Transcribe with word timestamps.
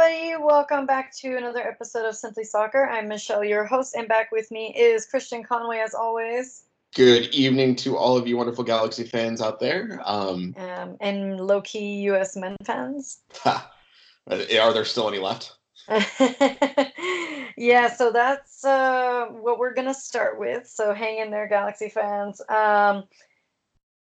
everybody. 0.00 0.42
Welcome 0.42 0.86
back 0.86 1.14
to 1.16 1.36
another 1.36 1.60
episode 1.60 2.06
of 2.06 2.16
Simply 2.16 2.44
Soccer. 2.44 2.88
I'm 2.88 3.08
Michelle, 3.08 3.44
your 3.44 3.64
host, 3.64 3.94
and 3.94 4.08
back 4.08 4.32
with 4.32 4.50
me 4.50 4.72
is 4.74 5.04
Christian 5.04 5.42
Conway, 5.42 5.78
as 5.78 5.94
always. 5.94 6.64
Good 6.94 7.34
evening 7.34 7.76
to 7.76 7.98
all 7.98 8.16
of 8.16 8.26
you 8.26 8.36
wonderful 8.36 8.64
Galaxy 8.64 9.04
fans 9.04 9.42
out 9.42 9.60
there. 9.60 10.00
Um, 10.04 10.54
Um, 10.56 10.96
and 11.00 11.38
low 11.38 11.60
key 11.60 12.08
US 12.10 12.34
men 12.34 12.56
fans. 12.64 13.18
ha, 13.34 13.70
are 14.30 14.72
there 14.72 14.84
still 14.86 15.08
any 15.08 15.18
left? 15.18 15.56
yeah, 17.58 17.92
so 17.92 18.10
that's 18.10 18.64
uh, 18.64 19.26
what 19.26 19.58
we're 19.58 19.74
going 19.74 19.88
to 19.88 19.94
start 19.94 20.38
with. 20.38 20.66
So 20.66 20.94
hang 20.94 21.18
in 21.18 21.30
there, 21.30 21.46
Galaxy 21.46 21.90
fans. 21.90 22.40
Um, 22.48 23.04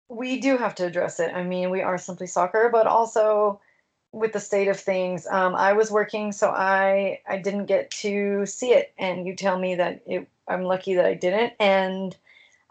we 0.09 0.41
do 0.41 0.57
have 0.57 0.75
to 0.75 0.85
address 0.85 1.21
it. 1.21 1.33
I 1.33 1.43
mean, 1.43 1.69
we 1.69 1.81
are 1.81 1.97
Simply 1.97 2.27
Soccer, 2.27 2.69
but 2.73 2.87
also 2.87 3.61
with 4.11 4.33
the 4.33 4.39
state 4.39 4.67
of 4.67 4.79
things. 4.79 5.27
Um, 5.27 5.55
I 5.55 5.73
was 5.73 5.91
working, 5.91 6.31
so 6.31 6.49
I 6.49 7.21
I 7.27 7.37
didn't 7.37 7.65
get 7.65 7.91
to 7.91 8.45
see 8.45 8.71
it, 8.71 8.93
and 8.97 9.27
you 9.27 9.35
tell 9.35 9.59
me 9.59 9.75
that 9.75 10.01
it, 10.05 10.27
I'm 10.47 10.63
lucky 10.63 10.95
that 10.95 11.05
I 11.05 11.13
didn't. 11.13 11.53
And 11.59 12.15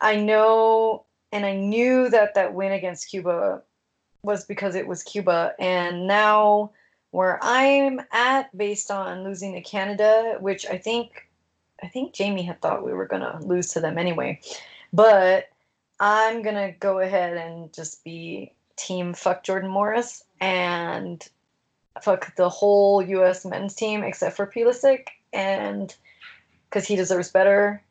I 0.01 0.17
know, 0.17 1.05
and 1.33 1.45
I 1.47 1.55
knew 1.55 2.09
that 2.11 2.35
that 2.35 2.55
win 2.55 2.73
against 2.73 3.09
Cuba 3.09 3.63
was 4.23 4.45
because 4.45 4.75
it 4.75 4.87
was 4.87 5.03
Cuba, 5.03 5.55
and 5.59 6.07
now 6.07 6.73
where 7.11 7.39
I'm 7.43 8.01
at, 8.13 8.55
based 8.57 8.91
on 8.91 9.25
losing 9.25 9.55
to 9.55 9.61
Canada, 9.61 10.37
which 10.41 10.67
I 10.67 10.79
think 10.79 11.29
I 11.83 11.89
think 11.89 12.15
Jamie 12.15 12.43
had 12.43 12.61
thought 12.61 12.85
we 12.85 12.93
were 12.93 13.07
gonna 13.07 13.39
lose 13.43 13.69
to 13.69 13.81
them 13.81 13.99
anyway, 13.99 14.41
but 14.93 15.49
I'm 16.01 16.43
gonna 16.43 16.73
go 16.73 17.01
ahead 17.01 17.37
and 17.37 17.73
just 17.73 18.05
be 18.05 18.53
team 18.77 19.15
fuck 19.15 19.43
Jordan 19.43 19.71
Morris 19.71 20.25
and 20.41 21.27
fuck 22.03 22.35
the 22.37 22.49
whole 22.49 23.03
U.S. 23.03 23.45
men's 23.45 23.75
team 23.75 24.03
except 24.03 24.37
for 24.37 24.47
Pulisic, 24.47 25.09
and 25.33 25.95
because 26.69 26.87
he 26.87 26.97
deserves 26.97 27.31
better. 27.31 27.83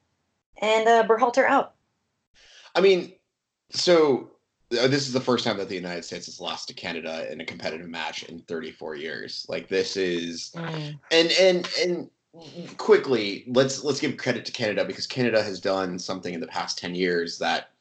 And 0.61 0.87
uh, 0.87 1.03
Berhalter 1.05 1.45
out. 1.45 1.73
I 2.75 2.81
mean, 2.81 3.13
so 3.71 4.31
uh, 4.79 4.87
this 4.87 5.07
is 5.07 5.13
the 5.13 5.21
first 5.21 5.43
time 5.43 5.57
that 5.57 5.69
the 5.69 5.75
United 5.75 6.05
States 6.05 6.27
has 6.27 6.39
lost 6.39 6.67
to 6.69 6.73
Canada 6.73 7.31
in 7.31 7.41
a 7.41 7.45
competitive 7.45 7.87
match 7.87 8.23
in 8.23 8.39
34 8.41 8.95
years. 8.95 9.45
Like 9.49 9.67
this 9.67 9.97
is, 9.97 10.51
and 10.55 11.31
and 11.31 11.69
and 11.81 12.09
quickly 12.77 13.45
let's 13.47 13.83
let's 13.83 13.99
give 13.99 14.17
credit 14.17 14.45
to 14.45 14.51
Canada 14.51 14.85
because 14.85 15.07
Canada 15.07 15.41
has 15.41 15.59
done 15.59 15.97
something 15.97 16.33
in 16.33 16.41
the 16.41 16.47
past 16.47 16.77
10 16.77 16.95
years 16.95 17.37
that 17.39 17.71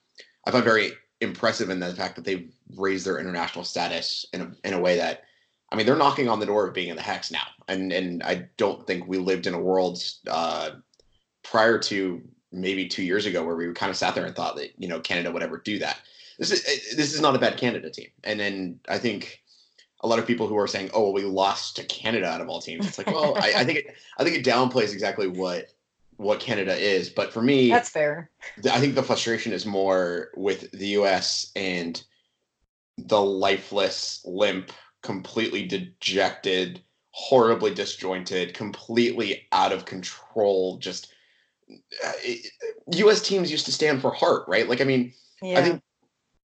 I 0.47 0.51
find 0.51 0.65
very 0.65 0.93
impressive 1.25 1.70
in 1.70 1.80
the 1.80 1.94
fact 1.94 2.17
that 2.17 2.25
they've 2.25 2.50
raised 2.77 3.06
their 3.06 3.19
international 3.19 3.64
status 3.64 4.25
in 4.33 4.41
a, 4.42 4.53
in 4.64 4.75
a 4.75 4.80
way 4.80 4.97
that 4.97 5.25
I 5.72 5.77
mean 5.77 5.86
they're 5.86 5.97
knocking 5.97 6.28
on 6.28 6.39
the 6.39 6.47
door 6.47 6.66
of 6.66 6.75
being 6.75 6.89
in 6.89 6.97
the 6.97 7.03
hex 7.03 7.31
now. 7.31 7.47
And 7.69 7.92
and 7.92 8.22
I 8.22 8.48
don't 8.56 8.86
think 8.86 9.06
we 9.06 9.19
lived 9.19 9.47
in 9.47 9.55
a 9.55 9.61
world 9.61 10.03
uh, 10.31 10.70
prior 11.42 11.78
to 11.78 12.22
maybe 12.53 12.86
two 12.86 13.03
years 13.03 13.27
ago 13.27 13.44
where 13.44 13.56
we 13.56 13.72
kind 13.72 13.91
of 13.91 13.97
sat 13.97 14.14
there 14.14 14.25
and 14.25 14.36
thought 14.36 14.56
that 14.56 14.70
you 14.78 14.86
know 14.86 15.00
Canada 15.00 15.33
would 15.33 15.42
ever 15.42 15.58
do 15.58 15.78
that. 15.81 16.00
This 16.39 16.53
is 16.53 16.62
this 16.97 17.14
is 17.14 17.20
not 17.20 17.34
a 17.34 17.41
bad 17.41 17.56
Canada 17.56 17.91
team. 17.91 18.09
And 18.22 18.38
then 18.38 18.81
I 18.88 18.98
think 18.98 19.42
a 20.00 20.09
lot 20.09 20.19
of 20.19 20.27
people 20.27 20.47
who 20.47 20.59
are 20.59 20.66
saying 20.66 20.91
oh 20.94 21.05
well, 21.05 21.12
we 21.12 21.22
lost 21.22 21.77
to 21.77 21.84
Canada 21.84 22.27
out 22.27 22.41
of 22.41 22.48
all 22.48 22.61
teams 22.61 22.86
it's 22.86 22.98
like 22.98 23.06
well 23.06 23.36
I, 23.38 23.53
I 23.56 23.64
think 23.64 23.78
it 23.78 23.86
I 24.19 24.25
think 24.25 24.36
it 24.36 24.44
downplays 24.44 24.92
exactly 24.92 25.27
what 25.27 25.72
what 26.17 26.41
Canada 26.41 26.77
is 26.77 27.09
but 27.09 27.33
for 27.33 27.43
me 27.43 27.70
That's 27.70 27.89
fair. 27.89 28.31
I 28.70 28.81
think 28.81 28.95
the 28.95 29.03
frustration 29.03 29.53
is 29.53 29.67
more 29.67 30.31
with 30.37 30.71
the 30.73 30.89
US 30.89 31.51
and 31.56 32.03
the 32.98 33.21
lifeless, 33.21 34.21
limp, 34.25 34.73
completely 35.03 35.66
dejected, 35.66 36.83
horribly 37.11 37.75
disjointed, 37.75 38.55
completely 38.55 39.47
out 39.53 39.72
of 39.72 39.84
control. 39.84 40.78
Just 40.78 41.12
uh, 42.05 42.12
US 42.93 43.21
teams 43.21 43.50
used 43.50 43.67
to 43.67 43.72
stand 43.72 44.00
for 44.00 44.12
heart, 44.12 44.44
right? 44.49 44.69
Like, 44.69 44.81
I 44.81 44.84
mean, 44.84 45.12
Yeah. 45.43 45.59
I 45.59 45.62
think 45.62 45.83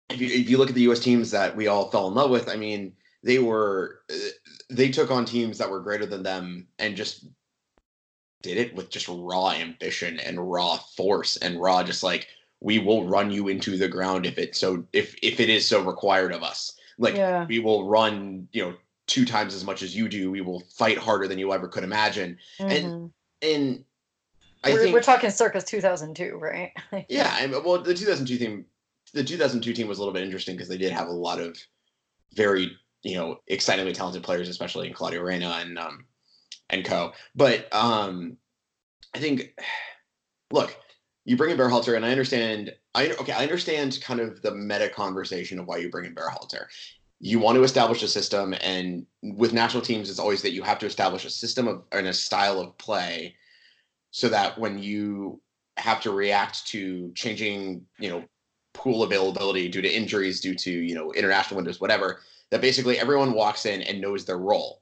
if 0.09 0.21
you, 0.21 0.27
if 0.27 0.49
you 0.49 0.57
look 0.57 0.69
at 0.69 0.75
the 0.75 0.89
US 0.89 0.99
teams 0.99 1.31
that 1.31 1.55
we 1.55 1.67
all 1.67 1.89
fell 1.89 2.07
in 2.07 2.13
love 2.13 2.29
with, 2.29 2.49
I 2.49 2.55
mean, 2.55 2.93
they 3.23 3.39
were, 3.39 4.01
uh, 4.11 4.15
they 4.69 4.89
took 4.89 5.09
on 5.09 5.25
teams 5.25 5.57
that 5.57 5.69
were 5.69 5.79
greater 5.79 6.05
than 6.05 6.23
them 6.23 6.67
and 6.77 6.95
just 6.95 7.27
did 8.45 8.57
it 8.57 8.75
with 8.75 8.91
just 8.91 9.07
raw 9.09 9.49
ambition 9.49 10.19
and 10.19 10.51
raw 10.51 10.77
force 10.77 11.35
and 11.37 11.59
raw 11.59 11.81
just 11.83 12.03
like 12.03 12.27
we 12.61 12.77
will 12.77 13.07
run 13.07 13.31
you 13.31 13.47
into 13.47 13.75
the 13.75 13.87
ground 13.87 14.23
if 14.25 14.37
it 14.37 14.55
so 14.55 14.85
if 14.93 15.15
if 15.23 15.39
it 15.39 15.49
is 15.49 15.67
so 15.67 15.81
required 15.83 16.31
of 16.31 16.43
us 16.43 16.77
like 16.99 17.15
Yeah. 17.15 17.45
we 17.47 17.57
will 17.57 17.87
run 17.89 18.47
you 18.51 18.61
know 18.63 18.75
two 19.07 19.25
times 19.25 19.55
as 19.55 19.63
much 19.65 19.81
as 19.81 19.95
you 19.95 20.07
do 20.07 20.29
we 20.29 20.41
will 20.41 20.61
fight 20.77 20.99
harder 20.99 21.27
than 21.27 21.39
you 21.39 21.51
ever 21.53 21.67
could 21.67 21.83
imagine 21.83 22.37
Mhm. 22.59 23.11
and 23.41 23.83
i 24.63 24.71
we're, 24.71 24.79
think 24.79 24.93
we're 24.93 25.01
talking 25.01 25.31
circa 25.31 25.59
2002, 25.59 26.37
right? 26.37 26.71
yeah 27.09 27.35
I 27.39 27.47
mean, 27.47 27.63
well 27.63 27.81
the 27.81 27.95
2002 27.95 28.37
team 28.37 28.65
the 29.13 29.23
2002 29.23 29.73
team 29.73 29.87
was 29.87 29.97
a 29.97 30.01
little 30.01 30.13
bit 30.13 30.23
interesting 30.23 30.55
because 30.55 30.69
they 30.69 30.77
did 30.77 30.91
have 30.91 31.07
a 31.07 31.11
lot 31.27 31.39
of 31.39 31.57
very 32.35 32.77
you 33.01 33.15
know 33.15 33.39
excitingly 33.47 33.93
talented 33.93 34.21
players 34.23 34.49
especially 34.49 34.87
in 34.87 34.93
claudio 34.93 35.21
reyna 35.21 35.49
and 35.61 35.79
um 35.79 36.05
and 36.69 36.85
co 36.85 37.13
but 37.35 37.73
um 37.73 38.37
i 39.13 39.19
think 39.19 39.53
look 40.51 40.75
you 41.25 41.35
bring 41.35 41.51
in 41.51 41.57
Berhalter, 41.57 41.95
and 41.95 42.05
I 42.05 42.11
understand. 42.11 42.73
I 42.93 43.09
okay, 43.19 43.33
I 43.33 43.43
understand 43.43 43.99
kind 44.01 44.19
of 44.19 44.41
the 44.41 44.53
meta 44.53 44.87
conversation 44.87 45.59
of 45.59 45.65
why 45.65 45.77
you 45.77 45.89
bring 45.89 46.05
in 46.05 46.15
Berhalter. 46.15 46.67
You 47.19 47.39
want 47.39 47.55
to 47.55 47.63
establish 47.63 48.03
a 48.03 48.07
system, 48.07 48.53
and 48.61 49.05
with 49.23 49.51
national 49.51 49.81
teams, 49.81 50.09
it's 50.09 50.19
always 50.19 50.43
that 50.43 50.53
you 50.53 50.61
have 50.61 50.79
to 50.79 50.85
establish 50.85 51.25
a 51.25 51.29
system 51.29 51.67
of 51.67 51.83
and 51.91 52.07
a 52.07 52.13
style 52.13 52.59
of 52.59 52.77
play, 52.77 53.35
so 54.11 54.29
that 54.29 54.57
when 54.59 54.77
you 54.77 55.41
have 55.77 55.99
to 56.01 56.11
react 56.11 56.65
to 56.67 57.11
changing, 57.15 57.85
you 57.99 58.09
know, 58.09 58.23
pool 58.73 59.03
availability 59.03 59.67
due 59.67 59.81
to 59.81 59.91
injuries, 59.91 60.39
due 60.39 60.55
to 60.55 60.71
you 60.71 60.93
know 60.93 61.11
international 61.13 61.57
windows, 61.57 61.81
whatever, 61.81 62.21
that 62.51 62.61
basically 62.61 62.99
everyone 62.99 63.33
walks 63.33 63.65
in 63.65 63.81
and 63.81 63.99
knows 63.99 64.25
their 64.25 64.37
role. 64.37 64.79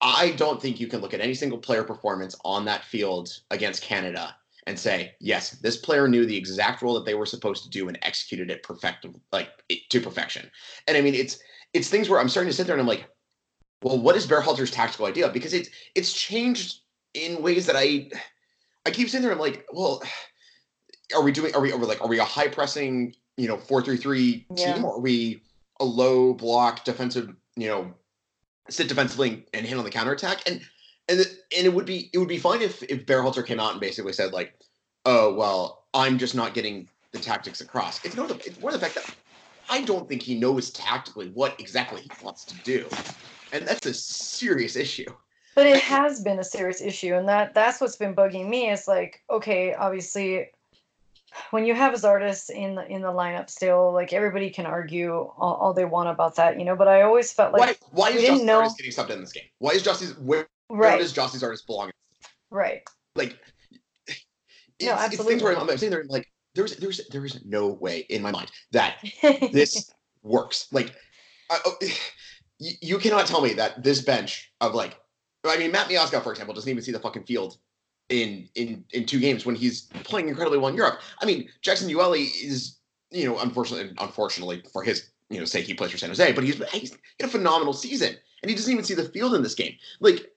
I 0.00 0.30
don't 0.32 0.62
think 0.62 0.78
you 0.78 0.86
can 0.86 1.00
look 1.00 1.14
at 1.14 1.20
any 1.20 1.34
single 1.34 1.58
player 1.58 1.82
performance 1.82 2.36
on 2.44 2.64
that 2.66 2.84
field 2.84 3.40
against 3.50 3.82
Canada 3.82 4.36
and 4.66 4.78
say, 4.78 5.12
yes, 5.18 5.52
this 5.52 5.76
player 5.76 6.06
knew 6.06 6.26
the 6.26 6.36
exact 6.36 6.82
role 6.82 6.94
that 6.94 7.04
they 7.04 7.14
were 7.14 7.26
supposed 7.26 7.64
to 7.64 7.70
do 7.70 7.88
and 7.88 7.98
executed 8.02 8.50
it 8.50 8.62
perfect, 8.62 9.06
like 9.32 9.48
it, 9.68 9.80
to 9.90 10.00
perfection. 10.00 10.50
And 10.86 10.96
I 10.96 11.00
mean, 11.00 11.14
it's 11.14 11.38
it's 11.74 11.88
things 11.88 12.08
where 12.08 12.20
I'm 12.20 12.28
starting 12.28 12.50
to 12.50 12.56
sit 12.56 12.66
there 12.66 12.76
and 12.76 12.80
I'm 12.80 12.86
like, 12.86 13.08
well, 13.82 13.98
what 13.98 14.16
is 14.16 14.26
Berhalter's 14.26 14.70
tactical 14.70 15.06
idea? 15.06 15.28
Because 15.28 15.54
it's 15.54 15.70
it's 15.94 16.12
changed 16.12 16.80
in 17.14 17.42
ways 17.42 17.66
that 17.66 17.76
I 17.76 18.10
I 18.86 18.90
keep 18.90 19.08
sitting 19.08 19.22
there. 19.22 19.32
I'm 19.32 19.38
like, 19.38 19.66
well, 19.72 20.02
are 21.14 21.22
we 21.22 21.32
doing? 21.32 21.54
Are 21.54 21.60
we? 21.60 21.72
Are 21.72 21.78
we 21.78 21.86
like? 21.86 22.00
Are 22.02 22.08
we 22.08 22.18
a 22.18 22.24
high 22.24 22.48
pressing, 22.48 23.14
you 23.36 23.48
know, 23.48 23.56
four 23.56 23.82
three 23.82 23.96
three 23.96 24.46
Yeah. 24.50 24.74
team, 24.74 24.84
or 24.84 24.94
are 24.96 25.00
we 25.00 25.42
a 25.80 25.84
low 25.84 26.34
block 26.34 26.84
defensive, 26.84 27.30
you 27.56 27.68
know, 27.68 27.94
sit 28.70 28.88
defensively 28.88 29.46
and 29.54 29.66
hit 29.66 29.78
on 29.78 29.84
the 29.84 29.90
counterattack? 29.90 30.48
And 30.48 30.60
and 31.08 31.20
and 31.20 31.66
it 31.66 31.72
would 31.72 31.86
be 31.86 32.10
it 32.12 32.18
would 32.18 32.28
be 32.28 32.38
fine 32.38 32.62
if 32.62 32.82
if 32.84 33.06
Berhalter 33.06 33.44
came 33.44 33.60
out 33.60 33.72
and 33.72 33.80
basically 33.80 34.12
said 34.12 34.32
like, 34.32 34.54
oh 35.06 35.34
well, 35.34 35.86
I'm 35.94 36.18
just 36.18 36.34
not 36.34 36.54
getting 36.54 36.88
the 37.12 37.18
tactics 37.18 37.60
across. 37.60 38.04
It's 38.04 38.16
not 38.16 38.28
the 38.28 38.36
it's 38.36 38.60
more 38.60 38.72
the 38.72 38.78
fact 38.78 38.94
that 38.94 39.14
I 39.70 39.82
don't 39.82 40.08
think 40.08 40.22
he 40.22 40.38
knows 40.38 40.70
tactically 40.70 41.30
what 41.30 41.58
exactly 41.60 42.02
he 42.02 42.10
wants 42.22 42.44
to 42.46 42.54
do, 42.64 42.86
and 43.52 43.66
that's 43.66 43.86
a 43.86 43.94
serious 43.94 44.76
issue. 44.76 45.06
but 45.54 45.66
it 45.66 45.80
has 45.80 46.22
been 46.22 46.38
a 46.38 46.44
serious 46.44 46.80
issue 46.80 47.14
and 47.14 47.28
that 47.28 47.52
that's 47.52 47.80
what's 47.80 47.96
been 47.96 48.14
bugging 48.14 48.48
me 48.48 48.70
is 48.70 48.86
like 48.86 49.22
okay 49.28 49.74
obviously 49.74 50.46
when 51.50 51.64
you 51.64 51.74
have 51.74 51.92
as 51.94 52.04
artists 52.04 52.50
in 52.50 52.74
the 52.74 52.86
in 52.86 53.02
the 53.02 53.08
lineup 53.08 53.50
still 53.50 53.92
like 53.92 54.12
everybody 54.12 54.50
can 54.50 54.66
argue 54.66 55.12
all, 55.12 55.54
all 55.54 55.74
they 55.74 55.84
want 55.84 56.08
about 56.08 56.36
that 56.36 56.58
you 56.58 56.64
know 56.64 56.76
but 56.76 56.88
i 56.88 57.02
always 57.02 57.32
felt 57.32 57.52
like 57.52 57.78
why 57.92 58.10
why 58.10 58.10
is 58.10 58.22
didn't 58.22 58.40
Gyasi 58.40 58.44
know- 58.44 58.74
getting 58.76 58.92
subbed 58.92 59.10
in 59.10 59.20
this 59.20 59.32
game? 59.32 59.44
Why 59.58 59.72
is 59.72 59.82
Gyasi 59.82 60.18
where, 60.20 60.48
where 60.68 60.90
right 60.90 60.98
does 60.98 61.12
Gyasi 61.12 61.36
Zardes 61.40 61.66
belong? 61.66 61.90
right 62.50 62.82
Like, 63.14 63.38
it's, 64.06 64.24
No, 64.82 64.96
it's 65.00 65.16
things 65.24 65.42
where 65.42 65.52
I'm, 65.52 65.68
absolutely. 65.68 65.72
I'm 65.72 65.78
sitting 65.78 65.90
there 65.90 66.04
like, 66.08 66.26
there's 66.54 66.76
there's 66.76 67.00
there 67.10 67.24
is 67.24 67.44
no 67.44 67.68
way 67.68 68.06
in 68.08 68.22
my 68.22 68.30
mind 68.30 68.50
that 68.72 68.96
this 69.52 69.90
works. 70.22 70.68
Like, 70.72 70.94
I, 71.50 71.58
oh, 71.64 71.76
you, 72.58 72.72
you 72.80 72.98
cannot 72.98 73.26
tell 73.26 73.40
me 73.40 73.54
that 73.54 73.82
this 73.82 74.00
bench 74.02 74.52
of 74.60 74.74
like, 74.74 74.98
I 75.44 75.58
mean, 75.58 75.72
Matt 75.72 75.88
Miazga, 75.88 76.22
for 76.22 76.30
example, 76.32 76.54
doesn't 76.54 76.70
even 76.70 76.82
see 76.82 76.92
the 76.92 77.00
fucking 77.00 77.24
field 77.24 77.58
in 78.08 78.48
in 78.54 78.84
in 78.90 79.04
two 79.04 79.20
games 79.20 79.44
when 79.44 79.54
he's 79.54 79.82
playing 80.04 80.28
incredibly 80.28 80.58
well 80.58 80.68
in 80.68 80.76
Europe. 80.76 81.00
I 81.20 81.26
mean, 81.26 81.48
Jackson 81.62 81.88
Yueill 81.88 82.16
is, 82.16 82.76
you 83.10 83.26
know, 83.26 83.38
unfortunately, 83.38 83.94
unfortunately 83.98 84.62
for 84.72 84.82
his 84.82 85.10
you 85.30 85.38
know 85.38 85.44
sake, 85.44 85.66
he 85.66 85.74
plays 85.74 85.90
for 85.90 85.98
San 85.98 86.10
Jose, 86.10 86.32
but 86.32 86.44
he's 86.44 86.62
he's 86.70 86.96
in 87.18 87.26
a 87.26 87.28
phenomenal 87.28 87.72
season, 87.72 88.16
and 88.42 88.50
he 88.50 88.56
doesn't 88.56 88.72
even 88.72 88.84
see 88.84 88.94
the 88.94 89.04
field 89.04 89.34
in 89.34 89.42
this 89.42 89.54
game. 89.54 89.74
Like, 90.00 90.32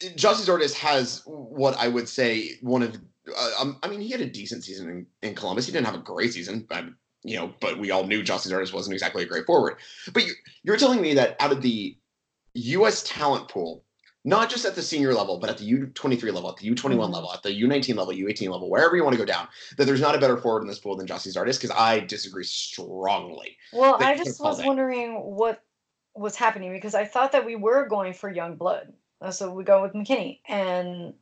Gyasi 0.00 0.46
Zardes 0.46 0.74
has 0.74 1.22
what 1.24 1.76
I 1.78 1.88
would 1.88 2.08
say 2.08 2.52
one 2.60 2.82
of, 2.82 2.96
uh, 3.34 3.50
um, 3.58 3.78
I 3.82 3.88
mean, 3.88 4.00
he 4.00 4.10
had 4.10 4.20
a 4.20 4.28
decent 4.28 4.64
season 4.64 4.90
in, 4.90 5.06
in 5.28 5.34
Columbus. 5.34 5.66
He 5.66 5.72
didn't 5.72 5.86
have 5.86 5.94
a 5.94 6.02
great 6.02 6.32
season, 6.32 6.66
but 6.68 6.84
you 7.22 7.36
know, 7.36 7.54
but 7.60 7.78
we 7.78 7.90
all 7.90 8.06
knew 8.06 8.22
Gyasi 8.22 8.50
Zardes 8.50 8.74
wasn't 8.74 8.92
exactly 8.92 9.22
a 9.22 9.26
great 9.26 9.46
forward. 9.46 9.76
But 10.12 10.26
you, 10.26 10.32
you're 10.62 10.76
telling 10.76 11.00
me 11.00 11.14
that 11.14 11.36
out 11.40 11.52
of 11.52 11.62
the 11.62 11.96
U.S. 12.54 13.02
talent 13.02 13.48
pool, 13.48 13.83
not 14.24 14.48
just 14.48 14.64
at 14.64 14.74
the 14.74 14.82
senior 14.82 15.12
level, 15.12 15.38
but 15.38 15.50
at 15.50 15.58
the 15.58 15.70
U23 15.70 16.32
level, 16.32 16.50
at 16.50 16.56
the 16.56 16.66
U21 16.66 17.10
Mhm. 17.10 17.14
level, 17.14 17.32
at 17.32 17.42
the 17.42 17.50
U19 17.52 17.96
level, 17.96 18.14
U18 18.14 18.50
level, 18.50 18.70
wherever 18.70 18.96
you 18.96 19.04
want 19.04 19.12
to 19.14 19.18
go 19.18 19.24
down, 19.26 19.48
that 19.76 19.84
there's 19.84 20.00
not 20.00 20.14
a 20.14 20.18
better 20.18 20.38
forward 20.38 20.62
in 20.62 20.66
this 20.68 20.78
pool 20.78 20.96
than 20.96 21.06
Gyasi 21.06 21.32
Zardes 21.32 21.60
because 21.60 21.70
I 21.76 22.00
disagree 22.00 22.44
strongly. 22.44 23.58
Well, 23.72 23.96
I 24.00 24.16
just 24.16 24.40
was 24.40 24.60
it. 24.60 24.66
wondering 24.66 25.20
what 25.20 25.62
was 26.14 26.36
happening 26.36 26.72
because 26.72 26.94
I 26.94 27.04
thought 27.04 27.32
that 27.32 27.44
we 27.44 27.56
were 27.56 27.86
going 27.86 28.14
for 28.14 28.30
young 28.30 28.56
blood. 28.56 28.92
Uh, 29.20 29.30
So 29.30 29.50
we 29.52 29.62
go 29.64 29.82
with 29.82 29.92
McKennie, 29.92 30.40
and 30.46 31.14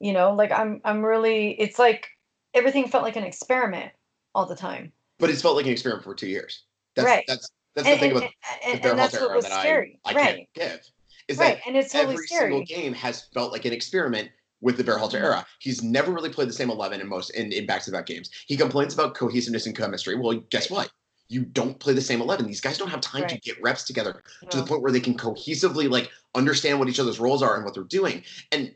you 0.00 0.12
know, 0.12 0.34
like 0.34 0.50
I'm, 0.50 0.80
I'm 0.84 1.04
really. 1.04 1.52
It's 1.52 1.78
like 1.78 2.08
everything 2.52 2.88
felt 2.88 3.04
like 3.04 3.16
an 3.16 3.24
experiment 3.24 3.92
all 4.34 4.46
the 4.46 4.56
time. 4.56 4.92
But 5.18 5.30
it's 5.30 5.42
felt 5.42 5.56
like 5.56 5.66
an 5.66 5.72
experiment 5.72 6.04
for 6.04 6.14
two 6.14 6.28
years. 6.28 6.64
That's 6.96 7.06
Right. 7.06 7.24
that's 7.28 7.48
that's 7.74 7.88
and, 7.88 7.96
the 7.96 8.00
thing 8.00 8.10
about 8.12 8.22
and, 8.64 8.82
the 8.82 8.90
and 8.90 8.98
that's 8.98 9.20
what 9.20 9.34
was 9.34 9.44
that 9.44 9.60
scary, 9.60 10.00
I, 10.04 10.10
I 10.10 10.14
right? 10.14 10.36
can't 10.36 10.48
give. 10.54 10.90
Is 11.28 11.38
right, 11.38 11.56
that 11.56 11.66
and 11.66 11.76
it's 11.76 11.92
totally 11.92 12.14
every 12.14 12.26
scary. 12.26 12.50
single 12.50 12.64
game 12.66 12.92
has 12.92 13.22
felt 13.32 13.50
like 13.52 13.64
an 13.64 13.72
experiment 13.72 14.30
with 14.60 14.76
the 14.76 14.84
Berhalter 14.84 15.12
Mhm. 15.18 15.24
era. 15.24 15.46
He's 15.58 15.82
never 15.82 16.12
really 16.12 16.30
played 16.30 16.48
the 16.48 16.52
same 16.52 16.70
eleven 16.70 17.00
in 17.00 17.08
most 17.08 17.30
in, 17.30 17.52
in 17.52 17.66
back-to-back 17.66 18.06
games. 18.06 18.30
He 18.46 18.56
complains 18.56 18.94
about 18.94 19.14
cohesiveness 19.14 19.66
and 19.66 19.76
chemistry. 19.76 20.16
Well, 20.16 20.34
guess 20.50 20.70
what? 20.70 20.90
You 21.28 21.44
don't 21.44 21.78
play 21.80 21.94
the 21.94 22.02
same 22.02 22.20
eleven. 22.20 22.46
These 22.46 22.60
guys 22.60 22.76
don't 22.76 22.90
have 22.90 23.00
time 23.00 23.26
to 23.28 23.38
get 23.40 23.60
reps 23.62 23.84
together 23.84 24.22
to 24.50 24.56
the 24.58 24.66
point 24.66 24.82
where 24.82 24.92
they 24.92 25.00
can 25.00 25.16
cohesively 25.16 25.88
like 25.90 26.10
understand 26.34 26.78
what 26.78 26.88
each 26.88 27.00
other's 27.00 27.18
roles 27.18 27.42
are 27.42 27.56
and 27.56 27.64
what 27.64 27.72
they're 27.74 27.84
doing. 27.84 28.22
And 28.52 28.74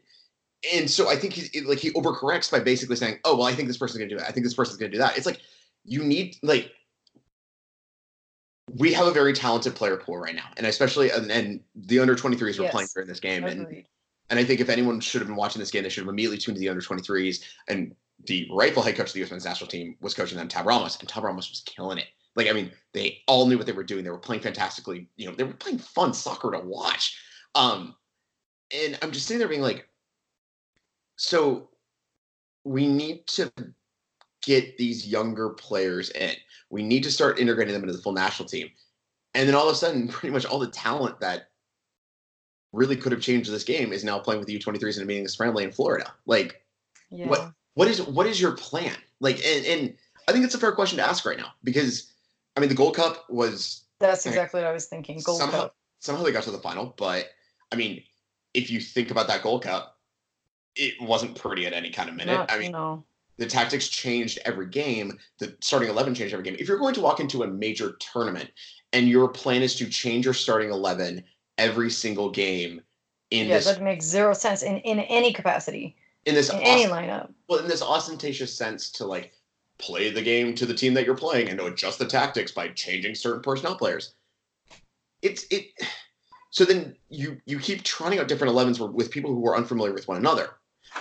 and 0.73 0.91
so 0.91 1.09
I 1.09 1.17
think 1.17 1.35
he 1.35 1.49
it- 1.57 1.67
like 1.67 1.79
he 1.79 1.91
overcorrects 1.93 2.51
by 2.51 2.61
basically 2.61 2.97
saying, 2.97 3.21
"Oh, 3.25 3.37
well, 3.37 3.47
I 3.47 3.55
think 3.55 3.69
this 3.69 3.77
person's 3.77 3.99
gonna 3.99 4.09
do 4.11 4.17
that. 4.17 4.29
I 4.29 4.33
think 4.33 4.45
this 4.45 4.55
person's 4.55 4.79
gonna 4.79 4.91
do 4.91 4.99
that." 4.99 5.17
It's 5.17 5.27
like 5.27 5.41
you 5.85 6.03
need 6.03 6.37
like 6.43 6.73
we 8.79 8.93
have 8.93 9.07
a 9.07 9.13
very 9.13 9.33
talented 9.33 9.75
player 9.75 9.97
pool 9.97 10.19
right 10.19 10.35
now, 10.35 10.47
and 10.57 10.67
especially 10.67 11.11
and, 11.11 11.31
and 11.31 11.61
the 11.75 11.99
under 11.99 12.15
23s 12.15 12.59
were 12.59 12.69
playing 12.69 12.89
during 12.95 13.09
this 13.09 13.21
game, 13.21 13.45
and 13.45 13.85
and 14.31 14.39
I 14.39 14.45
think 14.45 14.61
if 14.61 14.69
anyone 14.69 15.01
should 15.01 15.21
have 15.21 15.29
been 15.29 15.37
watching 15.37 15.61
this 15.61 15.71
game, 15.71 15.83
they 15.83 15.89
should 15.89 16.05
have 16.05 16.09
immediately 16.09 16.39
tuned 16.39 16.57
to 16.57 16.61
the 16.61 16.69
under 16.69 16.83
23s. 16.83 17.43
And 17.69 17.95
the 18.27 18.47
rightful 18.53 18.83
head 18.83 18.97
coach 18.97 19.09
of 19.09 19.13
the 19.15 19.21
U.S. 19.21 19.31
men's 19.31 19.45
national 19.45 19.69
team 19.69 19.97
was 20.01 20.15
coaching 20.15 20.37
them, 20.37 20.49
Tab 20.49 20.67
Ramos, 20.67 20.99
and 20.99 21.09
Tab 21.09 21.25
Ramos 21.25 21.49
was 21.49 21.63
killing 21.63 21.99
it. 21.99 22.07
Like, 22.37 22.49
I 22.49 22.53
mean, 22.53 22.71
they 22.93 23.23
all 23.27 23.47
knew 23.47 23.57
what 23.57 23.67
they 23.67 23.73
were 23.73 23.85
doing. 23.85 24.05
They 24.05 24.11
were 24.11 24.19
playing 24.19 24.43
fantastically. 24.43 25.09
You 25.17 25.29
know, 25.29 25.35
they 25.35 25.45
were 25.45 25.55
playing 25.55 25.79
fun 25.79 26.13
soccer 26.13 26.51
to 26.51 26.61
watch. 26.61 27.19
Um, 27.55 27.95
and 28.73 28.99
I'm 29.01 29.13
just 29.13 29.27
sitting 29.27 29.39
there 29.39 29.49
being 29.49 29.63
like, 29.63 29.89
so 31.17 31.71
we 32.65 32.87
need 32.87 33.27
to 33.29 33.51
get 34.49 34.79
these 34.79 35.07
younger 35.07 35.51
players 35.51 36.09
in. 36.11 36.33
We 36.71 36.83
need 36.83 37.03
to 37.03 37.13
start 37.13 37.39
integrating 37.39 37.75
them 37.75 37.83
into 37.83 37.95
the 37.95 38.03
full 38.03 38.15
national 38.15 38.49
team. 38.49 38.71
And 39.35 39.47
then 39.47 39.55
all 39.55 39.69
of 39.69 39.75
a 39.75 39.77
sudden, 39.77 40.09
pretty 40.09 40.33
much 40.33 40.47
all 40.47 40.59
the 40.59 40.69
talent 40.71 41.21
that 41.21 41.51
really 42.73 42.97
could 42.97 43.13
have 43.13 43.21
changed 43.21 43.51
this 43.53 43.65
game 43.65 43.93
is 43.93 44.05
now 44.05 44.19
playing 44.19 44.41
with 44.41 44.49
the 44.49 44.59
U23s 44.59 44.97
in 44.97 45.03
a 45.03 45.07
meaningless 45.07 45.37
friendly 45.37 45.65
in 45.65 45.71
Florida. 45.71 46.13
Like, 46.27 46.63
Yeah. 47.11 47.29
what 47.29 47.53
what 47.75 47.89
is 47.89 48.03
what 48.03 48.27
is 48.27 48.41
your 48.41 48.53
plan? 48.53 48.97
Like, 49.21 49.37
and, 49.45 49.67
and 49.67 49.95
I 50.27 50.33
think 50.33 50.45
it's 50.47 50.55
a 50.55 50.59
fair 50.59 50.73
question 50.73 50.97
to 50.99 51.05
ask 51.05 51.25
right 51.27 51.39
now 51.39 51.53
because 51.63 52.13
I 52.57 52.61
mean 52.61 52.71
the 52.71 52.75
Gold 52.75 52.97
Cup 52.97 53.27
was 53.29 53.85
That's 54.01 54.27
Okay. 54.27 54.35
exactly 54.35 54.61
what 54.61 54.69
I 54.69 54.73
was 54.73 54.87
thinking. 54.87 55.21
Gold 55.25 55.39
somehow 55.41 55.61
Cup. 55.65 55.77
somehow 56.01 56.23
they 56.23 56.33
got 56.33 56.45
to 56.45 56.51
the 56.51 56.59
final, 56.59 56.95
but 56.97 57.27
I 57.71 57.77
mean, 57.77 58.03
if 58.55 58.71
you 58.71 58.81
think 58.81 59.11
about 59.11 59.27
that 59.29 59.43
Gold 59.43 59.63
Cup, 59.63 59.99
it 60.75 60.95
wasn't 61.03 61.37
pretty 61.39 61.67
at 61.67 61.73
any 61.75 61.91
kind 61.91 62.09
of 62.09 62.15
minute. 62.17 62.33
Not, 62.33 62.51
I 62.53 62.59
mean, 62.59 62.73
no. 62.73 63.05
The 63.39 63.47
tactics 63.47 63.89
changed 63.89 64.39
every 64.45 64.67
game. 64.67 65.19
The 65.39 65.57
starting 65.61 65.89
eleven 65.89 66.15
changed 66.15 66.35
every 66.35 66.45
game. 66.45 66.57
If 66.59 66.69
you're 66.69 66.79
going 66.79 66.95
to 66.95 67.01
walk 67.01 67.21
into 67.21 67.43
a 67.43 67.47
major 67.47 67.97
tournament 68.01 68.51
and 68.93 69.09
your 69.09 69.29
plan 69.29 69.63
is 69.63 69.75
to 69.77 69.89
change 69.89 70.25
your 70.25 70.35
starting 70.35 70.71
eleven 70.71 71.25
every 71.57 71.91
single 71.91 72.31
game 72.31 72.83
in 73.31 73.49
Yeah, 73.49 73.55
this 73.55 73.67
that 73.67 73.83
makes 73.83 74.05
zero 74.05 74.33
sense 74.33 74.63
in, 74.63 74.79
in 74.79 75.01
any 75.01 75.33
capacity, 75.33 75.97
in 76.29 76.35
this 76.35 76.51
in 76.51 76.59
any 76.61 76.85
lineup. 76.85 77.33
well 77.49 77.59
in 77.59 77.69
this 77.69 77.83
ostentatious 77.83 78.55
sense 78.55 78.91
to 78.91 79.05
like 79.05 79.33
play 79.79 80.11
the 80.11 80.23
game 80.23 80.55
to 80.55 80.67
the 80.67 80.75
team 80.75 80.93
that 80.95 81.07
you're 81.07 81.17
playing 81.17 81.49
and 81.49 81.59
to 81.59 81.67
adjust 81.67 81.99
the 81.99 82.07
tactics 82.07 82.53
by 82.53 82.69
changing 82.69 83.15
certain 83.15 83.41
personnel 83.41 83.77
players 83.77 84.15
it's 85.23 85.47
it 85.51 85.67
so 86.51 86.65
then 86.65 86.95
you 87.09 87.41
you 87.47 87.59
keep 87.59 87.83
trying 87.83 88.19
out 88.19 88.29
different 88.29 88.53
11s 88.53 88.93
with- 88.93 89.11
people 89.11 89.35
who 89.35 89.47
are 89.47 89.57
unfamiliar 89.57 89.93
with 89.93 90.09
one 90.09 90.17
another 90.17 90.51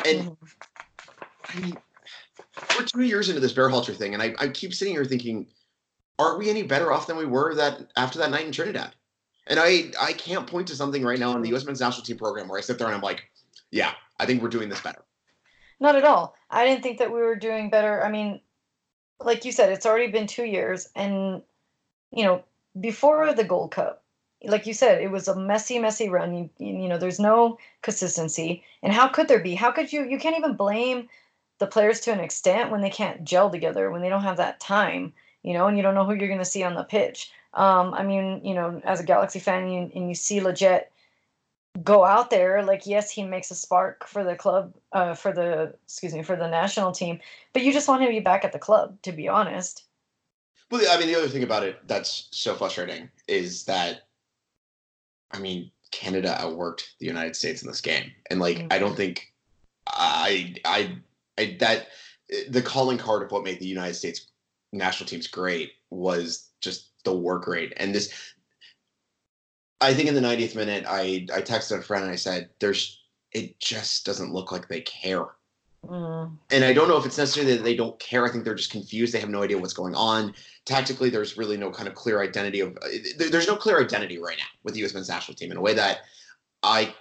and 0.06 0.22
mm-hmm. 0.22 1.58
i 1.58 1.60
mean 1.60 1.78
we're 2.78 2.86
two 2.86 3.02
years 3.02 3.30
into 3.30 3.42
this 3.42 3.54
Berhalter 3.54 3.96
thing 3.96 4.14
and 4.14 4.24
I, 4.24 4.34
I 4.40 4.48
keep 4.50 4.74
sitting 4.74 4.94
here 4.94 5.06
thinking 5.06 5.48
aren't 6.20 6.40
we 6.40 6.50
any 6.50 6.64
better 6.64 6.92
off 6.92 7.08
than 7.08 7.18
we 7.18 7.26
were 7.26 7.56
that 7.56 7.88
after 7.96 8.20
that 8.20 8.32
night 8.32 8.46
in 8.46 8.52
trinidad 8.52 8.96
and 9.48 9.60
i 9.60 9.92
i 10.02 10.14
can't 10.14 10.48
point 10.48 10.68
to 10.68 10.76
something 10.76 11.04
right 11.04 11.20
now 11.20 11.36
in 11.36 11.42
the 11.42 11.56
us 11.56 11.66
men's 11.66 11.82
national 11.82 12.06
team 12.06 12.18
program 12.18 12.48
where 12.48 12.58
i 12.58 12.62
sit 12.62 12.78
there 12.78 12.88
and 12.88 12.96
i'm 12.96 13.02
like 13.02 13.30
yeah 13.72 13.94
i 14.20 14.26
think 14.26 14.42
we're 14.42 14.50
doing 14.50 14.70
this 14.70 14.82
better 14.82 15.04
Not 15.80 15.96
at 15.96 16.06
all. 16.06 16.36
I 16.50 16.66
didn't 16.66 16.84
think 16.84 16.98
that 17.00 17.12
we 17.12 17.22
were 17.22 17.36
doing 17.36 17.70
better. 17.70 18.04
I 18.04 18.10
mean, 18.10 18.42
like 19.20 19.46
you 19.46 19.52
said, 19.52 19.72
it's 19.72 19.86
already 19.86 20.12
been 20.12 20.28
two 20.28 20.46
years, 20.46 20.90
and 20.96 21.42
you 22.12 22.24
know, 22.24 22.44
before 22.80 23.34
the 23.34 23.44
Gold 23.44 23.72
Cup, 23.72 24.04
like 24.44 24.66
you 24.66 24.74
said, 24.74 25.02
it 25.02 25.12
was 25.12 25.28
a 25.28 25.36
messy, 25.36 25.80
messy 25.80 26.10
run. 26.10 26.36
You, 26.36 26.50
you 26.58 26.88
know, 26.88 26.98
there's 26.98 27.20
no 27.20 27.58
consistency, 27.82 28.64
and 28.82 28.94
how 28.94 29.08
could 29.08 29.28
there 29.28 29.40
be? 29.40 29.56
How 29.56 29.72
could 29.72 29.92
you? 29.94 30.06
You 30.06 30.18
can't 30.20 30.38
even 30.38 30.56
blame 30.56 31.10
the 31.60 31.68
players 31.68 32.00
to 32.02 32.12
an 32.12 32.20
extent 32.20 32.72
when 32.72 32.82
they 32.82 32.90
can't 32.90 33.24
gel 33.24 33.50
together, 33.50 33.92
when 33.92 34.02
they 34.02 34.10
don't 34.10 34.24
have 34.24 34.38
that 34.38 34.60
time, 34.60 35.14
you 35.44 35.54
know, 35.54 35.68
and 35.68 35.78
you 35.78 35.84
don't 35.84 35.96
know 35.96 36.06
who 36.06 36.14
you're 36.14 36.28
going 36.28 36.40
to 36.40 36.46
see 36.46 36.64
on 36.64 36.76
the 36.76 36.84
pitch. 36.84 37.32
Um, 37.54 37.94
I 37.94 38.04
mean, 38.04 38.42
you 38.44 38.54
know, 38.54 38.82
as 38.84 39.00
a 39.00 39.04
Galaxy 39.06 39.40
fan, 39.40 39.70
you, 39.70 39.92
and 39.96 40.10
you 40.10 40.16
see 40.16 40.40
Lletget 40.40 40.86
go 41.84 42.04
out 42.04 42.32
there 42.32 42.64
like 42.64 42.88
yes 42.88 43.12
he 43.12 43.24
makes 43.24 43.52
a 43.52 43.56
spark 43.56 44.08
for 44.08 44.24
the 44.24 44.36
club 44.36 44.74
uh 44.94 45.14
for 45.14 45.32
the 45.32 45.72
excuse 45.84 46.12
me 46.12 46.24
for 46.24 46.36
the 46.36 46.48
national 46.48 46.92
team 46.92 47.20
but 47.54 47.62
you 47.62 47.72
just 47.72 47.88
want 47.88 48.02
him 48.02 48.08
to 48.08 48.14
be 48.14 48.20
back 48.20 48.44
at 48.44 48.52
the 48.52 48.58
club 48.58 49.00
to 49.04 49.12
be 49.12 49.28
honest 49.28 49.84
Well, 50.70 50.82
I 50.90 50.98
mean, 50.98 51.08
the 51.08 51.16
other 51.16 51.30
thing 51.30 51.44
about 51.44 51.64
it 51.64 51.80
that's 51.88 52.28
so 52.32 52.56
frustrating 52.56 53.10
is 53.28 53.64
that, 53.66 54.08
I 55.32 55.40
mean, 55.40 55.72
Canada 55.92 56.36
outworked 56.40 56.84
the 57.00 57.06
United 57.06 57.36
States 57.36 57.62
in 57.62 57.70
this 57.70 57.82
game, 57.82 58.12
and 58.30 58.40
like, 58.40 58.66
I 58.70 58.78
don't 58.78 58.96
think, 58.96 59.34
I, 59.88 60.56
I, 60.66 60.98
I 61.38 61.58
that 61.60 61.88
the 62.50 62.62
calling 62.62 62.98
card 62.98 63.24
of 63.24 63.32
what 63.32 63.44
made 63.44 63.60
the 63.60 63.68
United 63.68 63.94
States 63.94 64.28
national 64.74 65.08
teams 65.08 65.28
great 65.28 65.72
was 65.90 66.50
just 66.62 66.92
the 67.04 67.16
work 67.16 67.48
rate, 67.48 67.74
and 67.78 67.94
this. 67.94 68.34
I 69.80 69.94
think 69.94 70.10
in 70.10 70.16
the 70.16 70.22
90th 70.22 70.56
minute, 70.56 70.86
I 70.88 71.28
I 71.34 71.42
texted 71.42 71.78
a 71.78 71.82
friend 71.82 72.04
and 72.04 72.12
I 72.12 72.16
said, 72.16 72.50
"There's, 72.60 73.04
it 73.32 73.60
just 73.60 74.06
doesn't 74.06 74.34
look 74.34 74.52
like 74.52 74.68
they 74.68 74.82
care." 74.82 75.28
Mm, 75.86 76.38
and 76.52 76.64
I 76.66 76.74
don't 76.74 76.88
know 76.88 76.98
if 76.98 77.06
it's 77.06 77.18
necessarily 77.18 77.56
that 77.56 77.64
they 77.64 77.76
don't 77.76 77.98
care. 78.00 78.26
I 78.26 78.32
think 78.32 78.44
they're 78.44 78.56
just 78.56 78.72
confused. 78.72 79.14
They 79.14 79.20
have 79.20 79.30
no 79.30 79.44
idea 79.44 79.58
what's 79.58 79.74
going 79.74 79.96
on. 79.96 80.34
Tactically, 80.66 81.10
there's 81.10 81.38
really 81.38 81.58
no 81.58 81.72
kind 81.72 81.88
of 81.88 81.94
clear 81.94 82.22
identity 82.22 82.60
of. 82.60 82.76
uh, 82.78 82.88
There's 83.18 83.48
no 83.48 83.56
clear 83.56 83.80
identity 83.80 84.18
right 84.18 84.38
now 84.38 84.48
with 84.64 84.74
the 84.74 84.80
U.S. 84.82 84.94
men's 84.94 85.10
national 85.10 85.36
team 85.36 85.52
in 85.52 85.58
a 85.58 85.62
way 85.62 85.76
that 85.76 86.00
I 86.64 86.94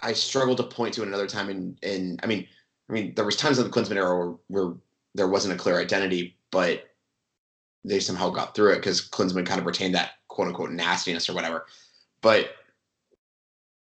I 0.00 0.14
struggle 0.14 0.56
to 0.56 0.62
point 0.62 0.94
to 0.94 1.02
another 1.02 1.26
time. 1.26 1.50
In 1.50 1.76
in 1.82 2.18
I 2.22 2.26
mean 2.26 2.48
I 2.88 2.92
mean 2.92 3.14
there 3.14 3.24
was 3.24 3.36
times 3.36 3.58
in 3.58 3.64
the 3.64 3.70
Klinsmann 3.70 3.96
era 3.96 4.16
where, 4.16 4.36
where 4.48 4.74
there 5.14 5.28
wasn't 5.28 5.54
a 5.54 5.58
clear 5.58 5.78
identity, 5.78 6.36
but 6.50 6.88
they 7.84 8.00
somehow 8.00 8.30
got 8.30 8.54
through 8.54 8.72
it 8.72 8.76
because 8.76 9.06
Klinsmann 9.08 9.46
kind 9.46 9.60
of 9.60 9.66
retained 9.66 9.94
that 9.94 10.12
quote 10.28 10.48
unquote 10.48 10.70
nastiness 10.70 11.28
or 11.28 11.34
whatever. 11.34 11.66
But 12.20 12.50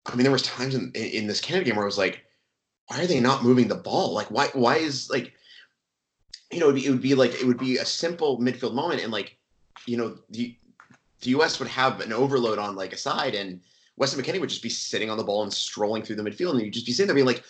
I 0.05 0.15
mean, 0.15 0.23
there 0.23 0.31
was 0.31 0.41
times 0.41 0.75
in 0.75 0.91
in, 0.93 1.27
this 1.27 1.39
Canada 1.39 1.65
game 1.65 1.75
where 1.75 1.85
I 1.85 1.88
was 1.88 1.97
like 1.97 2.25
why 2.88 3.01
are 3.01 3.07
they 3.07 3.19
not 3.19 3.43
moving 3.43 3.67
the 3.67 3.75
ball? 3.75 4.13
Like, 4.13 4.29
why 4.29 4.47
why 4.53 4.77
is 4.77 5.09
like, 5.09 5.33
you 6.51 6.59
know, 6.59 6.69
it'd 6.69 6.81
be, 6.81 6.85
it 6.85 6.91
would 6.91 7.01
be 7.01 7.15
like 7.15 7.33
it 7.33 7.45
would 7.45 7.57
be 7.57 7.77
a 7.77 7.85
simple 7.85 8.39
midfield 8.39 8.73
moment, 8.73 9.01
and 9.01 9.12
like, 9.12 9.38
you 9.85 9.97
know, 9.97 10.17
the 10.29 10.55
the 11.21 11.31
U.S. 11.31 11.59
would 11.59 11.69
have 11.69 12.01
an 12.01 12.12
overload 12.12 12.59
on 12.59 12.75
like 12.75 12.93
a 12.93 12.97
side, 12.97 13.35
and 13.35 13.62
Weston 13.97 14.21
McKennie 14.21 14.39
would 14.39 14.50
just 14.50 14.63
be 14.63 14.69
sitting 14.69 15.09
on 15.09 15.17
the 15.17 15.23
ball 15.23 15.43
and 15.43 15.53
strolling 15.53 16.03
through 16.03 16.17
the 16.17 16.23
midfield, 16.23 16.51
and 16.51 16.62
you'd 16.62 16.73
just 16.73 16.85
be 16.85 16.91
sitting 16.91 17.07
there 17.07 17.15
being 17.15 17.27
like, 17.27 17.43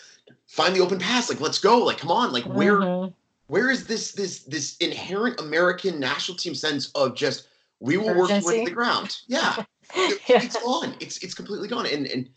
find 0.53 0.75
the 0.75 0.81
open 0.81 0.99
pass, 0.99 1.29
like 1.29 1.41
let's 1.41 1.57
go, 1.57 1.79
like 1.79 1.97
come 1.97 2.11
on, 2.11 2.31
like 2.31 2.43
where 2.43 2.79
mhm. 2.79 3.13
where 3.47 3.71
is 3.71 3.87
this 3.87 4.11
this 4.11 4.43
this 4.43 4.77
inherent 4.77 5.39
American 5.39 5.99
national 5.99 6.37
team 6.37 6.53
sense 6.53 6.91
of 6.93 7.15
just 7.15 7.47
we 7.79 7.97
will 7.97 8.15
work 8.15 8.29
you 8.29 8.35
into 8.35 8.65
the 8.65 8.71
ground? 8.71 9.17
Yeah, 9.27 9.55
yeah. 9.95 10.15
it's 10.27 10.61
gone. 10.61 10.95
It's 10.99 11.17
it's 11.23 11.33
completely 11.33 11.67
gone, 11.67 11.87
and 11.87 12.05
and 12.05 12.29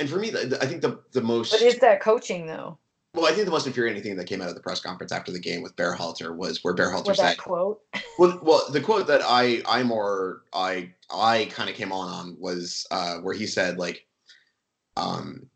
and 0.00 0.10
for 0.10 0.18
me, 0.18 0.30
the, 0.30 0.46
the- 0.46 0.62
I 0.62 0.66
think 0.66 0.82
the 0.82 1.00
the 1.12 1.20
most 1.20 1.52
but 1.52 1.62
is 1.62 1.78
that 1.78 2.00
coaching 2.00 2.46
though 2.46 2.76
well, 3.12 3.26
I 3.26 3.32
think 3.32 3.44
the 3.44 3.50
most 3.50 3.66
infuriating 3.66 4.02
thing 4.04 4.16
that 4.16 4.26
came 4.26 4.40
out 4.40 4.48
of 4.48 4.54
the 4.54 4.60
press 4.60 4.80
conference 4.80 5.10
after 5.10 5.32
the 5.32 5.40
game 5.40 5.62
with 5.62 5.74
Berhalter 5.74 6.34
was 6.36 6.62
where 6.62 6.74
Berhalter 6.74 7.08
with 7.08 7.16
said, 7.16 7.38
quote 7.38 7.80
well, 8.18 8.38
well, 8.42 8.62
the 8.70 8.80
quote 8.80 9.08
that 9.08 9.20
I 9.24 9.62
I 9.66 9.82
more 9.82 10.42
I 10.52 10.90
I 11.12 11.48
kind 11.50 11.68
of 11.68 11.74
came 11.74 11.90
on 11.90 12.08
on 12.08 12.36
was 12.38 12.86
uh, 12.92 13.16
where 13.16 13.34
he 13.34 13.46
said 13.46 13.78
like, 13.78 14.06
um, 14.96 15.49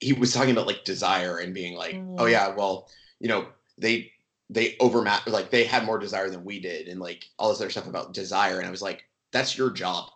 he 0.00 0.12
was 0.12 0.32
talking 0.32 0.50
about 0.52 0.66
like 0.66 0.84
desire 0.84 1.38
and 1.38 1.54
being 1.54 1.74
like, 1.76 1.94
Mm. 1.96 2.14
oh 2.18 2.26
yeah, 2.26 2.54
well, 2.54 2.88
you 3.20 3.28
know, 3.28 3.48
they 3.78 4.12
they 4.50 4.76
overmatched 4.80 5.28
like 5.28 5.50
they 5.50 5.64
had 5.64 5.84
more 5.84 5.98
desire 5.98 6.30
than 6.30 6.44
we 6.44 6.60
did 6.60 6.88
and 6.88 7.00
like 7.00 7.24
all 7.38 7.50
this 7.50 7.60
other 7.60 7.70
stuff 7.70 7.86
about 7.88 8.14
desire, 8.14 8.58
and 8.58 8.66
I 8.66 8.70
was 8.70 8.82
like, 8.82 9.04
that's 9.32 9.56
your 9.58 9.70
job. 9.70 10.10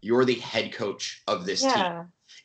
You're 0.00 0.24
the 0.24 0.34
head 0.34 0.72
coach 0.72 1.22
of 1.26 1.46
this 1.46 1.66
team 1.66 1.86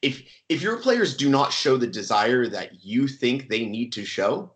if 0.02 0.24
if 0.50 0.62
your 0.62 0.78
players 0.80 1.18
do 1.18 1.30
not 1.30 1.54
show 1.54 1.78
the 1.78 1.88
desire 1.88 2.48
that 2.48 2.84
you 2.86 3.08
think 3.08 3.50
they 3.50 3.66
need 3.66 3.94
to 3.94 4.06
show, 4.06 4.54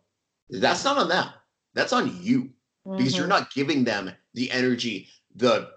that's 0.50 0.84
not 0.86 0.98
on 0.98 1.10
them. 1.10 1.30
That's 1.74 1.94
on 1.94 2.22
you 2.24 2.54
because 2.98 3.18
you're 3.18 3.28
Mhm. 3.28 3.30
not 3.30 3.54
giving 3.54 3.84
them 3.84 4.12
the 4.34 4.52
energy, 4.52 5.10
the 5.36 5.72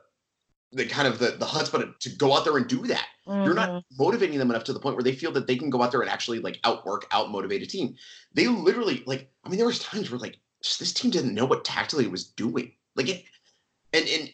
the 0.72 0.84
kind 0.86 1.06
of 1.08 1.18
the 1.18 1.32
the 1.32 1.46
chutzpah 1.46 1.98
to 1.98 2.10
go 2.16 2.36
out 2.36 2.44
there 2.44 2.56
and 2.56 2.66
do 2.66 2.86
that. 2.86 3.06
You're 3.26 3.54
Mhm. 3.54 3.56
not 3.56 3.84
motivating 3.98 4.38
them 4.38 4.50
enough 4.50 4.64
to 4.64 4.72
the 4.72 4.80
point 4.80 4.96
where 4.96 5.02
they 5.02 5.14
feel 5.14 5.32
that 5.32 5.46
they 5.46 5.56
can 5.56 5.70
go 5.70 5.82
out 5.82 5.90
there 5.90 6.00
and 6.00 6.10
actually 6.10 6.38
like 6.40 6.58
outwork, 6.64 7.06
out 7.12 7.30
motivate 7.30 7.62
a 7.62 7.66
team. 7.66 7.96
They 8.32 8.48
literally 8.48 9.02
like. 9.06 9.30
I 9.44 9.48
mean, 9.48 9.58
there 9.58 9.66
was 9.66 9.78
times 9.78 10.10
where 10.10 10.18
like 10.18 10.38
just 10.62 10.78
this 10.78 10.92
team 10.92 11.10
didn't 11.10 11.34
know 11.34 11.44
what 11.46 11.64
tactically 11.64 12.04
it 12.04 12.10
was 12.10 12.24
doing. 12.24 12.72
Like 12.94 13.08
it, 13.08 13.24
and 13.92 14.06
and 14.08 14.32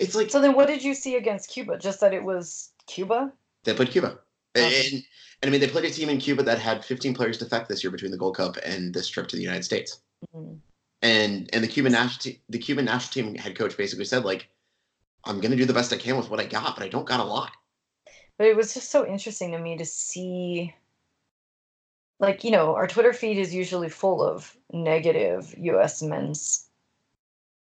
it's 0.00 0.14
like 0.14 0.30
So 0.30 0.40
then, 0.40 0.54
what 0.54 0.68
did 0.68 0.82
you 0.82 0.94
see 0.94 1.16
against 1.16 1.50
Cuba? 1.50 1.78
Just 1.78 2.00
that 2.00 2.12
it 2.14 2.22
was 2.22 2.70
Cuba. 2.86 3.32
They 3.64 3.74
played 3.74 3.90
Cuba. 3.90 4.18
Okay. 4.56 4.86
And, 4.86 4.94
and 5.42 5.48
I 5.48 5.50
mean, 5.50 5.60
they 5.60 5.68
played 5.68 5.84
a 5.84 5.90
team 5.90 6.08
in 6.08 6.18
Cuba 6.18 6.42
that 6.44 6.58
had 6.58 6.84
15 6.84 7.14
players 7.14 7.38
defect 7.38 7.68
this 7.68 7.82
year 7.82 7.90
between 7.90 8.10
the 8.10 8.16
Gold 8.18 8.36
Cup 8.36 8.56
and 8.64 8.94
this 8.94 9.08
trip 9.08 9.26
to 9.28 9.36
the 9.36 9.42
United 9.42 9.64
States. 9.64 10.00
Mhm. 10.34 10.60
And 11.02 11.50
and 11.52 11.62
the 11.62 11.68
Cuban 11.68 11.92
national 11.92 12.20
team, 12.22 12.40
the 12.48 12.58
Cuban 12.58 12.84
national 12.84 13.12
team 13.12 13.34
head 13.34 13.56
coach 13.56 13.76
basically 13.76 14.04
said 14.06 14.24
like, 14.24 14.48
I'm 15.26 15.40
gonna 15.40 15.56
do 15.56 15.64
the 15.66 15.74
best 15.74 15.92
I 15.92 15.96
can 15.96 16.16
with 16.16 16.30
what 16.30 16.40
I 16.40 16.46
got, 16.46 16.76
but 16.76 16.84
I 16.84 16.88
don't 16.88 17.06
got 17.06 17.20
a 17.20 17.24
lot. 17.24 17.52
But 18.38 18.46
it 18.46 18.56
was 18.56 18.74
just 18.74 18.90
so 18.90 19.06
interesting 19.06 19.52
to 19.52 19.58
me 19.58 19.76
to 19.76 19.84
see. 19.84 20.74
Like 22.20 22.44
you 22.44 22.50
know, 22.50 22.74
our 22.74 22.86
Twitter 22.86 23.12
feed 23.12 23.38
is 23.38 23.54
usually 23.54 23.88
full 23.88 24.22
of 24.22 24.56
negative 24.72 25.54
U.S. 25.58 26.02
men's 26.02 26.68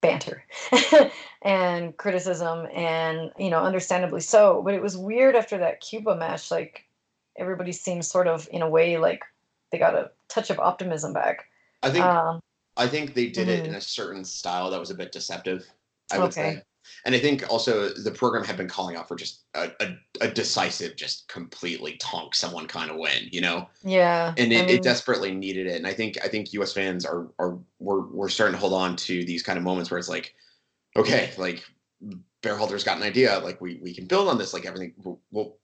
banter 0.00 0.44
and 1.42 1.96
criticism, 1.96 2.66
and 2.74 3.32
you 3.38 3.50
know, 3.50 3.62
understandably 3.62 4.20
so. 4.20 4.62
But 4.62 4.74
it 4.74 4.82
was 4.82 4.96
weird 4.96 5.36
after 5.36 5.58
that 5.58 5.80
Cuba 5.80 6.16
match. 6.16 6.50
Like 6.50 6.86
everybody 7.36 7.72
seemed 7.72 8.04
sort 8.04 8.28
of, 8.28 8.48
in 8.52 8.62
a 8.62 8.68
way, 8.68 8.98
like 8.98 9.22
they 9.72 9.78
got 9.78 9.94
a 9.94 10.10
touch 10.28 10.50
of 10.50 10.58
optimism 10.60 11.12
back. 11.12 11.46
I 11.82 11.90
think 11.90 12.04
Um, 12.04 12.40
I 12.76 12.88
think 12.88 13.14
they 13.14 13.28
did 13.28 13.48
it 13.48 13.64
mhm. 13.64 13.68
in 13.68 13.74
a 13.74 13.80
certain 13.80 14.24
style 14.24 14.70
that 14.70 14.80
was 14.80 14.90
a 14.90 14.94
bit 14.94 15.12
deceptive. 15.12 15.66
I 16.10 16.18
would 16.18 16.32
Okay. 16.32 16.32
say. 16.32 16.62
And 17.04 17.14
I 17.14 17.18
think 17.18 17.44
also 17.50 17.90
the 17.90 18.10
program 18.10 18.44
had 18.44 18.56
been 18.56 18.68
calling 18.68 18.96
out 18.96 19.08
for 19.08 19.16
just 19.16 19.42
a, 19.54 19.70
a, 19.80 19.96
a 20.22 20.28
decisive, 20.28 20.96
just 20.96 21.28
completely 21.28 21.96
tonk 21.98 22.34
someone 22.34 22.66
kind 22.66 22.90
of 22.90 22.96
win, 22.96 23.28
you 23.30 23.40
know? 23.40 23.68
yeah, 23.84 24.34
and 24.36 24.52
I 24.52 24.56
it, 24.56 24.66
mean, 24.66 24.76
it 24.76 24.82
desperately 24.82 25.32
needed 25.32 25.66
it. 25.66 25.76
And 25.76 25.86
I 25.86 25.92
think 25.92 26.18
I 26.24 26.28
think 26.28 26.52
U.S. 26.54 26.72
fans 26.72 27.04
are 27.04 27.28
are 27.38 27.58
we're 27.78 28.06
we're 28.06 28.28
starting 28.28 28.54
to 28.54 28.60
hold 28.60 28.72
on 28.72 28.96
to 28.96 29.24
these 29.24 29.42
kind 29.42 29.56
of 29.58 29.64
moments 29.64 29.90
where 29.90 29.98
it's 29.98 30.08
like, 30.08 30.34
okay, 30.96 31.30
like 31.38 31.64
Berhalter's 32.42 32.84
got 32.84 32.96
an 32.96 33.02
idea, 33.02 33.38
like 33.38 33.60
we 33.60 33.78
we 33.82 33.94
can 33.94 34.06
build 34.06 34.28
on 34.28 34.38
this, 34.38 34.52
like 34.52 34.66
everything. 34.66 34.94
Well, 35.30 35.56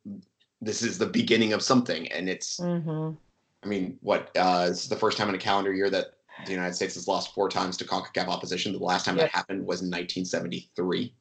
this 0.61 0.83
is 0.83 0.99
the 0.99 1.07
beginning 1.07 1.52
of 1.52 1.62
something, 1.62 2.11
and 2.12 2.29
it's. 2.29 2.61
mhm. 2.61 3.17
I 3.64 3.69
mean, 3.69 3.97
what? 4.00 4.31
Uh, 4.37 4.69
this 4.69 4.83
is 4.83 4.88
the 4.88 4.97
first 4.97 5.17
time 5.17 5.29
in 5.29 5.37
a 5.37 5.38
calendar 5.38 5.73
year 5.73 5.88
that 5.91 6.14
the 6.45 6.53
United 6.53 6.75
States 6.75 6.95
has 6.95 7.09
lost 7.09 7.35
four 7.35 7.49
times 7.49 7.77
to 7.77 7.85
Concacaf 7.85 8.29
opposition. 8.29 8.73
The 8.73 8.79
last 8.79 9.05
time 9.05 9.17
Yep. 9.17 9.25
that 9.27 9.37
happened 9.37 9.67
was 9.67 9.81
in 9.81 9.91
1973. 9.91 11.15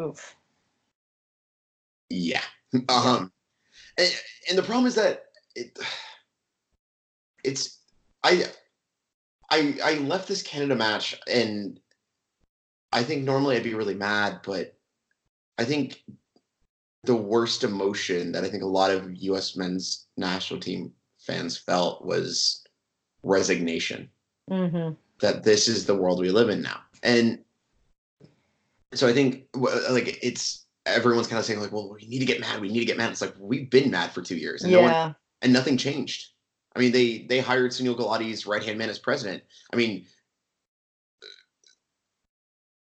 Oof. 0.00 0.36
Yeah. 2.08 2.42
Um, 2.88 3.32
and, 3.98 4.08
and 4.48 4.58
the 4.58 4.62
problem 4.62 4.86
is 4.86 4.94
that 4.94 5.24
it, 5.56 5.76
it's 7.42 7.80
I 8.22 8.46
I 9.50 9.76
I 9.82 9.94
left 9.94 10.28
this 10.28 10.42
Canada 10.42 10.76
match 10.76 11.18
and 11.26 11.80
I 12.92 13.02
think 13.02 13.24
normally 13.24 13.56
I'd 13.56 13.64
be 13.64 13.74
really 13.74 13.94
mad, 13.94 14.40
but 14.44 14.76
I 15.58 15.64
think 15.64 16.02
the 17.04 17.16
worst 17.16 17.64
emotion 17.64 18.32
that 18.32 18.44
I 18.44 18.48
think 18.48 18.62
a 18.62 18.66
lot 18.66 18.90
of 18.90 19.14
U.S. 19.14 19.56
men's 19.56 20.06
national 20.16 20.60
team 20.60 20.92
fans 21.18 21.56
felt 21.56 22.04
was 22.04 22.64
resignation 23.22 24.10
hmm 24.50 24.90
that 25.20 25.44
this 25.44 25.68
is 25.68 25.86
the 25.86 25.94
world 25.94 26.18
we 26.18 26.30
live 26.30 26.48
in 26.48 26.62
now. 26.62 26.80
And 27.02 27.40
so 28.92 29.06
I 29.06 29.12
think 29.12 29.46
like 29.54 30.18
it's 30.22 30.66
everyone's 30.86 31.26
kind 31.26 31.38
of 31.38 31.44
saying 31.44 31.60
like, 31.60 31.72
well, 31.72 31.94
we 31.94 32.06
need 32.06 32.20
to 32.20 32.26
get 32.26 32.40
mad. 32.40 32.60
We 32.60 32.68
need 32.68 32.80
to 32.80 32.86
get 32.86 32.96
mad. 32.96 33.10
It's 33.10 33.20
like 33.20 33.34
we've 33.38 33.70
been 33.70 33.90
mad 33.90 34.12
for 34.12 34.22
two 34.22 34.36
years, 34.36 34.62
and 34.62 34.72
no 34.72 34.82
one, 34.82 35.14
and 35.42 35.52
nothing 35.52 35.76
changed. 35.76 36.30
I 36.74 36.80
mean, 36.80 36.92
they 36.92 37.26
they 37.28 37.40
hired 37.40 37.70
Sunil 37.70 37.98
Gulati's 37.98 38.46
right 38.46 38.62
hand 38.62 38.78
man 38.78 38.90
as 38.90 38.98
president. 38.98 39.42
I 39.72 39.76
mean, 39.76 40.06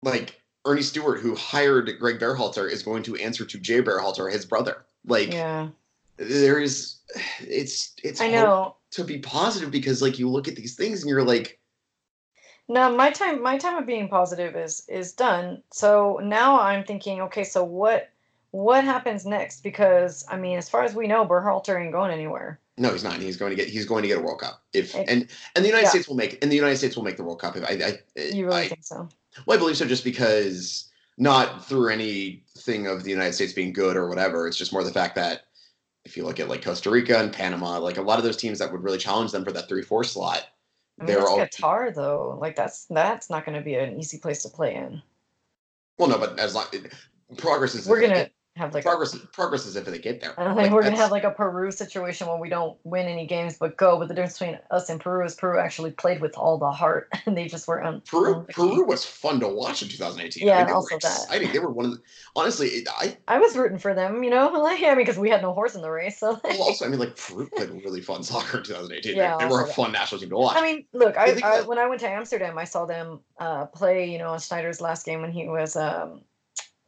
like 0.03 0.41
Earnie 0.65 0.83
Stewart, 0.83 1.19
who 1.19 1.35
hired 1.35 1.91
Greg 1.99 2.19
Berhalter, 2.19 2.69
is 2.69 2.83
going 2.83 3.03
to 3.03 3.15
answer 3.15 3.45
to 3.45 3.59
Jay 3.59 3.81
Berhalter, 3.81 4.31
his 4.31 4.45
brother. 4.45 4.85
Like 5.05 5.33
Yeah. 5.33 5.69
There 6.17 6.59
is, 6.59 6.97
it's 7.39 7.93
it's 8.03 8.21
I 8.21 8.29
know. 8.29 8.75
to 8.91 9.03
be 9.03 9.19
positive 9.19 9.71
because 9.71 10.01
like 10.01 10.17
you 10.19 10.29
look 10.29 10.47
at 10.47 10.55
these 10.55 10.75
things 10.75 11.01
and 11.01 11.09
you're 11.09 11.23
like, 11.23 11.59
No, 12.67 12.95
my 12.95 13.11
time 13.11 13.41
my 13.41 13.57
time 13.57 13.77
of 13.77 13.85
being 13.85 14.07
positive 14.07 14.55
is 14.55 14.83
is 14.87 15.13
done. 15.13 15.61
So 15.71 16.19
now 16.23 16.59
I'm 16.59 16.83
thinking, 16.83 17.21
okay, 17.21 17.43
so 17.43 17.63
what 17.63 18.09
what 18.51 18.83
happens 18.83 19.25
next? 19.25 19.63
Because 19.63 20.25
I 20.29 20.37
mean, 20.37 20.57
as 20.57 20.69
far 20.69 20.83
as 20.83 20.95
we 20.95 21.07
know, 21.07 21.25
Berhalter 21.25 21.81
ain't 21.81 21.91
going 21.91 22.11
anywhere. 22.11 22.59
No, 22.77 22.91
he's 22.91 23.03
not. 23.03 23.15
He's 23.17 23.37
going 23.37 23.51
to 23.51 23.55
get. 23.55 23.69
He's 23.69 23.85
going 23.85 24.01
to 24.01 24.07
get 24.07 24.17
a 24.17 24.21
World 24.21 24.41
Cup. 24.41 24.61
If 24.73 24.95
It- 24.95 25.07
and 25.09 25.27
and 25.55 25.63
the 25.63 25.69
United 25.69 25.83
yeah. 25.83 25.89
States 25.89 26.07
will 26.07 26.15
make. 26.15 26.41
And 26.41 26.51
the 26.51 26.55
United 26.55 26.77
States 26.77 26.95
will 26.95 27.03
make 27.03 27.17
the 27.17 27.23
World 27.23 27.39
Cup. 27.39 27.55
If 27.55 27.63
I, 27.63 27.73
I, 28.19 28.21
You 28.33 28.47
really 28.47 28.63
I, 28.63 28.67
think 28.67 28.83
so? 28.83 29.07
well, 29.45 29.57
I 29.57 29.59
believe 29.59 29.77
so. 29.77 29.85
Just 29.85 30.03
because, 30.03 30.89
not 31.17 31.65
through 31.67 31.89
anything 31.89 32.87
of 32.87 33.03
the 33.03 33.09
United 33.11 33.33
States 33.33 33.53
being 33.53 33.71
good 33.71 33.95
or 33.95 34.09
whatever. 34.09 34.45
It's 34.47 34.57
just 34.57 34.73
more 34.73 34.83
the 34.83 34.91
fact 34.91 35.15
that 35.15 35.44
if 36.05 36.15
you 36.15 36.23
look 36.23 36.39
at 36.39 36.47
like 36.47 36.63
Costa 36.63 36.89
Rica 36.89 37.17
and 37.17 37.33
Panama, 37.33 37.79
like 37.79 37.97
a 37.97 38.01
lot 38.01 38.17
of 38.17 38.23
those 38.23 38.37
teams 38.37 38.59
that 38.59 38.71
would 38.71 38.83
really 38.83 38.97
challenge 38.97 39.31
them 39.31 39.43
for 39.43 39.51
that 39.51 39.67
three 39.67 39.81
four 39.81 40.03
slot, 40.03 40.45
I 40.99 41.03
mean, 41.03 41.07
they're 41.07 41.27
all 41.27 41.39
Qatar 41.39 41.93
though. 41.93 42.37
Like 42.39 42.55
that's 42.55 42.85
that's 42.85 43.29
not 43.29 43.45
going 43.45 43.57
to 43.57 43.63
be 43.63 43.75
an 43.75 43.99
easy 43.99 44.19
place 44.19 44.43
to 44.43 44.49
play 44.49 44.75
in. 44.75 45.01
well, 45.97 46.09
no, 46.09 46.17
but 46.17 46.39
as 46.39 46.55
long 46.55 46.67
progress 47.37 47.75
is 47.75 47.87
We're 47.87 48.01
gonna 48.01 48.29
have 48.55 48.73
like 48.73 48.85
progress 48.85 49.15
progress 49.33 49.65
is 49.65 49.75
if 49.75 49.85
they 49.85 49.99
get 49.99 50.21
there. 50.21 50.33
I 50.39 50.45
don't 50.45 50.55
Like, 50.55 50.65
think 50.65 50.75
we're 50.75 50.83
gonna 50.83 50.95
have 50.95 51.11
like 51.11 51.25
a 51.25 51.31
Peru 51.31 51.71
situation 51.71 52.27
where 52.27 52.37
we 52.37 52.47
don't 52.47 52.77
win 52.85 53.05
any 53.07 53.27
games 53.27 53.57
but 53.57 53.75
go. 53.75 53.99
But 53.99 54.07
the 54.07 54.13
difference 54.13 54.39
between 54.39 54.59
us 54.71 54.89
and 54.89 54.99
Peru 54.99 55.25
is 55.25 55.35
Peru 55.35 55.59
actually 55.59 55.91
played 55.91 56.21
with 56.21 56.37
all 56.37 56.57
the 56.57 56.71
heart 56.71 57.09
and 57.25 57.37
they 57.37 57.47
just 57.47 57.67
were 57.67 57.83
un- 57.83 58.01
Peru, 58.09 58.31
unlucky. 58.33 58.53
Peru 58.53 58.85
was 58.85 59.05
fun 59.05 59.39
to 59.41 59.47
watch 59.49 59.81
in 59.81 59.89
2018. 59.89 60.47
Yeah, 60.47 60.53
I 60.53 60.57
mean, 60.59 60.67
they 60.67 60.73
also 60.73 60.95
that. 60.95 61.23
exciting. 61.23 61.51
They 61.51 61.59
were 61.59 61.71
one 61.71 61.85
of 61.85 61.91
the, 61.91 62.01
honestly, 62.35 62.67
it- 62.69 62.87
I 62.89 63.17
I 63.27 63.39
was 63.39 63.57
rooting 63.57 63.77
for 63.77 63.93
them, 63.93 64.23
you 64.23 64.29
know. 64.29 64.49
Like, 64.65 64.81
I 64.81 64.87
mean, 64.89 64.97
because 64.99 65.17
we 65.19 65.29
had 65.29 65.41
no 65.41 65.53
horse 65.53 65.75
in 65.75 65.81
the 65.81 65.91
race. 65.91 66.19
So, 66.19 66.39
Well, 66.43 66.61
also, 66.63 66.85
I 66.85 66.87
mean, 66.87 66.99
like 66.99 67.17
Peru 67.17 67.47
played 67.49 67.69
really 67.69 68.01
fun 68.01 68.23
soccer 68.23 68.59
in 68.59 68.63
2018. 68.63 69.15
Yeah, 69.17 69.37
they, 69.37 69.43
they 69.45 69.51
were 69.51 69.59
a 69.59 69.61
also 69.63 69.67
that. 69.67 69.75
fun 69.75 69.91
national 69.91 70.21
team 70.21 70.29
to 70.29 70.37
watch. 70.37 70.55
I 70.57 70.61
mean, 70.61 70.85
look, 70.93 71.17
I, 71.17 71.33
think 71.33 71.45
I 71.45 71.61
when 71.63 71.77
I 71.77 71.87
went 71.87 71.99
to 72.01 72.09
Amsterdam, 72.09 72.57
I 72.57 72.63
saw 72.63 72.85
them 72.85 73.19
uh, 73.37 73.65
play. 73.65 74.09
You 74.09 74.17
know, 74.17 74.29
on 74.29 74.39
Sneijder's 74.39 74.79
last 74.81 75.05
game 75.05 75.21
when 75.21 75.31
he 75.31 75.47
was 75.47 75.75
um, 75.75 76.21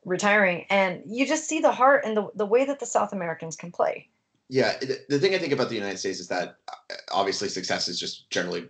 retiring, 0.08 0.66
and 0.70 1.04
you 1.06 1.28
just 1.28 1.46
see 1.48 1.60
the 1.60 1.72
heart 1.72 2.04
and 2.06 2.16
the 2.18 2.30
the 2.36 2.46
way 2.46 2.66
that 2.66 2.80
the 2.80 2.86
South 2.86 3.14
Americans 3.14 3.56
can 3.56 3.72
play. 3.72 4.08
yeah, 4.50 4.78
the, 5.10 5.20
thing 5.20 5.36
I 5.36 5.38
think 5.38 5.52
about 5.54 5.68
the 5.70 5.76
United 5.76 6.00
States 6.00 6.20
is 6.20 6.28
that 6.30 6.56
uh, 6.70 6.96
obviously 7.12 7.50
success 7.50 7.88
is 7.88 8.00
just 8.00 8.30
generally 8.30 8.70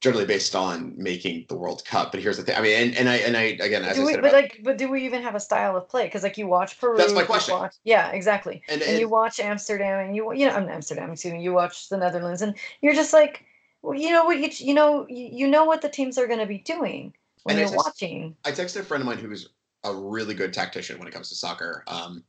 generally 0.00 0.26
based 0.26 0.54
on 0.54 0.92
making 0.98 1.46
the 1.48 1.56
World 1.56 1.82
Cup. 1.86 2.12
But 2.12 2.20
here's 2.20 2.36
the 2.36 2.42
thing. 2.42 2.54
I 2.54 2.60
mean, 2.60 2.76
and, 2.76 2.94
and 2.98 3.08
I 3.08 3.16
and 3.16 3.36
I 3.36 3.42
again, 3.68 3.82
as 3.84 3.96
do 3.96 4.02
I 4.02 4.04
we, 4.04 4.12
said, 4.12 4.20
but 4.20 4.28
about, 4.28 4.42
like, 4.42 4.60
but 4.62 4.76
do 4.76 4.90
we 4.90 5.02
even 5.06 5.22
have 5.22 5.34
a 5.34 5.40
style 5.40 5.74
of 5.78 5.88
play? 5.88 6.04
Because 6.04 6.22
like 6.22 6.36
you 6.36 6.46
watch 6.46 6.78
Peru, 6.78 6.96
That's 6.98 7.14
my 7.14 7.24
question. 7.24 7.54
watch- 7.54 7.76
yeah, 7.84 8.10
exactly. 8.10 8.62
and, 8.68 8.82
and 8.82 8.98
you 9.00 9.08
watch 9.08 9.40
Amsterdam 9.40 10.04
and 10.04 10.14
you 10.14 10.32
you 10.34 10.46
know 10.46 10.54
Amsterdam 10.54 11.10
excuse 11.12 11.32
me 11.32 11.42
you 11.42 11.54
watch 11.54 11.88
the 11.88 11.96
Netherlands 11.96 12.42
and 12.42 12.54
you're 12.82 12.94
just 12.94 13.14
like 13.14 13.44
well, 13.80 13.98
you 13.98 14.10
know 14.10 14.24
what 14.26 14.38
you 14.38 14.50
you 14.68 14.74
know 14.74 15.06
you, 15.08 15.28
you 15.32 15.48
know 15.48 15.64
what 15.64 15.80
the 15.80 15.88
teams 15.88 16.18
are 16.18 16.26
going 16.26 16.40
to 16.40 16.46
be 16.46 16.58
doing 16.58 17.14
when 17.44 17.56
and 17.56 17.60
you're 17.60 17.74
just- 17.74 17.86
watching 17.86 18.36
I 18.44 18.50
texted 18.50 18.80
a 18.80 18.82
friend 18.82 19.00
of 19.00 19.06
mine 19.06 19.18
who's 19.18 19.48
a 19.84 19.94
really 19.94 20.34
good 20.34 20.52
tactician 20.52 20.98
when 20.98 21.08
it 21.08 21.12
comes 21.12 21.28
to 21.28 21.34
soccer. 21.34 21.84
Um, 21.86 22.24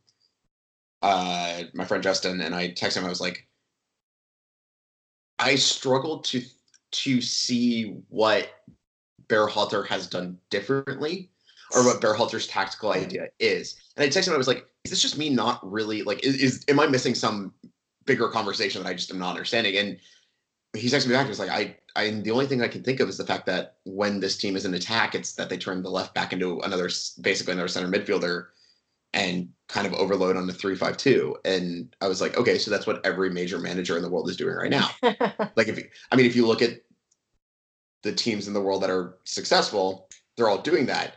uh, 1.02 1.64
my 1.74 1.86
friend 1.86 2.04
Justin 2.04 2.42
and 2.42 2.54
I 2.54 2.70
texted 2.70 2.98
him. 2.98 3.06
I 3.06 3.10
was 3.10 3.22
like, 3.22 3.48
I 5.40 5.56
struggle 5.56 6.20
to 6.20 6.42
to 6.92 7.22
see 7.22 7.98
what 8.10 8.50
Berhalter 9.28 9.86
has 9.88 10.08
done 10.08 10.38
differently, 10.50 11.30
or 11.74 11.84
what 11.84 12.02
Berhalter's 12.02 12.48
tactical 12.48 12.92
idea 12.94 13.28
is. 13.40 13.76
And 13.98 14.04
I 14.04 14.08
texted 14.08 14.28
him. 14.28 14.34
I 14.34 14.38
was 14.38 14.48
like, 14.48 14.66
is 14.84 14.92
this 14.92 15.02
just 15.02 15.18
me 15.18 15.30
not 15.30 15.60
really 15.70 16.04
like? 16.04 16.24
Is, 16.24 16.36
is 16.36 16.66
am 16.68 16.80
I 16.80 16.88
missing 16.88 17.16
some 17.16 17.54
bigger 18.06 18.30
conversation 18.30 18.84
that 18.84 18.90
I 18.90 18.94
just 18.94 19.12
am 19.12 19.20
not 19.20 19.32
understanding? 19.32 19.78
And 19.78 19.98
he 20.76 20.88
texted 20.90 21.08
me 21.08 21.14
back. 21.14 21.26
He 21.26 21.30
was 21.30 21.40
like, 21.40 21.50
I, 21.50 21.76
I, 21.96 22.10
the 22.10 22.32
only 22.32 22.46
thing 22.48 22.62
I 22.62 22.68
can 22.68 22.84
think 22.84 23.00
of 23.00 23.10
is 23.10 23.18
the 23.18 23.26
fact 23.26 23.46
that 23.48 23.76
when 23.86 24.20
this 24.20 24.38
team 24.38 24.56
is 24.56 24.66
in 24.66 24.74
attack, 24.74 25.16
it's 25.16 25.34
that 25.34 25.50
they 25.50 25.58
turn 25.58 25.82
the 25.82 25.90
left 25.90 26.14
back 26.14 26.34
into 26.34 26.60
another, 26.60 26.90
basically 27.22 27.54
another 27.54 27.68
center 27.68 27.88
midfielder, 27.88 28.48
and 29.14 29.50
kind 29.70 29.88
of 29.88 29.94
overload 29.94 30.36
on 30.36 30.46
the 30.46 30.54
three-five-two. 30.54 31.38
And 31.46 31.96
I 32.02 32.08
was 32.08 32.20
like, 32.22 32.38
okay, 32.38 32.58
so 32.58 32.70
that's 32.70 32.86
what 32.86 33.06
every 33.06 33.30
major 33.30 33.60
manager 33.60 33.96
in 33.96 34.04
the 34.04 34.10
world 34.10 34.30
is 34.30 34.36
doing 34.38 34.56
right 34.56 34.70
now. 34.70 34.90
like, 35.56 35.68
if 35.70 35.78
you, 35.78 35.86
I 36.12 36.16
mean, 36.18 36.26
if 36.26 36.36
you 36.36 36.46
look 36.46 36.62
at 36.62 36.72
the 38.04 38.12
teams 38.12 38.48
in 38.48 38.54
the 38.54 38.62
world 38.62 38.84
that 38.84 38.90
are 38.90 39.18
successful, 39.24 40.10
they're 40.36 40.50
all 40.50 40.62
doing 40.62 40.86
that. 40.88 41.14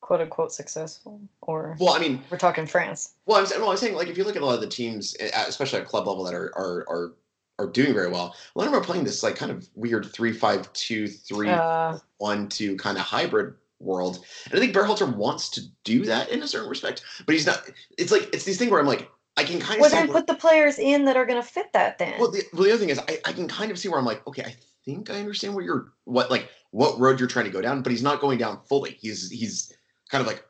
quote 0.00 0.20
unquote 0.20 0.52
successful, 0.52 1.20
or 1.42 1.76
Well, 1.80 1.92
I 1.94 1.98
mean, 1.98 2.22
we're 2.30 2.38
talking 2.38 2.66
France. 2.66 3.14
well, 3.26 3.38
I'm, 3.38 3.46
saying- 3.46 3.60
well, 3.60 3.70
I'm 3.72 3.76
saying 3.76 3.94
like 3.96 4.08
if 4.08 4.16
you 4.16 4.22
look 4.24 4.36
at 4.36 4.42
a 4.42 4.46
lot 4.46 4.54
of 4.54 4.60
the 4.60 4.66
teams, 4.68 5.16
especially 5.34 5.80
at 5.80 5.86
club 5.88 6.06
level, 6.06 6.22
that 6.24 6.34
are 6.34 6.52
are 6.56 6.86
are 6.88 7.12
are 7.60 7.66
doing 7.66 7.92
very 7.92 8.08
well. 8.08 8.34
A 8.54 8.58
lot 8.58 8.66
of 8.66 8.72
them 8.72 8.80
are 8.80 8.84
playing 8.84 9.04
this 9.04 9.22
like 9.22 9.36
kind 9.36 9.52
of 9.52 9.68
weird 9.74 10.06
three 10.06 10.32
five 10.32 10.72
two 10.72 11.06
three 11.06 11.48
Uh, 11.48 11.98
one 12.18 12.48
two 12.48 12.76
kind 12.76 12.96
of 12.96 13.04
hybrid 13.04 13.54
world. 13.78 14.24
And 14.46 14.54
I 14.54 14.58
think 14.60 14.74
Berhalter 14.74 15.14
wants 15.14 15.50
to 15.50 15.62
do 15.84 16.04
that 16.06 16.30
in 16.30 16.42
a 16.42 16.48
certain 16.48 16.68
respect, 16.68 17.02
but 17.26 17.34
he's 17.34 17.46
not. 17.46 17.62
It's 17.98 18.12
like 18.12 18.28
it's 18.32 18.44
these 18.44 18.58
things 18.58 18.70
where 18.70 18.80
I'm 18.80 18.86
like, 18.86 19.10
I 19.36 19.44
can 19.44 19.60
kind 19.60 19.76
of 19.76 19.82
well, 19.82 19.90
then 19.90 20.08
where- 20.08 20.18
put 20.18 20.26
the 20.26 20.34
players 20.34 20.78
in 20.78 21.04
that 21.04 21.16
are 21.16 21.26
going 21.26 21.40
to 21.40 21.46
fit 21.46 21.72
that. 21.72 21.98
Then. 21.98 22.18
well, 22.18 22.30
the, 22.30 22.42
well, 22.52 22.64
the 22.64 22.70
other 22.70 22.78
thing 22.78 22.90
is, 22.90 22.98
I, 22.98 23.18
I 23.24 23.32
can 23.32 23.48
kind 23.48 23.70
of 23.70 23.78
see 23.78 23.88
where 23.88 23.98
I'm 23.98 24.04
like, 24.04 24.26
okay, 24.26 24.42
I 24.42 24.54
think 24.84 25.10
I 25.10 25.18
understand 25.18 25.54
what 25.54 25.64
you're 25.64 25.92
what 26.04 26.30
like 26.30 26.48
what 26.70 26.98
road 26.98 27.18
you're 27.18 27.28
trying 27.28 27.46
to 27.46 27.50
go 27.50 27.60
down, 27.60 27.82
but 27.82 27.90
he's 27.92 28.02
not 28.02 28.20
going 28.20 28.38
down 28.38 28.60
fully. 28.68 28.96
He's 29.00 29.30
he's 29.30 29.72
kind 30.10 30.20
of 30.20 30.26
like 30.26 30.44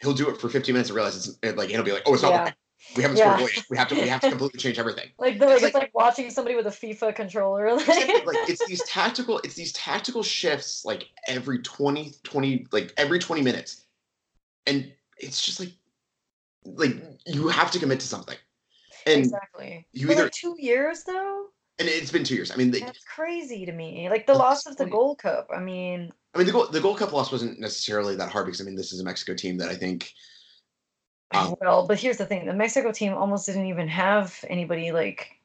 he'll 0.00 0.14
do 0.14 0.28
it 0.28 0.40
for 0.40 0.48
15 0.48 0.72
minutes 0.72 0.90
and 0.90 0.96
realize 0.96 1.38
it's 1.42 1.56
like 1.56 1.70
he'll 1.70 1.82
be 1.82 1.92
like, 1.92 2.02
oh, 2.06 2.14
it's 2.14 2.22
not 2.22 2.32
Yeah. 2.32 2.52
We 2.96 3.02
haven't 3.02 3.16
Yeah. 3.18 3.36
scored. 3.36 3.52
We 3.70 3.76
have 3.76 3.88
to 3.88 3.94
we 3.94 4.08
have 4.08 4.20
to 4.22 4.30
completely 4.30 4.58
change 4.58 4.78
everything. 4.78 5.10
like 5.18 5.38
the, 5.38 5.46
like, 5.46 5.54
it's 5.56 5.64
it's 5.64 5.74
like- 5.74 5.82
like 5.84 5.94
watching 5.94 6.30
somebody 6.30 6.56
with 6.56 6.66
a 6.66 6.70
FIFA 6.70 7.14
controller. 7.14 7.66
Exactly, 7.72 8.14
like 8.26 8.48
it's 8.48 8.66
these 8.66 8.82
tactical 8.84 9.38
it's 9.44 9.54
these 9.54 9.72
tactical 9.72 10.22
shifts 10.22 10.84
like 10.84 11.08
every 11.26 11.60
20 11.60 12.12
20 12.22 12.66
like 12.72 12.92
every 12.96 13.18
20 13.18 13.42
minutes 13.42 13.84
and 14.66 14.92
it's 15.18 15.40
just 15.44 15.60
like 15.60 15.72
like 16.64 16.96
you 17.26 17.48
have 17.48 17.70
to 17.70 17.78
commit 17.78 18.00
to 18.00 18.06
something 18.06 18.36
and 19.06 19.20
exactly. 19.20 19.86
you 19.92 20.06
For 20.06 20.12
either- 20.12 20.22
like 20.24 20.32
two 20.32 20.56
years 20.58 21.02
though. 21.04 21.46
and 21.78 21.88
it's 21.88 22.12
been 22.12 22.24
two 22.24 22.34
years 22.34 22.50
i 22.50 22.56
mean 22.56 22.70
the, 22.70 22.80
That's 22.80 23.02
crazy 23.04 23.64
to 23.66 23.72
me. 23.72 24.08
Like 24.10 24.26
the 24.26 24.34
loss 24.34 24.66
of 24.66 24.76
the. 24.76 24.86
Gold 24.86 25.18
Cup. 25.18 25.48
I 25.54 25.58
mean, 25.60 26.12
i 26.34 26.38
mean 26.38 26.46
the 26.46 26.52
gold 26.52 26.72
the 26.72 26.80
gold 26.80 26.98
cup 26.98 27.12
loss 27.12 27.32
wasn't 27.32 27.58
necessarily 27.58 28.14
that 28.16 28.30
hard 28.30 28.46
because 28.46 28.60
i 28.60 28.64
mean 28.64 28.74
this 28.76 28.92
is 28.92 29.00
a 29.00 29.04
mexico 29.04 29.34
team 29.34 29.56
that 29.58 29.68
i 29.68 29.74
think 29.74 30.12
Um, 31.34 31.54
well, 31.60 31.86
but 31.86 31.98
here's 31.98 32.18
the 32.18 32.26
thing: 32.26 32.46
the 32.46 32.54
Mexico 32.54 32.92
team 32.92 33.14
almost 33.14 33.46
didn't 33.46 33.66
even 33.66 33.88
have 33.88 34.44
anybody 34.48 34.92
like 34.92 35.38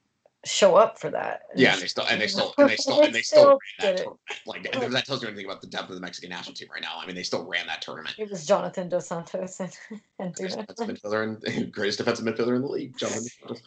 show 0.46 0.76
up 0.76 0.98
for 0.98 1.10
that. 1.10 1.42
yeah 1.56 1.74
and 1.74 1.82
they 1.82 1.88
still 1.88 2.06
and 2.10 2.22
they 2.22 2.28
still 2.28 2.54
and 2.58 2.70
they 2.70 2.76
still 2.78 3.02
and 3.02 3.14
they 3.14 3.22
still 3.24 3.60
ran 3.82 3.96
that 3.96 3.98
tournament. 3.98 4.20
like 4.46 4.92
that 4.92 5.06
tells 5.06 5.22
you 5.22 5.28
anything 5.28 5.46
about 5.46 5.60
the 5.62 5.68
depth 5.68 5.90
of 5.90 5.96
the 5.96 6.00
mexican 6.02 6.30
national 6.30 6.54
team 6.54 6.70
right 6.72 6.82
now 6.82 6.98
i 7.02 7.06
mean 7.06 7.16
they 7.16 7.24
still 7.24 7.46
ran 7.46 7.66
that 7.68 7.82
tournament 7.82 8.16
It 8.18 8.30
was 8.30 8.46
Jonathan 8.46 8.88
Dos 8.88 9.08
Santos 9.08 9.60
and, 9.60 9.76
and 10.20 10.34
greatest 10.36 10.60
defensive 10.60 10.88
midfielder 10.88 11.46
and 11.48 11.72
greatest 11.74 11.98
defensive 11.98 12.26
midfielder 12.26 12.56
in 12.56 12.62
the 12.62 12.68
league. 12.68 12.98
Jonathan 12.98 13.26
Dos. 13.48 13.62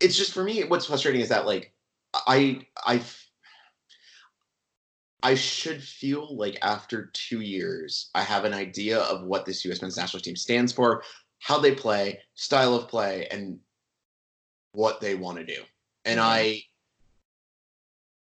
It's 0.00 0.16
just 0.16 0.32
for 0.32 0.42
me. 0.42 0.64
What's 0.64 0.86
frustrating 0.86 1.20
is 1.20 1.28
that 1.28 1.46
like 1.46 1.72
I 2.26 2.66
I 2.84 3.02
I 5.22 5.34
should 5.34 5.82
feel 5.82 6.36
like 6.36 6.58
after 6.62 7.10
two 7.12 7.40
years 7.40 8.10
I 8.14 8.22
have 8.22 8.44
an 8.44 8.52
idea 8.54 8.98
of 9.00 9.22
what 9.24 9.46
this 9.46 9.64
U.S. 9.64 9.80
men's 9.80 9.96
national 9.96 10.20
team 10.22 10.36
stands 10.36 10.72
for, 10.72 11.02
how 11.38 11.58
they 11.58 11.74
play, 11.74 12.20
style 12.34 12.74
of 12.74 12.88
play, 12.88 13.26
and 13.30 13.58
what 14.72 15.00
they 15.00 15.14
want 15.14 15.38
to 15.38 15.44
do. 15.44 15.62
And. 16.04 16.20
I 16.20 16.62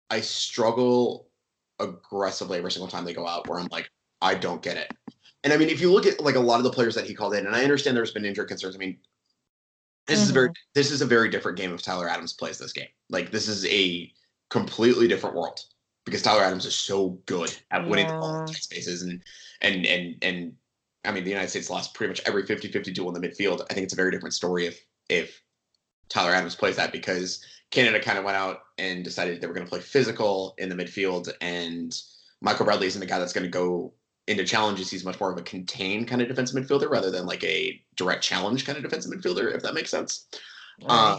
I 0.09 0.21
struggle 0.21 1.27
aggressively 1.79 2.57
every 2.57 2.71
single 2.71 2.87
time 2.87 3.05
they 3.05 3.13
go 3.13 3.27
out 3.27 3.47
where 3.47 3.59
I'm 3.59 3.67
like, 3.71 3.89
I 4.21 4.35
don't 4.35 4.61
get 4.61 4.77
it. 4.77 4.93
And 5.43 5.53
I 5.53 5.57
mean, 5.57 5.69
if 5.69 5.81
you 5.81 5.91
look 5.91 6.05
at 6.05 6.21
like 6.21 6.35
a 6.35 6.39
lot 6.39 6.57
of 6.57 6.63
the 6.63 6.71
players 6.71 6.95
that 6.95 7.05
he 7.05 7.13
called 7.13 7.33
in, 7.33 7.45
and 7.45 7.55
I 7.55 7.63
understand 7.63 7.95
there's 7.95 8.11
been 8.11 8.25
injury 8.25 8.47
concerns. 8.47 8.75
I 8.75 8.79
mean, 8.79 8.97
this 10.07 10.21
is 10.21 10.29
a 10.29 10.33
very 10.33 10.49
mm-hmm. 10.49 10.71
this 10.73 10.91
is 10.91 11.01
a 11.01 11.05
very 11.05 11.29
different 11.29 11.57
game 11.57 11.73
if 11.73 11.81
Tyler 11.81 12.09
Adams 12.09 12.33
plays 12.33 12.57
this 12.57 12.73
game. 12.73 12.87
Like 13.09 13.31
this 13.31 13.47
is 13.47 13.65
a 13.65 14.11
completely 14.49 15.07
different 15.07 15.35
world 15.35 15.59
because 16.05 16.21
Tyler 16.21 16.43
Adams 16.43 16.65
is 16.65 16.75
so 16.75 17.19
good 17.25 17.55
at 17.71 17.87
winning 17.87 18.07
all 18.07 18.13
the 18.13 18.19
ball 18.19 18.39
in 18.41 18.47
tight 18.47 18.63
spaces 18.63 19.01
and 19.03 19.21
and 19.61 19.85
and 19.85 20.15
and 20.21 20.53
I 21.05 21.11
mean 21.11 21.23
the 21.23 21.29
United 21.29 21.49
States 21.49 21.69
lost 21.69 21.93
pretty 21.93 22.09
much 22.09 22.21
every 22.25 22.43
50-50 22.43 22.93
duel 22.93 23.13
in 23.13 23.19
the 23.19 23.27
midfield. 23.27 23.61
I 23.69 23.73
think 23.73 23.85
it's 23.85 23.93
a 23.93 23.97
very 23.97 24.11
different 24.11 24.33
story 24.33 24.65
if 24.65 24.83
if 25.09 25.41
Tyler 26.09 26.31
Adams 26.31 26.55
plays 26.55 26.75
that 26.75 26.91
because 26.91 27.43
Canada 27.71 27.99
kind 27.99 28.17
of 28.17 28.23
went 28.23 28.37
out 28.37 28.61
and 28.77 29.03
decided 29.03 29.41
they 29.41 29.47
were 29.47 29.53
going 29.53 29.65
to 29.65 29.69
play 29.69 29.79
physical 29.79 30.53
in 30.57 30.69
the 30.69 30.75
midfield 30.75 31.29
and 31.41 31.99
Michael 32.41 32.65
Bradley 32.65 32.87
isn't 32.87 33.01
a 33.01 33.07
guy 33.07 33.19
that's 33.19 33.33
going 33.33 33.45
to 33.45 33.49
go 33.49 33.93
into 34.27 34.43
challenges. 34.43 34.89
He's 34.89 35.05
much 35.05 35.19
more 35.19 35.31
of 35.31 35.37
a 35.37 35.41
contained 35.41 36.07
kind 36.07 36.21
of 36.21 36.27
defensive 36.27 36.61
midfielder 36.61 36.89
rather 36.89 37.11
than 37.11 37.25
like 37.25 37.43
a 37.43 37.81
direct 37.95 38.23
challenge 38.23 38.65
kind 38.65 38.77
of 38.77 38.83
defensive 38.83 39.11
midfielder, 39.11 39.55
if 39.55 39.63
that 39.63 39.73
makes 39.73 39.89
sense. 39.89 40.27
Uh, 40.85 41.17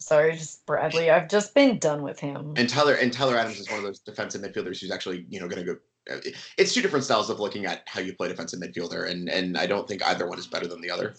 Sorry, 0.00 0.32
just 0.34 0.64
Bradley. 0.64 1.10
I've 1.10 1.28
just 1.28 1.54
been 1.54 1.78
done 1.78 2.02
with 2.02 2.18
him. 2.18 2.54
And 2.56 2.68
Tyler 2.68 2.94
and 2.94 3.12
Tyler 3.12 3.36
Adams 3.36 3.60
is 3.60 3.68
one 3.68 3.78
of 3.78 3.84
those 3.84 3.98
defensive 4.00 4.40
midfielders 4.40 4.80
who's 4.80 4.90
actually 4.90 5.26
you 5.28 5.38
know 5.38 5.46
going 5.46 5.64
to 5.64 5.74
go. 5.74 5.80
Uh, 6.10 6.18
It's 6.56 6.72
two 6.72 6.82
different 6.82 7.04
styles 7.04 7.30
of 7.30 7.40
looking 7.40 7.66
at 7.66 7.82
how 7.86 8.00
you 8.00 8.14
play 8.14 8.28
defensive 8.28 8.60
midfielder, 8.60 9.10
and 9.10 9.28
and 9.28 9.56
I 9.56 9.66
don't 9.66 9.88
think 9.88 10.04
either 10.06 10.28
one 10.28 10.38
is 10.38 10.46
better 10.46 10.66
than 10.66 10.80
the 10.80 10.90
other. 10.90 11.14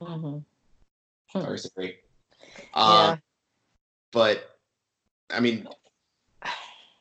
Mhm. 0.00 0.44
Or 1.34 1.54
is 1.54 1.70
it? 1.76 2.04
Yeah. 2.76 3.10
Um, 3.10 3.22
but 4.12 4.58
I 5.30 5.40
mean, 5.40 5.68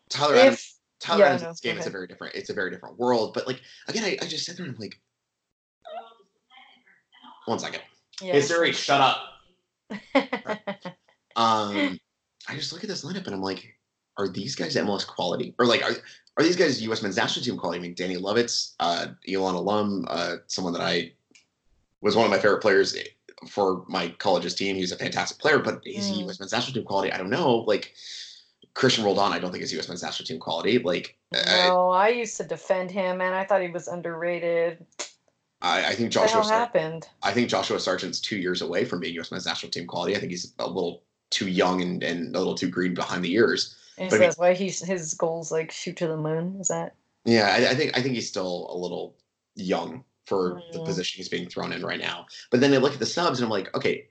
Tyler 0.09 0.35
Adams. 0.35 0.79
Tyler 0.99 1.19
yeah, 1.19 1.33
Adams 1.33 1.63
no, 1.63 1.69
game 1.69 1.79
is 1.79 1.85
a 1.85 1.89
very 1.89 2.07
different. 2.07 2.35
It's 2.35 2.49
a 2.49 2.53
very 2.53 2.71
different 2.71 2.97
world. 2.97 3.33
But 3.33 3.47
like 3.47 3.61
again, 3.87 4.03
I, 4.03 4.17
I 4.21 4.27
just 4.27 4.45
sit 4.45 4.57
there 4.57 4.65
and 4.65 4.75
I'm 4.75 4.81
like, 4.81 4.99
one 7.45 7.59
second. 7.59 7.81
yeah. 8.21 8.33
Hey 8.33 8.41
Siri, 8.41 8.71
shut 8.71 9.01
up. 9.01 9.17
Um, 11.35 11.99
I 12.47 12.55
just 12.55 12.73
look 12.73 12.83
at 12.83 12.89
this 12.89 13.03
lineup 13.03 13.25
and 13.25 13.33
I'm 13.33 13.41
like, 13.41 13.75
are 14.17 14.27
these 14.27 14.55
guys 14.55 14.75
MLS 14.75 15.07
quality? 15.07 15.55
Or 15.57 15.65
like, 15.65 15.83
are, 15.83 15.95
are 16.37 16.43
these 16.43 16.55
guys 16.55 16.81
U.S. 16.81 17.01
men's 17.01 17.17
national 17.17 17.45
team 17.45 17.57
quality? 17.57 17.79
I 17.79 17.81
mean, 17.81 17.93
Danny 17.93 18.17
Lovitz, 18.17 18.73
uh, 18.79 19.07
Elon 19.31 19.55
alum, 19.55 20.05
uh, 20.09 20.37
someone 20.47 20.73
that 20.73 20.81
I 20.81 21.13
was 22.01 22.15
one 22.15 22.25
of 22.25 22.31
my 22.31 22.39
favorite 22.39 22.61
players 22.61 22.95
for 23.47 23.85
my 23.87 24.09
college's 24.17 24.55
team. 24.55 24.75
He's 24.75 24.91
a 24.91 24.97
fantastic 24.97 25.37
player, 25.37 25.59
but 25.59 25.81
is 25.85 26.07
he 26.07 26.15
Mm. 26.15 26.25
U.S. 26.25 26.39
men's 26.39 26.51
national 26.51 26.73
team 26.73 26.85
quality? 26.85 27.11
I 27.11 27.17
don't 27.17 27.29
know. 27.29 27.57
Like 27.57 27.93
Cristian 28.75 29.03
Roldan, 29.03 29.31
I 29.31 29.39
don't 29.39 29.51
think 29.51 29.63
is 29.63 29.73
U.S. 29.73 29.87
men's 29.87 30.01
national 30.01 30.25
team 30.25 30.39
quality. 30.39 30.79
Like, 30.79 31.17
I, 31.33 31.67
no, 31.67 31.89
I 31.89 32.09
used 32.09 32.37
to 32.37 32.43
defend 32.43 32.89
him, 32.89 33.21
and 33.21 33.35
I 33.35 33.45
thought 33.45 33.61
he 33.61 33.69
was 33.69 33.87
underrated. 33.87 34.85
I, 35.61 35.85
I 35.89 35.93
think 35.93 36.11
Joshua. 36.11 36.43
Sargent, 36.43 36.51
happened? 36.51 37.07
I 37.21 37.31
think 37.31 37.47
Joshua 37.49 37.79
Sargent's 37.79 38.19
two 38.19 38.37
years 38.37 38.61
away 38.61 38.85
from 38.85 38.99
being 38.99 39.13
U.S. 39.15 39.31
men's 39.31 39.45
national 39.45 39.71
team 39.71 39.85
quality. 39.87 40.15
I 40.15 40.19
think 40.19 40.31
he's 40.31 40.53
a 40.59 40.67
little 40.67 41.03
too 41.29 41.47
young 41.47 41.81
and, 41.81 42.03
and 42.03 42.35
a 42.35 42.39
little 42.39 42.55
too 42.55 42.69
green 42.69 42.93
behind 42.93 43.23
the 43.23 43.33
ears. 43.33 43.75
And 43.97 44.11
so 44.11 44.17
that's 44.17 44.37
why 44.37 44.53
he's 44.53 44.79
his 44.79 45.13
goals 45.13 45.51
like 45.51 45.71
shoot 45.71 45.97
to 45.97 46.07
the 46.07 46.17
moon. 46.17 46.57
Is 46.59 46.67
that? 46.69 46.95
Yeah, 47.25 47.47
I, 47.47 47.71
I 47.71 47.75
think 47.75 47.97
I 47.97 48.01
think 48.01 48.15
he's 48.15 48.27
still 48.27 48.67
a 48.71 48.77
little 48.77 49.15
young 49.55 50.03
for 50.25 50.63
the 50.71 50.79
Mm. 50.79 50.85
position 50.85 51.17
he's 51.17 51.29
being 51.29 51.47
thrown 51.49 51.71
in 51.73 51.83
right 51.85 51.99
now. 51.99 52.25
But 52.51 52.59
then 52.61 52.73
I 52.73 52.77
look 52.77 52.93
at 52.93 52.99
the 52.99 53.05
subs 53.05 53.39
and 53.39 53.45
I'm 53.45 53.51
like, 53.51 53.73
okay, 53.75 54.07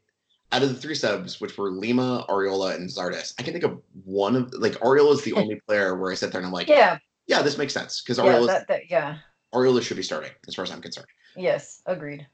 out 0.52 0.62
of 0.62 0.68
the 0.70 0.74
three 0.80 0.94
subs, 0.94 1.40
which 1.40 1.56
were 1.58 1.70
Lima, 1.70 2.26
Arriola, 2.28 2.74
and 2.76 2.88
Zardes, 2.88 3.34
I 3.38 3.42
can 3.42 3.52
think 3.52 3.64
of 3.64 3.82
one 4.04 4.36
of 4.36 4.52
like 4.54 4.74
Arriola 4.80 5.14
is 5.14 5.22
the 5.24 5.32
only 5.34 5.60
player 5.66 5.96
where 5.96 6.12
I 6.12 6.14
sit 6.14 6.32
there 6.32 6.40
and 6.40 6.46
I'm 6.46 6.52
like, 6.52 6.68
yeah, 6.68 6.98
Yeah, 7.26 7.42
this 7.42 7.58
makes 7.58 7.72
sense 7.74 8.02
because 8.02 8.18
yeah, 8.18 8.24
Arriola 8.24 8.46
that, 8.48 8.68
that, 8.68 8.90
yeah, 8.90 9.18
Arriola 9.54 9.82
should 9.82 9.96
be 9.96 10.02
starting 10.02 10.32
as 10.48 10.54
far 10.54 10.64
as 10.64 10.70
I'm 10.70 10.82
concerned. 10.82 11.06
yes, 11.36 11.82
agreed. 11.86 12.26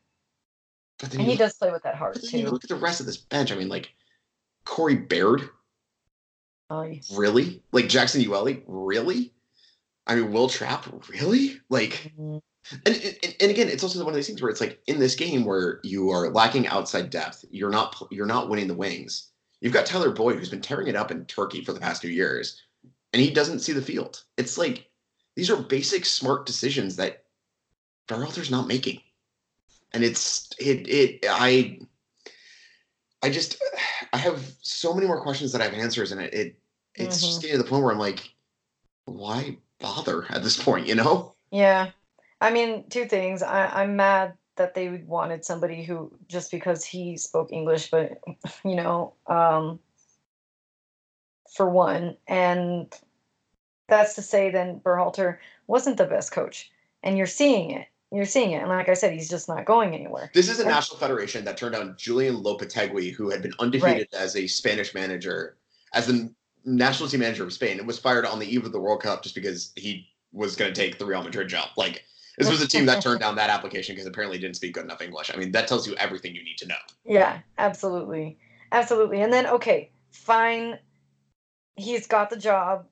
But 0.98 1.10
then, 1.10 1.20
And 1.20 1.26
he 1.28 1.32
look, 1.32 1.38
does 1.40 1.54
play 1.54 1.70
with 1.70 1.82
that 1.84 1.94
heart 1.94 2.14
but 2.14 2.22
then 2.22 2.40
you 2.40 2.46
too. 2.46 2.52
look 2.52 2.64
at 2.64 2.68
the 2.70 2.76
rest 2.76 3.00
of 3.00 3.06
this 3.06 3.16
bench. 3.16 3.52
I 3.52 3.56
mean, 3.56 3.68
like 3.68 3.92
Corey 4.64 4.96
Baird, 4.96 5.48
Oh, 6.70 6.94
really? 7.14 7.62
Like 7.72 7.88
Jackson 7.88 8.22
Yueill, 8.22 8.62
really? 8.66 9.32
I 10.06 10.14
mean, 10.14 10.32
Will 10.32 10.48
Trapp, 10.48 10.86
really? 11.08 11.60
Like. 11.68 12.12
Mhm. 12.18 12.40
And, 12.84 12.96
and, 13.22 13.36
and 13.40 13.50
again, 13.50 13.68
it's 13.68 13.82
also 13.82 13.98
one 14.00 14.08
of 14.12 14.14
these 14.14 14.26
things 14.26 14.42
where 14.42 14.50
it's 14.50 14.60
like 14.60 14.82
in 14.86 14.98
this 14.98 15.14
game 15.14 15.46
where 15.46 15.80
you 15.84 16.10
are 16.10 16.28
lacking 16.30 16.66
outside 16.66 17.08
depth, 17.08 17.44
you're 17.50 17.70
not 17.70 17.96
you're 18.10 18.26
not 18.26 18.50
winning 18.50 18.68
the 18.68 18.74
wings. 18.74 19.30
You've 19.62 19.72
got 19.72 19.86
Tyler 19.86 20.10
Boyd 20.10 20.36
who's 20.38 20.50
been 20.50 20.60
tearing 20.60 20.86
it 20.86 20.96
up 20.96 21.10
in 21.10 21.24
Turkey 21.24 21.64
for 21.64 21.72
the 21.72 21.80
past 21.80 22.02
two 22.02 22.10
years, 22.10 22.60
and 23.14 23.22
he 23.22 23.30
doesn't 23.30 23.60
see 23.60 23.72
the 23.72 23.80
field. 23.80 24.22
It's 24.36 24.58
like 24.58 24.90
these 25.34 25.48
are 25.48 25.56
basic 25.56 26.04
smart 26.04 26.44
decisions 26.44 26.96
that 26.96 27.24
Berhalter's 28.06 28.50
not 28.50 28.66
making, 28.66 29.00
and 29.92 30.04
it's 30.04 30.50
it 30.58 30.86
it 30.88 31.24
I 31.26 31.78
I 33.22 33.30
just 33.30 33.62
I 34.12 34.16
have 34.16 34.52
so 34.62 34.94
many 34.94 35.06
more 35.06 35.22
questions 35.22 35.52
that 35.52 35.60
I 35.60 35.64
have 35.64 35.74
answers, 35.74 36.12
and 36.12 36.20
it, 36.20 36.34
it 36.34 36.58
it's 36.94 37.20
just 37.20 37.42
getting 37.42 37.56
to 37.56 37.62
the 37.62 37.68
point 37.68 37.84
where 37.84 37.92
I'm 37.92 37.98
like, 37.98 38.34
why 39.04 39.58
bother 39.78 40.26
at 40.30 40.42
this 40.42 40.60
point? 40.62 40.86
You 40.86 40.96
know? 40.96 41.34
Yeah, 41.50 41.90
I 42.40 42.50
mean, 42.50 42.88
two 42.88 43.06
things. 43.06 43.42
I, 43.42 43.66
I'm 43.66 43.96
mad 43.96 44.34
that 44.56 44.74
they 44.74 44.88
wanted 45.06 45.44
somebody 45.44 45.84
who 45.84 46.12
just 46.26 46.50
because 46.50 46.84
he 46.84 47.16
spoke 47.16 47.52
English, 47.52 47.90
but 47.90 48.20
you 48.64 48.74
know, 48.74 49.14
um, 49.26 49.78
for 51.54 51.68
one, 51.68 52.16
and 52.26 52.94
that's 53.88 54.14
to 54.14 54.22
say, 54.22 54.50
then 54.50 54.80
Berhalter 54.80 55.38
wasn't 55.66 55.96
the 55.96 56.04
best 56.04 56.32
coach, 56.32 56.70
and 57.02 57.16
you're 57.16 57.26
seeing 57.26 57.70
it. 57.70 57.86
You're 58.10 58.24
seeing 58.24 58.52
it, 58.52 58.60
and 58.62 58.68
like 58.68 58.88
I 58.88 58.94
said, 58.94 59.12
he's 59.12 59.28
just 59.28 59.48
not 59.48 59.66
going 59.66 59.94
anywhere. 59.94 60.30
This 60.32 60.48
is 60.48 60.58
a 60.58 60.62
And- 60.62 60.70
national 60.70 60.98
federation 60.98 61.44
that 61.44 61.56
turned 61.58 61.74
down 61.74 61.94
Julian 61.98 62.42
Lopetegui, 62.42 63.12
who 63.12 63.28
had 63.30 63.42
been 63.42 63.52
undefeated 63.58 64.08
as 64.14 64.34
a 64.34 64.46
Spanish 64.46 64.94
manager, 64.94 65.58
as 65.92 66.06
the 66.06 66.32
national 66.64 67.08
team 67.08 67.20
manager 67.20 67.44
of 67.44 67.52
Spain, 67.52 67.78
and 67.78 67.86
was 67.86 67.98
fired 67.98 68.24
on 68.24 68.38
the 68.38 68.46
eve 68.46 68.64
of 68.64 68.72
the 68.72 68.80
World 68.80 69.02
Cup 69.02 69.22
just 69.22 69.34
because 69.34 69.72
he 69.76 70.08
was 70.32 70.56
going 70.56 70.72
to 70.72 70.80
take 70.80 70.98
the 70.98 71.04
Real 71.04 71.22
Madrid 71.22 71.48
job. 71.48 71.68
Like, 71.76 72.04
This 72.38 72.48
was 72.48 72.62
a 72.62 72.68
team 72.68 72.86
that 72.86 73.02
turned 73.02 73.20
down 73.20 73.34
that 73.36 73.50
application 73.50 73.94
because 73.94 74.06
apparently 74.06 74.38
didn't 74.38 74.56
speak 74.56 74.74
good 74.74 74.84
enough 74.84 75.02
English. 75.02 75.30
I 75.34 75.36
mean, 75.36 75.50
that 75.52 75.66
tells 75.66 75.86
you 75.88 75.94
everything 75.96 76.34
you 76.34 76.44
need 76.44 76.56
to 76.58 76.68
know. 76.68 76.76
Yeah, 77.04 77.40
absolutely. 77.58 78.38
Absolutely. 78.70 79.22
And 79.22 79.32
then, 79.32 79.46
okay, 79.46 79.90
fine. 80.12 80.78
He's 81.76 82.06
got 82.06 82.30
the 82.30 82.36
job. 82.36 82.86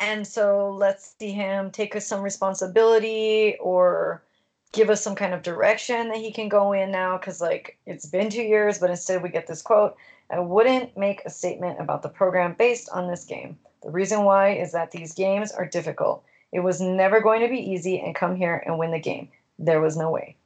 And 0.00 0.26
so 0.26 0.74
let's 0.76 1.14
see 1.18 1.30
him 1.32 1.70
take 1.70 1.94
us 1.96 2.06
some 2.06 2.22
responsibility 2.22 3.56
or 3.60 4.24
give 4.72 4.90
us 4.90 5.02
some 5.02 5.14
kind 5.14 5.34
of 5.34 5.42
direction 5.42 6.08
that 6.08 6.18
he 6.18 6.32
can 6.32 6.48
go 6.48 6.72
in 6.72 6.90
now. 6.90 7.16
Cause 7.18 7.40
like 7.40 7.78
it's 7.86 8.06
been 8.06 8.30
two 8.30 8.42
years, 8.42 8.78
but 8.78 8.90
instead 8.90 9.22
we 9.22 9.28
get 9.28 9.46
this 9.46 9.62
quote 9.62 9.96
I 10.30 10.40
wouldn't 10.40 10.96
make 10.96 11.22
a 11.24 11.30
statement 11.30 11.80
about 11.80 12.02
the 12.02 12.08
program 12.08 12.54
based 12.58 12.88
on 12.90 13.08
this 13.08 13.24
game. 13.24 13.58
The 13.82 13.90
reason 13.90 14.24
why 14.24 14.50
is 14.50 14.72
that 14.72 14.90
these 14.90 15.14
games 15.14 15.52
are 15.52 15.66
difficult. 15.66 16.24
It 16.52 16.60
was 16.60 16.80
never 16.80 17.20
going 17.20 17.40
to 17.40 17.48
be 17.48 17.58
easy 17.58 18.00
and 18.00 18.14
come 18.14 18.36
here 18.36 18.62
and 18.66 18.78
win 18.78 18.90
the 18.90 18.98
game. 18.98 19.28
There 19.58 19.80
was 19.80 19.96
no 19.96 20.10
way. 20.10 20.36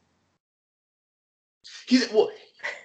He's 1.86 2.10
well. 2.12 2.30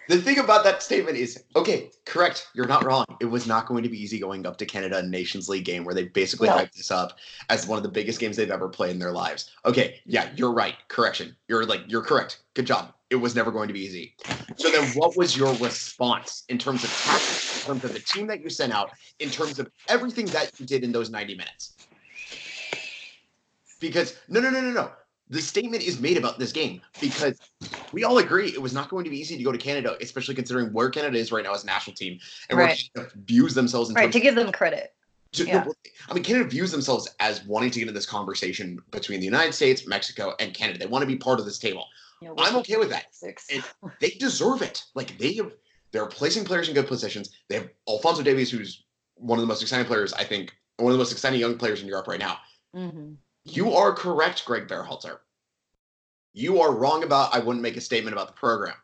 The 0.07 0.21
thing 0.21 0.39
about 0.39 0.63
that 0.63 0.81
statement 0.81 1.17
is, 1.17 1.43
okay, 1.55 1.91
correct. 2.05 2.47
You're 2.53 2.67
not 2.67 2.85
wrong. 2.85 3.05
It 3.19 3.25
was 3.25 3.45
not 3.45 3.67
going 3.67 3.83
to 3.83 3.89
be 3.89 4.01
easy 4.01 4.19
going 4.19 4.45
up 4.45 4.57
to 4.57 4.65
Canada 4.65 4.99
in 4.99 5.11
Nations 5.11 5.49
League 5.49 5.65
game 5.65 5.83
where 5.83 5.93
they 5.93 6.05
basically 6.05 6.47
No. 6.47 6.55
hyped 6.55 6.73
this 6.73 6.91
up 6.91 7.17
as 7.49 7.67
one 7.67 7.77
of 7.77 7.83
the 7.83 7.89
biggest 7.89 8.19
games 8.19 8.37
they've 8.37 8.49
ever 8.49 8.69
played 8.69 8.91
in 8.91 8.99
their 8.99 9.11
lives. 9.11 9.51
Okay, 9.65 9.99
yeah, 10.05 10.29
you're 10.35 10.53
right. 10.53 10.75
Correction. 10.87 11.35
You're 11.49 11.65
like 11.65 11.81
you're 11.87 12.01
correct. 12.01 12.39
Good 12.53 12.65
job. 12.65 12.93
It 13.09 13.15
was 13.17 13.35
never 13.35 13.51
going 13.51 13.67
to 13.67 13.73
be 13.73 13.81
easy. 13.81 14.15
So 14.57 14.69
then, 14.69 14.85
what 14.89 15.15
was 15.15 15.37
your 15.37 15.53
response 15.55 16.43
in 16.49 16.57
terms 16.57 16.83
of 16.83 16.89
tactics, 16.89 17.61
in 17.61 17.67
terms 17.67 17.83
of 17.85 17.93
the 17.93 17.99
team 17.99 18.27
that 18.27 18.41
you 18.41 18.49
sent 18.49 18.73
out, 18.73 18.91
in 19.19 19.29
terms 19.29 19.59
of 19.59 19.69
everything 19.87 20.25
that 20.27 20.51
you 20.59 20.65
did 20.65 20.83
in 20.83 20.91
those 20.91 21.09
90 21.09 21.35
minutes? 21.35 21.73
Because 23.79 24.17
no, 24.27 24.39
no, 24.39 24.49
no, 24.49 24.59
no, 24.61 24.71
no. 24.71 24.91
The 25.29 25.41
statement 25.41 25.83
is 25.83 25.99
made 25.99 26.17
about 26.17 26.39
this 26.39 26.51
game 26.51 26.81
because 27.01 27.37
we 27.91 28.03
all 28.03 28.17
agree 28.19 28.47
it 28.49 28.61
was 28.61 28.73
not 28.73 28.89
going 28.89 29.03
to 29.03 29.09
be 29.09 29.19
easy 29.19 29.37
to 29.37 29.43
go 29.43 29.51
to 29.51 29.57
Canada, 29.57 29.97
especially 30.01 30.35
considering 30.35 30.71
where 30.71 30.89
Canada 30.89 31.17
is 31.17 31.31
right 31.31 31.43
now 31.43 31.53
as 31.53 31.63
a 31.63 31.67
national 31.67 31.95
team 31.95 32.19
and 32.49 32.57
where 32.57 32.67
Right. 32.67 32.89
Canada 32.95 33.11
views 33.25 33.53
themselves 33.53 33.89
in 33.89 33.95
Right, 33.95 34.11
to 34.11 34.19
give 34.19 34.35
them 34.35 34.51
credit. 34.51 34.93
to- 35.33 35.45
yeah. 35.45 35.65
I 36.09 36.13
mean, 36.13 36.23
Canada 36.23 36.47
views 36.49 36.71
themselves 36.71 37.09
as 37.19 37.43
wanting 37.43 37.71
to 37.71 37.79
get 37.79 37.87
into 37.89 37.93
this 37.93 38.05
conversation 38.05 38.79
between 38.91 39.19
the 39.19 39.25
United 39.25 39.53
States, 39.53 39.85
Mexico, 39.85 40.33
and 40.39 40.53
Canada. 40.53 40.79
They 40.79 40.85
want 40.85 41.01
to 41.03 41.07
be 41.07 41.17
part 41.17 41.39
of 41.39 41.45
this 41.45 41.59
table. 41.59 41.85
You 42.21 42.29
know, 42.29 42.35
I'm 42.37 42.55
okay 42.57 42.77
with 42.77 42.89
that. 42.89 43.13
They 43.99 44.11
deserve 44.11 44.61
it. 44.61 44.85
Like 44.95 45.17
they 45.17 45.33
have, 45.33 45.51
they're 45.91 46.05
placing 46.07 46.45
players 46.45 46.69
in 46.69 46.73
good 46.73 46.87
positions. 46.87 47.31
They 47.49 47.55
have 47.55 47.69
Alphonso 47.87 48.23
Davies, 48.23 48.49
who's 48.49 48.85
one 49.15 49.37
of 49.37 49.41
the 49.41 49.47
most 49.47 49.61
exciting 49.61 49.85
players, 49.85 50.13
I 50.13 50.23
think, 50.23 50.53
one 50.77 50.91
of 50.91 50.93
the 50.93 50.99
most 50.99 51.11
exciting 51.11 51.39
young 51.39 51.57
players 51.57 51.81
in 51.81 51.87
Europe 51.87 52.07
right 52.07 52.19
now. 52.19 52.37
hmm 52.73 53.13
You 53.55 53.73
are 53.73 53.93
correct, 53.93 54.45
Greg 54.45 54.67
Berhalter. 54.67 55.19
You 56.33 56.61
are 56.61 56.73
wrong 56.73 57.03
about 57.03 57.33
I 57.33 57.39
wouldn't 57.39 57.63
make 57.63 57.77
a 57.77 57.81
statement 57.81 58.13
about 58.13 58.27
the 58.27 58.33
program. 58.33 58.75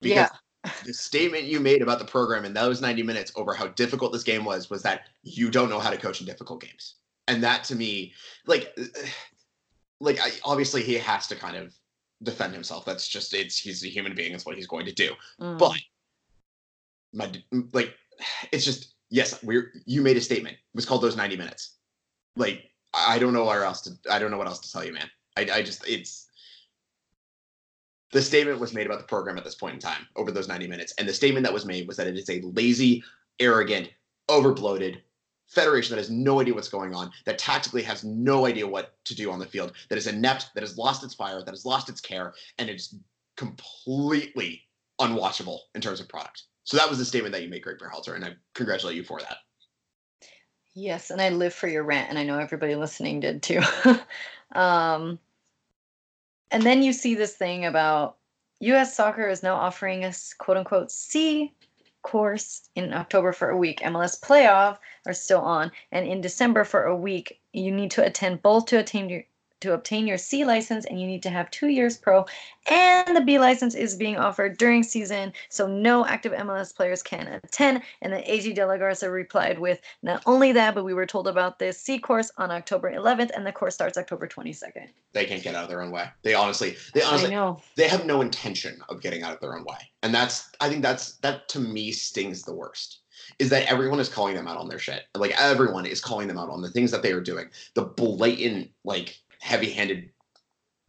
Because 0.00 0.30
the 0.84 0.92
statement 0.92 1.44
you 1.44 1.60
made 1.60 1.82
about 1.82 1.98
the 1.98 2.04
program 2.04 2.44
in 2.44 2.52
those 2.52 2.80
90 2.80 3.02
minutes 3.02 3.32
over 3.36 3.54
how 3.54 3.68
difficult 3.68 4.12
this 4.12 4.22
game 4.22 4.44
was 4.44 4.68
was 4.68 4.82
that 4.82 5.02
you 5.22 5.50
don't 5.50 5.70
know 5.70 5.78
how 5.78 5.90
to 5.90 5.96
coach 5.96 6.20
in 6.20 6.26
difficult 6.26 6.60
games. 6.60 6.96
And 7.28 7.42
that 7.42 7.64
to 7.64 7.76
me, 7.76 8.12
like 8.46 8.76
like 10.00 10.20
I, 10.20 10.30
obviously 10.44 10.82
he 10.82 10.94
has 10.94 11.26
to 11.28 11.36
kind 11.36 11.56
of 11.56 11.74
defend 12.22 12.52
himself. 12.52 12.84
That's 12.84 13.08
just 13.08 13.34
it's 13.34 13.58
he's 13.58 13.84
a 13.84 13.88
human 13.88 14.14
being, 14.14 14.32
it's 14.32 14.44
what 14.44 14.56
he's 14.56 14.66
going 14.66 14.86
to 14.86 14.92
do. 14.92 15.12
Mhm. 15.40 15.58
But 15.58 15.80
my 17.12 17.30
like 17.72 17.94
it's 18.52 18.64
just 18.64 18.94
yes, 19.10 19.42
we're 19.42 19.72
you 19.86 20.02
made 20.02 20.16
a 20.16 20.20
statement. 20.20 20.54
It 20.56 20.74
was 20.74 20.86
called 20.86 21.02
those 21.02 21.16
90 21.16 21.36
minutes. 21.36 21.76
Like 22.36 22.70
I 22.96 23.18
don't 23.18 23.32
know 23.32 23.44
where 23.44 23.64
else 23.64 23.82
to 23.82 23.92
I 24.10 24.18
don't 24.18 24.30
know 24.30 24.38
what 24.38 24.46
else 24.46 24.60
to 24.60 24.72
tell 24.72 24.84
you, 24.84 24.92
man. 24.92 25.10
I 25.36 25.48
I 25.52 25.62
just 25.62 25.86
it's 25.86 26.28
the 28.12 28.22
statement 28.22 28.60
was 28.60 28.72
made 28.72 28.86
about 28.86 28.98
the 28.98 29.06
program 29.06 29.36
at 29.36 29.44
this 29.44 29.54
point 29.54 29.74
in 29.74 29.80
time 29.80 30.06
over 30.16 30.30
those 30.30 30.48
90 30.48 30.68
minutes. 30.68 30.94
And 30.98 31.08
the 31.08 31.12
statement 31.12 31.44
that 31.44 31.52
was 31.52 31.66
made 31.66 31.88
was 31.88 31.96
that 31.96 32.06
it 32.06 32.16
is 32.16 32.30
a 32.30 32.40
lazy, 32.40 33.02
arrogant, 33.40 33.90
overbloated 34.30 35.00
federation 35.48 35.94
that 35.94 36.00
has 36.00 36.10
no 36.10 36.40
idea 36.40 36.54
what's 36.54 36.68
going 36.68 36.94
on, 36.94 37.10
that 37.24 37.38
tactically 37.38 37.82
has 37.82 38.04
no 38.04 38.46
idea 38.46 38.66
what 38.66 38.94
to 39.04 39.14
do 39.14 39.30
on 39.30 39.38
the 39.38 39.46
field, 39.46 39.72
that 39.88 39.98
is 39.98 40.06
inept, 40.06 40.50
that 40.54 40.62
has 40.62 40.76
lost 40.76 41.04
its 41.04 41.14
fire, 41.14 41.42
that 41.42 41.50
has 41.50 41.64
lost 41.64 41.88
its 41.88 42.00
care, 42.00 42.34
and 42.58 42.68
it's 42.68 42.96
completely 43.36 44.62
unwatchable 45.00 45.58
in 45.74 45.80
terms 45.80 46.00
of 46.00 46.08
product. 46.08 46.44
So 46.64 46.76
that 46.76 46.88
was 46.88 46.98
the 46.98 47.04
statement 47.04 47.32
that 47.32 47.42
you 47.42 47.48
made, 47.48 47.62
Greg 47.62 47.78
Berhalter, 47.78 48.14
and 48.14 48.24
I 48.24 48.34
congratulate 48.54 48.96
you 48.96 49.04
for 49.04 49.20
that. 49.20 49.38
Yes, 50.78 51.10
and 51.10 51.22
I 51.22 51.30
live 51.30 51.54
for 51.54 51.68
your 51.68 51.84
rant, 51.84 52.10
and 52.10 52.18
I 52.18 52.22
know 52.22 52.38
everybody 52.38 52.74
listening 52.74 53.20
did 53.20 53.42
too. 53.42 53.62
um, 54.54 55.18
and 56.50 56.62
then 56.62 56.82
you 56.82 56.92
see 56.92 57.14
this 57.14 57.34
thing 57.34 57.64
about 57.64 58.18
U.S. 58.60 58.94
soccer 58.94 59.26
is 59.26 59.42
now 59.42 59.54
offering 59.54 60.04
a 60.04 60.12
"quote 60.36 60.58
unquote" 60.58 60.90
C 60.90 61.54
course 62.02 62.68
in 62.74 62.92
October 62.92 63.32
for 63.32 63.48
a 63.48 63.56
week. 63.56 63.80
MLS 63.80 64.20
playoff 64.20 64.76
are 65.06 65.14
still 65.14 65.40
on, 65.40 65.72
and 65.92 66.06
in 66.06 66.20
December 66.20 66.62
for 66.62 66.84
a 66.84 66.94
week, 66.94 67.40
you 67.54 67.72
need 67.72 67.90
to 67.92 68.04
attend 68.04 68.42
both 68.42 68.66
to 68.66 68.78
attain 68.78 69.08
your 69.08 69.24
to 69.60 69.72
obtain 69.72 70.06
your 70.06 70.18
C 70.18 70.44
license, 70.44 70.84
and 70.84 71.00
you 71.00 71.06
need 71.06 71.22
to 71.22 71.30
have 71.30 71.50
two 71.50 71.68
years 71.68 71.96
pro. 71.96 72.24
And 72.70 73.16
the 73.16 73.20
B 73.20 73.38
license 73.38 73.74
is 73.74 73.94
being 73.94 74.16
offered 74.16 74.58
during 74.58 74.82
season, 74.82 75.32
so 75.48 75.66
no 75.66 76.04
active 76.06 76.32
MLS 76.32 76.74
players 76.74 77.02
can 77.02 77.26
attend. 77.26 77.82
And 78.02 78.12
then 78.12 78.22
A.J. 78.26 78.54
DeLaGarza 78.54 79.10
replied 79.10 79.58
with, 79.58 79.80
"Not 80.02 80.22
only 80.26 80.52
that, 80.52 80.74
but 80.74 80.84
we 80.84 80.94
were 80.94 81.06
told 81.06 81.28
about 81.28 81.58
this 81.58 81.80
C 81.80 81.98
course 81.98 82.30
on 82.36 82.50
October 82.50 82.90
11th, 82.90 83.30
and 83.34 83.46
the 83.46 83.52
course 83.52 83.74
starts 83.74 83.96
October 83.96 84.26
22nd." 84.26 84.88
They 85.12 85.24
can't 85.24 85.42
get 85.42 85.54
out 85.54 85.64
of 85.64 85.70
their 85.70 85.82
own 85.82 85.90
way. 85.90 86.08
They 86.22 86.34
honestly, 86.34 86.76
they 86.94 87.02
honestly, 87.02 87.30
know. 87.30 87.60
they 87.76 87.88
have 87.88 88.04
no 88.04 88.20
intention 88.20 88.80
of 88.88 89.00
getting 89.00 89.22
out 89.22 89.32
of 89.32 89.40
their 89.40 89.56
own 89.56 89.64
way 89.64 89.76
and 90.06 90.14
that's 90.14 90.50
i 90.60 90.68
think 90.68 90.82
that's 90.82 91.16
that 91.18 91.48
to 91.48 91.58
me 91.58 91.90
stings 91.90 92.42
the 92.42 92.54
worst 92.54 93.00
is 93.38 93.50
that 93.50 93.66
everyone 93.66 93.98
is 93.98 94.08
calling 94.08 94.34
them 94.36 94.46
out 94.46 94.56
on 94.56 94.68
their 94.68 94.78
shit 94.78 95.04
like 95.16 95.32
everyone 95.40 95.84
is 95.84 96.00
calling 96.00 96.28
them 96.28 96.38
out 96.38 96.48
on 96.48 96.62
the 96.62 96.70
things 96.70 96.90
that 96.90 97.02
they 97.02 97.12
are 97.12 97.20
doing 97.20 97.46
the 97.74 97.82
blatant 97.82 98.70
like 98.84 99.18
heavy-handed 99.46 100.10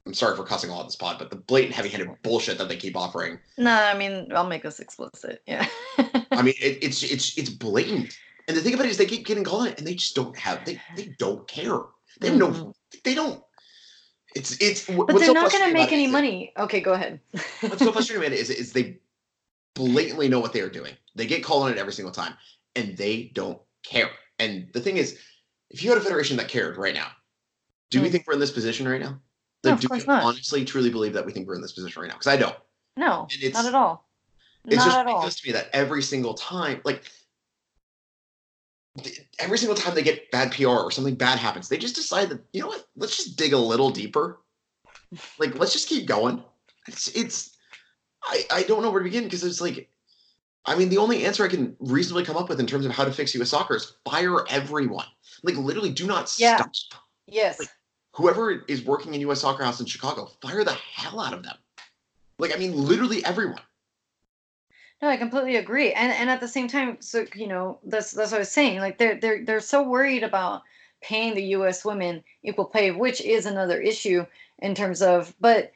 i'm 0.06 0.14
sorry 0.14 0.36
for 0.36 0.44
cussing 0.44 0.70
all 0.72 0.82
of 0.82 0.88
this 0.88 0.96
pod 0.96 1.18
but 1.20 1.30
the 1.30 1.36
blatant 1.36 1.74
heavy-handed 1.76 2.10
bullshit 2.24 2.58
that 2.58 2.68
they 2.68 2.76
keep 2.76 2.96
offering 2.98 3.38
No, 3.58 3.72
I 3.72 3.96
mean 3.98 4.32
I'll 4.34 4.48
make 4.48 4.64
this 4.64 4.80
explicit. 4.80 5.42
Yeah. 5.48 5.68
i 6.32 6.42
mean 6.42 6.56
it, 6.60 6.80
it's 6.82 7.04
it's 7.04 7.38
it's 7.38 7.50
blatant 7.50 8.18
and 8.48 8.58
the 8.58 8.62
thing 8.62 8.74
about 8.74 8.86
it 8.86 8.90
is 8.90 8.98
they 8.98 9.06
keep 9.06 9.26
getting 9.28 9.44
called 9.44 9.68
and 9.78 9.86
they 9.86 9.94
just 9.94 10.16
don't 10.16 10.36
have 10.38 10.66
they 10.66 10.82
they 10.96 11.14
don't 11.20 11.48
care 11.48 11.80
they 12.20 12.30
have 12.30 12.38
no 12.38 12.50
Mhm. 12.50 12.74
they 13.04 13.14
don't 13.14 13.44
it's 14.36 14.58
it's 14.60 14.86
but 14.88 15.08
they're 15.20 15.34
not 15.34 15.52
going 15.52 15.68
to 15.68 15.74
make 15.74 15.92
any 15.92 16.06
money. 16.06 16.52
Okay, 16.60 16.80
go 16.80 16.94
ahead. 16.94 17.20
What's 17.62 17.80
so 17.80 17.92
frustrating 17.98 18.24
about 18.24 18.34
it 18.38 18.40
is, 18.40 18.50
is 18.52 18.72
they 18.72 19.00
blatantly 19.74 20.28
know 20.28 20.40
what 20.40 20.54
they 20.54 20.62
are 20.62 20.70
doing. 20.70 20.94
They 21.16 21.26
get 21.26 21.44
called 21.44 21.64
on 21.64 21.72
it 21.72 21.78
every 21.80 21.94
single 21.94 22.12
time, 22.12 22.34
and 22.76 22.96
they 22.98 23.32
don't 23.34 23.60
care. 23.84 24.10
And 24.38 24.68
the 24.74 24.80
thing 24.82 24.98
is, 24.98 25.18
if 25.72 25.82
you 25.82 25.90
had 25.90 25.98
a 25.98 26.02
federation 26.02 26.38
that 26.38 26.50
cared 26.50 26.78
right 26.78 26.94
now, 26.94 27.08
do 27.90 28.02
we 28.02 28.10
think 28.10 28.26
we're 28.28 28.34
in 28.34 28.40
this 28.40 28.52
position 28.52 28.88
right 28.88 29.02
now? 29.02 29.20
No, 29.64 29.74
of 29.74 29.80
do 29.80 29.88
course 29.88 30.02
we 30.06 30.14
not. 30.14 30.24
honestly, 30.24 30.64
truly 30.66 30.90
believe 30.90 31.14
that 31.14 31.26
we 31.26 31.32
think 31.32 31.48
we're 31.48 31.56
in 31.56 31.62
this 31.62 31.72
position 31.74 32.02
right 32.02 32.08
now? 32.08 32.14
Because 32.16 32.28
I 32.28 32.38
don't. 32.38 32.56
no, 32.96 33.28
And 33.32 33.44
it's- 33.44 33.54
not 33.54 33.66
at 33.66 33.76
all. 33.76 34.06
It's 34.66 34.76
not 34.76 34.86
just 34.86 34.98
ridiculous 35.06 35.36
to 35.42 35.48
me 35.48 35.54
that 35.54 35.70
every 35.74 36.02
single 36.04 36.34
time, 36.34 36.82
like 36.84 37.04
every 39.40 39.58
single 39.58 39.76
time 39.76 39.96
they 39.96 40.02
get 40.04 40.30
bad 40.32 40.52
PR 40.52 40.68
or 40.68 40.92
something 40.92 41.16
bad 41.16 41.38
happens, 41.40 41.70
they 41.70 41.78
just 41.78 41.96
decide 41.96 42.30
that 42.30 42.42
you 42.52 42.62
know 42.62 42.68
what? 42.68 42.86
Let's 42.96 43.16
just 43.16 43.38
dig 43.38 43.54
a 43.54 43.58
little 43.58 43.90
deeper. 43.92 44.42
Like 45.40 45.58
let's 45.58 45.72
just 45.74 45.88
keep 45.88 46.06
going. 46.06 46.44
It's 46.88 47.08
it's 47.10 47.56
I 48.24 48.44
I 48.52 48.64
don't 48.64 48.82
know 48.82 48.90
where 48.92 49.00
to 49.00 49.06
begin 49.06 49.24
because 49.24 49.44
it's 49.44 49.62
like 49.62 49.90
I 50.66 50.76
mean 50.76 50.90
the 50.90 50.98
only 50.98 51.24
answer 51.26 51.46
I 51.46 51.48
can 51.48 51.76
reasonably 51.80 52.26
come 52.26 52.36
up 52.38 52.50
with 52.50 52.60
in 52.60 52.68
terms 52.68 52.86
of 52.86 52.92
how 52.92 53.06
to 53.06 53.12
fix 53.12 53.34
U.S. 53.36 53.50
soccer 53.52 53.76
is 53.78 53.94
fire 54.10 54.46
everyone. 54.50 55.06
Like 55.44 55.56
literally, 55.56 55.92
do 55.92 56.08
not 56.08 56.34
Yeah. 56.38 56.58
stop. 56.58 56.72
Yes. 57.28 57.62
Whoever 58.18 58.64
is 58.68 58.84
working 58.84 59.14
in 59.14 59.22
U.S. 59.22 59.42
Soccer 59.42 59.64
House 59.64 59.80
in 59.80 59.86
Chicago, 59.86 60.32
fire 60.42 60.64
the 60.64 60.74
hell 60.74 61.20
out 61.20 61.34
of 61.34 61.44
them. 61.44 61.56
Like 62.40 62.52
I 62.52 62.58
mean, 62.58 62.76
literally 62.76 63.24
everyone. 63.24 63.62
No, 65.04 65.10
I 65.10 65.18
completely 65.18 65.58
agree. 65.58 65.94
And 65.94 66.12
and 66.12 66.28
at 66.28 66.40
the 66.40 66.48
same 66.48 66.68
time, 66.68 66.98
so 67.00 67.28
you 67.36 67.46
know, 67.46 67.78
that's 67.84 68.12
that's 68.12 68.32
what 68.32 68.38
I 68.38 68.40
was 68.40 68.52
saying. 68.52 68.80
Like 68.80 68.98
they're 68.98 69.20
they're 69.20 69.46
they're 69.46 69.60
so 69.60 69.84
worried 69.84 70.24
about 70.24 70.64
paying 71.00 71.36
the 71.36 71.44
US 71.58 71.86
women 71.86 72.24
equal 72.42 72.66
pay, 72.66 72.90
which 72.90 73.22
is 73.22 73.46
another 73.46 73.80
issue 73.80 74.26
in 74.58 74.74
terms 74.74 75.04
of 75.04 75.36
but 75.40 75.72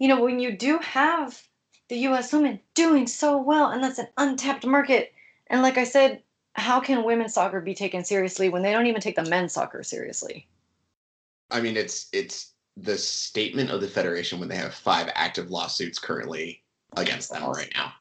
you 0.00 0.08
know, 0.08 0.20
when 0.20 0.40
you 0.40 0.56
do 0.56 0.78
have 0.78 1.40
the 1.88 1.98
US 2.08 2.32
women 2.32 2.58
doing 2.74 3.06
so 3.06 3.38
well 3.40 3.70
and 3.70 3.84
that's 3.84 4.00
an 4.00 4.08
untapped 4.16 4.66
market. 4.66 5.12
And 5.46 5.62
like 5.62 5.78
I 5.78 5.84
said, 5.84 6.24
how 6.54 6.80
can 6.80 7.04
women's 7.04 7.34
soccer 7.34 7.60
be 7.60 7.74
taken 7.74 8.04
seriously 8.04 8.48
when 8.48 8.62
they 8.62 8.72
don't 8.72 8.86
even 8.86 9.00
take 9.00 9.14
the 9.14 9.30
men's 9.30 9.52
soccer 9.52 9.84
seriously? 9.84 10.48
I 11.54 11.60
mean, 11.60 11.76
it's 11.76 12.08
it's 12.12 12.52
the 12.76 12.98
statement 12.98 13.70
of 13.70 13.80
the 13.80 13.88
federation 13.88 14.40
when 14.40 14.48
they 14.48 14.56
have 14.56 14.74
five 14.74 15.08
active 15.14 15.50
lawsuits 15.50 15.98
currently 15.98 16.60
against 16.96 17.30
them 17.32 17.44
right 17.44 17.70
now 17.76 17.92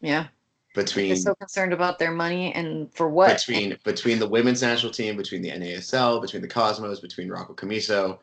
Yeah. 0.00 0.26
between 0.74 1.08
They're 1.08 1.16
so 1.16 1.34
concerned 1.36 1.72
about 1.72 2.00
their 2.00 2.10
money 2.10 2.52
and 2.54 2.92
for 2.92 3.08
what? 3.08 3.36
between 3.36 3.78
between 3.84 4.18
the 4.18 4.28
women's 4.28 4.62
national 4.62 4.92
team, 4.92 5.16
between 5.16 5.42
the 5.42 5.50
NASL, 5.50 6.20
between 6.20 6.42
the 6.42 6.48
Cosmos, 6.48 6.98
between 7.00 7.28
Rocco 7.28 7.54
Commisso. 7.54 8.18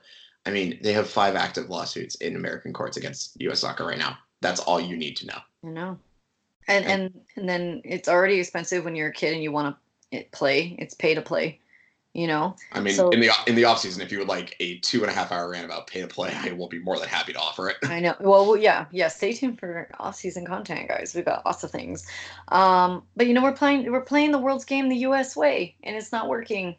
I 0.45 0.51
mean, 0.51 0.77
they 0.83 0.91
have 0.91 1.09
five 1.09 1.35
active 1.37 1.69
lawsuits 1.69 2.15
in 2.15 2.35
American 2.35 2.73
courts 2.73 2.97
against 2.97 3.39
U.S. 3.39 3.61
soccer 3.61 3.85
right 3.85 3.97
now. 3.97 4.17
That's 4.41 4.59
all 4.59 4.81
you 4.81 4.97
need 4.97 5.15
to 5.17 5.27
know. 5.27 5.39
I 5.63 5.67
know, 5.69 5.97
and 6.67 6.85
and 6.85 7.13
and 7.37 7.47
then 7.47 7.81
it's 7.85 8.09
already 8.09 8.39
expensive 8.39 8.83
when 8.83 8.93
you're 8.97 9.07
a 9.07 9.13
kid 9.13 9.33
and 9.33 9.41
you 9.41 9.53
want 9.53 9.77
to 10.11 10.23
play. 10.33 10.75
It's 10.79 10.93
pay 10.93 11.15
to 11.15 11.21
play. 11.21 11.59
You 12.13 12.27
know. 12.27 12.55
I 12.71 12.79
mean, 12.79 12.93
So- 12.93 13.09
in 13.09 13.19
the 13.19 13.31
in 13.47 13.55
the 13.55 13.65
off 13.65 13.79
season, 13.79 14.01
if 14.01 14.11
you 14.11 14.19
would 14.19 14.27
like 14.27 14.55
a 14.59 14.77
two 14.79 15.01
and 15.01 15.09
a 15.09 15.13
half 15.13 15.31
hour 15.31 15.49
rant 15.49 15.65
about 15.65 15.87
pay 15.87 16.01
to 16.01 16.07
play, 16.07 16.31
I 16.33 16.51
will 16.51 16.67
be 16.67 16.79
more 16.79 16.99
than 16.99 17.09
happy 17.09 17.33
to 17.33 17.39
offer 17.39 17.69
it. 17.69 17.77
I 17.83 17.99
know. 17.99 18.15
Well, 18.19 18.45
well, 18.45 18.57
yeah, 18.57 18.85
yeah. 18.91 19.07
Stay 19.07 19.33
tuned 19.33 19.59
for 19.59 19.89
off-season 19.99 20.45
content, 20.45 20.89
guys. 20.89 21.15
We've 21.15 21.25
got 21.25 21.43
lots 21.45 21.63
of 21.63 21.71
things. 21.71 22.05
Um, 22.49 23.03
but 23.15 23.25
you 23.25 23.33
know, 23.33 23.41
we're 23.41 23.53
playing 23.53 23.91
we're 23.91 24.01
playing 24.01 24.31
the 24.31 24.37
world's 24.37 24.65
game 24.65 24.89
the 24.89 24.97
U.S. 24.97 25.35
way, 25.35 25.75
and 25.83 25.95
it's 25.95 26.11
not 26.11 26.29
working. 26.29 26.75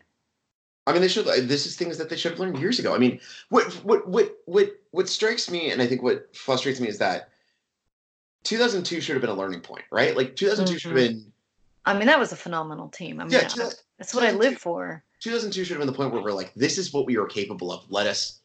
I 0.87 0.93
mean, 0.93 1.03
they 1.03 1.09
should. 1.09 1.27
This 1.27 1.67
is 1.67 1.77
things 1.77 1.99
that 1.99 2.11
they 2.11 2.17
should 2.17 2.33
have 2.33 2.41
learned 2.41 2.59
years 2.59 2.79
ago. 2.79 2.95
I 2.95 2.99
mean, 2.99 3.19
what 3.49 3.73
what 3.85 4.07
what 4.07 4.37
what 4.47 4.71
what 4.93 5.09
strikes 5.09 5.51
me, 5.51 5.73
and 5.73 5.83
I 5.83 5.87
think 5.89 6.03
what 6.03 6.37
frustrates 6.37 6.79
me 6.79 6.87
is 6.87 6.99
that 6.99 7.31
2002 8.45 9.01
should 9.01 9.15
have 9.15 9.21
been 9.21 9.31
a 9.31 9.35
learning 9.35 9.63
point, 9.63 9.85
right? 9.91 10.17
Like 10.17 10.37
2002 10.37 10.79
should 10.79 10.93
have 10.93 10.97
been 10.97 11.33
I 11.87 11.95
mean, 11.97 12.07
that 12.07 12.19
was 12.19 12.33
a 12.33 12.37
phenomenal 12.37 12.89
team. 12.89 13.21
I 13.21 13.25
mean, 13.25 13.33
yeah. 13.33 13.49
that's 13.99 14.15
what 14.15 14.25
I 14.25 14.33
live 14.33 14.59
for. 14.59 15.03
2002 15.25 15.65
should 15.65 15.73
have 15.73 15.79
been 15.79 15.87
the 15.87 15.97
point 15.97 16.13
where 16.13 16.23
we're 16.23 16.33
like, 16.33 16.53
this 16.55 16.77
is 16.77 16.93
what 16.93 17.07
we 17.07 17.17
are 17.17 17.25
capable 17.25 17.73
of. 17.73 17.91
Let 17.91 18.07
us 18.07 18.41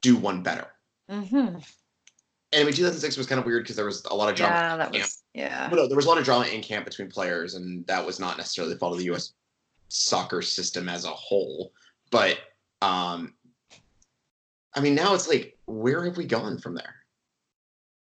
do 0.00 0.16
one 0.16 0.44
better. 0.44 0.68
hmm 1.10 1.24
And 1.36 1.60
I 2.52 2.62
mean, 2.62 2.72
2006 2.72 3.16
was 3.16 3.26
kind 3.26 3.40
of 3.40 3.44
weird 3.44 3.64
because 3.64 3.74
there 3.74 3.84
was 3.84 4.04
a 4.04 4.14
lot 4.14 4.28
of 4.28 4.36
drama. 4.36 4.54
Yeah, 4.54 4.76
that 4.76 4.92
was 4.92 5.22
yeah. 5.34 5.68
But 5.68 5.76
no, 5.76 5.88
there 5.88 5.96
was 5.96 6.06
a 6.06 6.08
lot 6.08 6.18
of 6.18 6.24
drama 6.24 6.46
in 6.46 6.62
camp 6.62 6.84
between 6.84 7.10
players, 7.10 7.54
and 7.54 7.84
that 7.88 8.06
was 8.06 8.20
not 8.20 8.36
necessarily 8.36 8.72
the 8.72 8.78
fault 8.78 8.92
of 8.92 8.98
the 9.00 9.06
U.S. 9.06 9.32
soccer 9.88 10.40
system 10.40 10.88
as 10.88 11.04
a 11.04 11.08
whole. 11.08 11.72
But 12.12 12.38
um, 12.80 13.34
I 14.76 14.80
mean, 14.80 14.94
now 14.94 15.14
it's 15.14 15.28
like, 15.28 15.58
where 15.66 16.04
have 16.04 16.16
we 16.16 16.26
gone 16.26 16.58
from 16.58 16.76
there? 16.76 16.94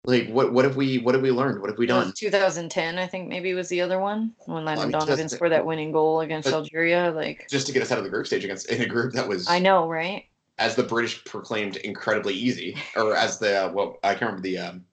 Like, 0.06 0.28
what 0.28 0.52
what 0.52 0.64
have 0.64 0.76
we 0.76 0.98
what 0.98 1.14
have 1.14 1.22
we 1.22 1.32
learned? 1.32 1.60
What 1.60 1.68
have 1.68 1.78
we 1.78 1.86
done? 1.86 2.12
2010, 2.16 2.96
I 2.96 3.06
think 3.08 3.28
maybe 3.28 3.52
was 3.54 3.68
the 3.68 3.80
other 3.80 3.98
one 3.98 4.32
when 4.46 4.62
I 4.62 4.76
Landon 4.76 4.84
mean, 4.84 4.92
Donovan 4.92 5.16
2010 5.16 5.28
scored 5.36 5.52
that 5.52 5.66
winning 5.66 5.90
goal 5.90 6.20
against 6.20 6.48
Algeria. 6.48 7.12
Like, 7.14 7.48
Just 7.50 7.66
to 7.66 7.72
get 7.72 7.82
us 7.82 7.90
out 7.90 7.98
of 7.98 8.04
the 8.04 8.10
group 8.10 8.26
stage 8.26 8.44
against 8.44 8.70
in 8.70 8.80
a 8.80 8.86
group 8.86 9.12
that 9.14 9.26
was, 9.28 9.48
I 9.48 9.58
know, 9.58 9.88
right? 9.88 10.24
as 10.58 10.74
the 10.76 10.82
British 10.82 11.24
proclaimed, 11.24 11.76
incredibly 11.76 12.34
easy, 12.34 12.76
or 12.96 13.16
as 13.16 13.38
the 13.38 13.66
uh, 13.66 13.72
well, 13.72 13.98
I 14.04 14.10
can't 14.10 14.22
remember 14.22 14.42
the 14.42 14.58
um, 14.58 14.84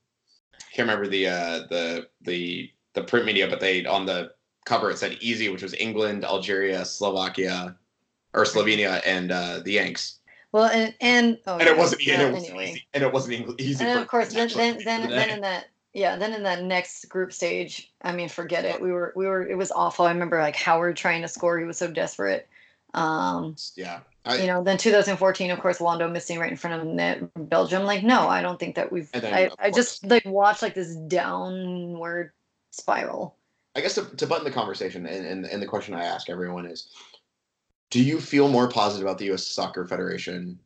can't 0.73 0.88
remember 0.89 1.08
the 1.08 1.28
uh, 1.28 1.60
the 1.69 2.08
the 2.21 2.71
the 2.93 3.04
print 3.04 3.26
media, 3.26 3.47
but 3.47 3.60
they 3.60 3.86
on 3.86 4.06
the 4.06 4.32
cover 4.65 4.89
it 4.89 4.97
said 4.97 5.17
easy, 5.21 5.49
which 5.49 5.62
was 5.62 5.73
England, 5.76 6.26
Algeria, 6.26 6.84
Slovakia, 6.86 7.76
or 8.34 8.45
Slovenia, 8.45 9.02
and 9.06 9.32
uh, 9.32 9.60
the 9.63 9.73
Yanks. 9.73 10.19
Well, 10.54 10.66
and 10.66 10.94
and 11.02 11.39
oh, 11.48 11.54
and 11.58 11.63
it 11.63 11.72
yeah, 11.72 11.78
wasn't, 11.78 12.08
and 12.08 12.22
it 12.22 12.32
wasn't 12.32 12.50
anyway. 12.52 12.72
easy, 12.72 12.88
and 12.94 13.04
it 13.04 13.12
wasn't 13.12 13.60
easy. 13.62 13.84
And 13.84 14.00
of 14.00 14.08
course, 14.08 14.34
then 14.34 14.50
then 14.56 14.80
then, 14.86 15.10
then 15.10 15.30
in 15.32 15.42
that 15.42 15.66
yeah, 15.94 16.16
then 16.16 16.32
in 16.32 16.44
that 16.44 16.63
next 16.63 17.10
group 17.10 17.34
stage, 17.34 17.92
I 18.04 18.13
mean, 18.13 18.30
forget 18.30 18.63
it. 18.63 18.80
We 18.80 18.92
were 18.92 19.13
we 19.16 19.26
were 19.26 19.48
it 19.48 19.58
was 19.58 19.72
awful. 19.72 20.06
I 20.06 20.12
remember 20.12 20.39
like 20.39 20.56
Howard 20.56 20.96
trying 20.96 21.24
to 21.24 21.28
score. 21.28 21.58
He 21.58 21.66
was 21.66 21.78
so 21.78 21.92
desperate. 21.92 22.48
Um, 22.94 23.56
yeah, 23.76 24.02
I, 24.26 24.38
you 24.38 24.46
know, 24.46 24.63
then 24.63 24.78
2014, 24.78 25.50
of 25.50 25.60
course, 25.60 25.80
Wondo 25.80 26.08
missing 26.08 26.38
right 26.38 26.52
in 26.52 26.58
front 26.58 26.80
of 26.80 26.88
the 26.88 26.94
net, 26.94 27.50
Belgium. 27.50 27.84
Like, 27.84 28.04
no, 28.04 28.28
I 28.28 28.44
don't 28.44 28.60
think 28.60 28.76
that 28.76 28.92
we've. 28.92 29.12
Then, 29.12 29.34
I, 29.34 29.50
I 29.58 29.72
just 29.72 30.06
like 30.06 30.24
watched 30.26 30.62
like 30.62 30.76
this 30.76 30.96
downward 31.08 32.32
spiral. 32.70 33.38
I 33.76 33.82
guess 33.82 33.96
to, 33.96 34.06
to 34.06 34.28
button 34.28 34.46
the 34.46 34.52
conversation, 34.52 35.08
and, 35.08 35.26
and 35.26 35.46
and 35.46 35.60
the 35.60 35.66
question 35.66 35.96
I 35.96 36.06
ask 36.06 36.30
everyone 36.30 36.68
is, 36.68 36.89
do 37.89 38.02
you 38.04 38.19
feel 38.19 38.48
more 38.48 38.67
positive 38.67 39.06
about 39.06 39.17
the 39.19 39.26
U.S. 39.26 39.46
Soccer 39.46 39.86
Federation 39.86 40.60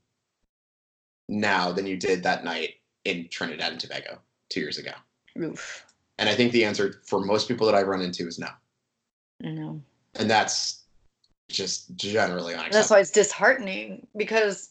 now 1.27 1.71
than 1.71 1.85
you 1.85 1.97
did 1.97 2.23
that 2.23 2.43
night 2.43 2.75
in 3.05 3.27
Trinidad 3.29 3.71
and 3.71 3.81
Tobago 3.81 4.19
two 4.49 4.59
years 4.61 4.77
ago? 4.77 4.91
Oof. 5.41 5.85
And 6.17 6.29
I 6.29 6.33
think 6.35 6.51
the 6.51 6.65
answer 6.65 7.01
for 7.05 7.19
most 7.19 7.47
people 7.47 7.65
that 7.67 7.75
I've 7.75 7.87
run 7.87 8.01
into 8.01 8.27
is 8.27 8.39
no, 8.39 8.47
No. 9.41 9.81
and 10.15 10.29
that's 10.29 10.83
just 11.49 11.95
generally 11.95 12.53
unacceptable. 12.53 12.79
That's 12.79 12.89
why 12.89 12.99
it's 12.99 13.11
disheartening 13.11 14.07
because, 14.15 14.69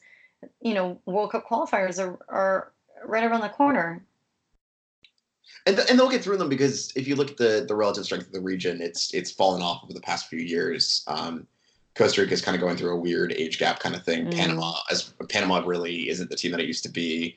you 0.60 0.74
know, 0.74 0.98
World 1.06 1.32
Cup 1.32 1.46
qualifiers 1.48 1.98
are 2.04 2.18
are 2.28 2.72
right 3.04 3.22
around 3.24 3.42
the 3.42 3.48
corner. 3.50 4.04
and, 5.66 5.76
th- 5.76 5.88
and 5.88 5.98
they'll 5.98 6.08
get 6.10 6.22
through 6.24 6.36
them 6.38 6.48
because 6.48 6.92
if 6.96 7.06
you 7.06 7.14
look 7.16 7.30
at 7.30 7.36
the 7.36 7.64
the 7.68 7.74
relative 7.76 8.04
strength 8.04 8.26
of 8.26 8.32
the 8.32 8.40
region, 8.40 8.80
it's 8.82 9.14
it's 9.14 9.30
fallen 9.30 9.62
off 9.62 9.82
over 9.84 9.92
the 9.92 10.00
past 10.00 10.28
few 10.28 10.40
years. 10.40 11.04
Um, 11.06 11.46
Costa 11.96 12.20
Rica 12.20 12.34
is 12.34 12.42
kind 12.42 12.54
of 12.54 12.60
going 12.60 12.76
through 12.76 12.90
a 12.94 13.00
weird 13.00 13.32
age 13.32 13.58
gap 13.58 13.78
kind 13.80 13.94
of 13.94 14.04
thing. 14.04 14.26
Mm. 14.26 14.36
Panama, 14.36 14.74
as 14.90 15.14
Panama 15.28 15.62
really 15.64 16.08
isn't 16.08 16.28
the 16.30 16.36
team 16.36 16.50
that 16.52 16.60
it 16.60 16.66
used 16.66 16.82
to 16.84 16.90
be. 16.90 17.36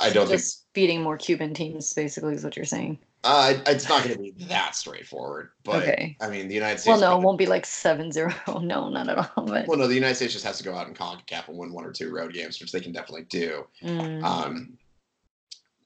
I 0.00 0.10
don't 0.10 0.26
think 0.28 0.38
Just 0.40 0.72
beating 0.74 1.02
more 1.02 1.16
Cuban 1.16 1.54
teams, 1.54 1.92
basically, 1.92 2.34
is 2.34 2.44
what 2.44 2.54
you're 2.56 2.64
saying. 2.64 2.98
uh, 3.24 3.54
it's 3.66 3.88
not 3.88 4.04
going 4.04 4.14
to 4.14 4.22
be 4.22 4.30
that 4.44 4.76
straightforward. 4.76 5.50
But 5.64 5.82
Okay. 5.82 6.16
I 6.20 6.28
mean, 6.28 6.46
the 6.46 6.54
United 6.54 6.78
States. 6.78 7.00
Well, 7.00 7.10
no, 7.10 7.18
it 7.18 7.24
won't 7.24 7.38
be 7.38 7.46
like 7.46 7.64
7-0. 7.64 8.62
No, 8.62 8.88
not 8.88 9.08
at 9.08 9.18
all. 9.18 9.46
But 9.46 9.66
well, 9.66 9.78
no, 9.78 9.86
the 9.88 9.94
United 9.94 10.14
States 10.14 10.34
just 10.34 10.44
has 10.44 10.58
to 10.58 10.64
go 10.64 10.74
out 10.76 10.86
and 10.86 10.96
CONCACAF 10.96 11.48
and 11.48 11.58
win 11.58 11.72
one 11.72 11.84
or 11.84 11.92
two 11.92 12.12
road 12.14 12.32
games, 12.32 12.60
which 12.60 12.70
they 12.70 12.80
can 12.80 12.92
definitely 12.92 13.24
do. 13.24 13.66
mm, 13.82 14.22
Um, 14.22 14.78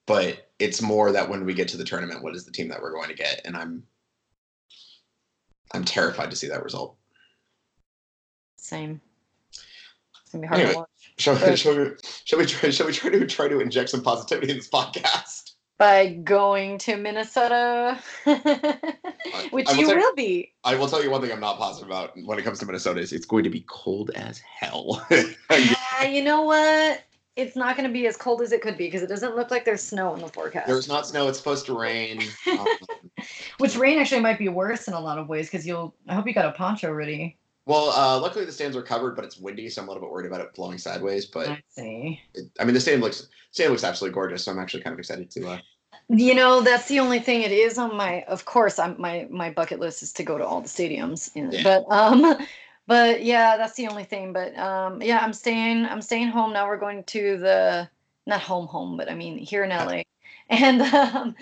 but 0.05 0.51
it's 0.59 0.83
more 0.83 1.12
that 1.12 1.29
when 1.31 1.47
we 1.47 1.55
get 1.55 1.68
to 1.68 1.77
the 1.79 1.85
tournament, 1.85 2.23
what 2.23 2.35
is 2.35 2.45
the 2.45 2.53
team 2.53 2.68
that 2.68 2.83
we're 2.83 2.92
going 2.92 3.09
to 3.09 3.14
get? 3.14 3.40
And 3.47 3.57
I'm 3.57 3.85
I'm 5.73 5.85
terrified 5.85 6.31
to 6.31 6.37
see 6.37 6.49
that 6.49 6.62
result. 6.64 6.97
Same. 8.62 9.01
It's 9.51 10.31
gonna 10.33 10.42
be 10.42 10.48
hard 10.48 10.61
Anyway. 10.61 10.72
to 10.75 10.79
watch. 10.79 10.88
Shall, 11.18 11.35
Right. 11.37 11.59
shall 11.59 11.77
we 11.77 11.90
shall 12.25 12.38
we 12.38 12.46
try 12.46 12.70
shall 12.70 12.87
we 12.87 12.92
try 12.92 13.11
to 13.11 13.27
try 13.27 13.48
to 13.48 13.61
inject 13.61 13.90
some 13.90 14.03
positivity 14.03 14.51
in 14.51 14.57
this 14.59 14.68
podcast? 14.68 15.53
By 15.79 16.09
going 16.12 16.79
to 16.79 16.96
Minnesota, 16.96 17.98
which 19.51 19.66
will 19.68 19.77
you 19.77 19.88
will 19.88 20.14
be. 20.14 20.53
I 20.64 20.77
will 20.77 20.87
tell 20.88 21.03
you 21.03 21.11
one 21.11 21.20
thing 21.20 21.33
I'm 21.33 21.40
not 21.40 21.59
positive 21.59 21.88
about 21.88 22.12
when 22.25 22.38
it 22.38 22.42
comes 22.42 22.61
to 22.61 22.66
Minnesota 22.66 23.01
is 23.01 23.12
it's 23.12 23.27
going 23.27 23.42
to 23.44 23.51
be 23.51 23.64
cold 23.68 24.11
as 24.14 24.38
hell. 24.38 25.05
yeah, 25.11 26.05
you 26.05 26.22
know 26.22 26.42
what? 26.42 27.03
It's 27.35 27.57
not 27.57 27.77
going 27.77 27.88
to 27.88 27.92
be 27.92 28.07
as 28.07 28.16
cold 28.16 28.42
as 28.42 28.53
it 28.53 28.61
could 28.62 28.77
be 28.77 28.87
because 28.87 29.03
it 29.03 29.09
doesn't 29.09 29.35
look 29.35 29.51
like 29.51 29.64
there's 29.64 29.83
snow 29.83 30.14
in 30.14 30.20
the 30.20 30.29
forecast. 30.29 30.66
There's 30.66 30.87
not 30.87 31.07
snow. 31.07 31.29
It's 31.29 31.38
supposed 31.38 31.66
to 31.66 31.77
rain. 31.77 32.22
Um, 32.46 32.66
Which 33.59 33.75
rain 33.75 33.98
actually 33.98 34.20
might 34.20 34.38
be 34.38 34.48
worse 34.48 34.87
in 34.87 34.94
a 34.94 35.01
lot 35.01 35.18
of 35.18 35.29
ways 35.29 35.46
because 35.46 35.66
you'll. 35.66 35.94
I 36.09 36.14
hope 36.14 36.27
you 36.27 36.35
got 36.35 36.46
a 36.46 36.53
poncho 36.53 36.92
ready. 36.92 37.38
Well, 37.66 37.90
uh, 37.90 38.18
luckily 38.20 38.44
the 38.44 38.53
stands 38.53 38.77
are 38.77 38.83
covered, 38.83 39.14
but 39.16 39.25
it's 39.25 39.38
windy, 39.38 39.68
so 39.68 39.83
I'm 39.83 39.88
a 39.88 39.92
little 39.92 40.07
bit 40.07 40.12
worried 40.12 40.27
about 40.27 40.40
it 40.40 40.55
blowing 40.55 40.79
sideways. 40.79 41.27
But 41.27 41.48
I 41.48 41.62
see. 41.68 42.20
it, 42.35 42.46
I 42.59 42.64
mean, 42.64 42.75
the 42.75 42.81
stand 42.81 43.03
looks 43.03 43.29
stand 43.53 43.70
looks 43.70 43.85
absolutely 43.85 44.14
gorgeous, 44.14 44.44
so 44.44 44.53
I'm 44.53 44.59
actually 44.59 44.83
kind 44.83 44.94
of 44.94 44.98
excited 44.98 45.31
to. 45.33 45.48
Uh, 45.51 45.59
You 46.09 46.35
know, 46.35 46.61
that's 46.61 46.88
the 46.88 46.98
only 47.01 47.20
thing 47.20 47.42
it 47.42 47.53
is 47.53 47.79
on 47.79 47.96
my. 47.96 48.22
Of 48.22 48.44
course, 48.44 48.79
I'm 48.79 48.96
my 49.01 49.27
my 49.31 49.51
bucket 49.51 49.79
list 49.81 50.03
is 50.03 50.12
to 50.14 50.25
go 50.25 50.37
to 50.38 50.44
all 50.44 50.61
the 50.61 50.68
stadiums. 50.68 51.31
in- 51.37 51.53
Yeah. 51.53 51.62
But 51.62 51.85
um, 51.88 52.37
but 52.87 53.22
yeah, 53.22 53.57
that's 53.57 53.75
the 53.75 53.87
only 53.88 54.05
thing. 54.05 54.33
But 54.33 54.57
um, 54.59 55.01
yeah, 55.01 55.20
I'm 55.22 55.33
staying. 55.33 55.85
I'm 55.87 56.03
staying 56.03 56.29
home 56.29 56.53
now. 56.53 56.66
We're 56.66 56.79
going 56.79 57.05
to 57.05 57.37
the 57.38 57.88
not 58.27 58.40
home 58.40 58.66
home, 58.66 58.96
but 58.96 59.09
I 59.11 59.14
mean 59.14 59.38
here 59.38 59.62
in 59.64 59.70
LA, 59.70 60.03
and 60.48 60.83
um, 60.83 61.35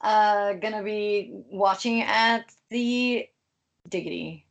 uh, 0.00 0.54
gonna 0.54 0.82
be 0.82 1.30
watching 1.50 2.00
at 2.02 2.46
the 2.70 3.28
Diggity. 3.88 4.45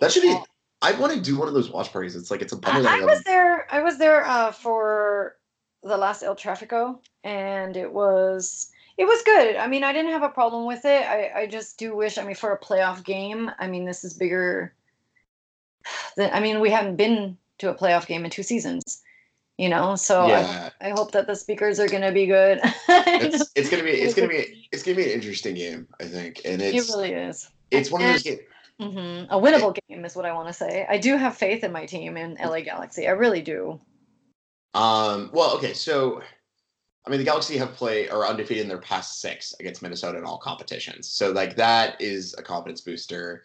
That 0.00 0.12
should 0.12 0.22
be. 0.22 0.36
I 0.82 0.92
want 0.92 1.12
to 1.14 1.20
do 1.20 1.38
one 1.38 1.48
of 1.48 1.54
those 1.54 1.70
watch 1.70 1.92
parties. 1.92 2.14
It's 2.16 2.30
like 2.30 2.42
it's 2.42 2.52
a 2.52 2.56
bummer 2.56 2.86
I 2.86 3.00
I 3.00 3.04
was 3.04 3.22
there. 3.22 3.66
I 3.72 3.82
was 3.82 3.98
there 3.98 4.26
uh, 4.26 4.52
for 4.52 5.36
the 5.82 5.96
last 5.96 6.22
El 6.22 6.36
Trafico, 6.36 6.98
and 7.24 7.76
it 7.76 7.92
was 7.92 8.70
it 8.98 9.04
was 9.04 9.22
good. 9.22 9.56
I 9.56 9.66
mean, 9.66 9.84
I 9.84 9.92
didn't 9.92 10.12
have 10.12 10.22
a 10.22 10.28
problem 10.28 10.66
with 10.66 10.84
it. 10.84 11.02
I 11.02 11.32
I 11.34 11.46
just 11.46 11.78
do 11.78 11.96
wish. 11.96 12.18
I 12.18 12.24
mean, 12.24 12.34
for 12.34 12.52
a 12.52 12.58
playoff 12.58 13.04
game, 13.04 13.50
I 13.58 13.66
mean, 13.66 13.84
this 13.84 14.04
is 14.04 14.14
bigger. 14.14 14.74
Than, 16.16 16.30
I 16.32 16.40
mean, 16.40 16.60
we 16.60 16.70
haven't 16.70 16.96
been 16.96 17.36
to 17.58 17.70
a 17.70 17.74
playoff 17.74 18.06
game 18.06 18.24
in 18.24 18.30
two 18.30 18.42
seasons, 18.42 19.02
you 19.56 19.68
know. 19.68 19.96
So 19.96 20.26
yeah, 20.26 20.70
I, 20.80 20.88
I 20.88 20.90
hope 20.90 21.12
that 21.12 21.26
the 21.26 21.36
speakers 21.36 21.80
are 21.80 21.88
gonna 21.88 22.12
be 22.12 22.26
good. 22.26 22.60
it's 22.88 23.50
it's 23.56 23.70
gonna 23.70 23.82
be 23.82 23.90
it's 23.90 24.14
gonna 24.14 24.28
be 24.28 24.68
it's 24.72 24.82
gonna 24.82 24.96
be 24.96 25.04
an 25.04 25.10
interesting 25.10 25.54
game, 25.54 25.86
I 26.00 26.04
think, 26.04 26.42
and 26.44 26.60
it 26.60 26.74
it's 26.74 26.88
really 26.90 27.12
is. 27.12 27.48
it's 27.70 27.90
one 27.90 28.02
of 28.02 28.08
those 28.08 28.22
games. 28.22 28.40
Hmm 28.80 29.24
A 29.30 29.40
winnable 29.40 29.76
game 29.88 30.04
is 30.04 30.14
what 30.14 30.26
I 30.26 30.32
want 30.32 30.48
to 30.48 30.54
say. 30.54 30.86
I 30.88 30.98
do 30.98 31.16
have 31.16 31.36
faith 31.36 31.64
in 31.64 31.72
my 31.72 31.86
team 31.86 32.16
in 32.16 32.36
LA 32.42 32.60
Galaxy. 32.60 33.08
I 33.08 33.12
really 33.12 33.42
do. 33.42 33.80
Um, 34.74 35.30
well, 35.32 35.56
okay, 35.56 35.72
so 35.72 36.22
I 37.06 37.10
mean, 37.10 37.18
the 37.18 37.24
Galaxy 37.24 37.56
have 37.56 37.74
played 37.74 38.10
are 38.10 38.26
undefeated 38.26 38.62
in 38.62 38.68
their 38.68 38.80
past 38.80 39.20
six 39.20 39.54
against 39.60 39.80
Minnesota 39.80 40.18
in 40.18 40.24
all 40.24 40.38
competitions. 40.38 41.08
So 41.08 41.30
like 41.30 41.56
that 41.56 42.00
is 42.00 42.34
a 42.36 42.42
confidence 42.42 42.80
booster 42.80 43.44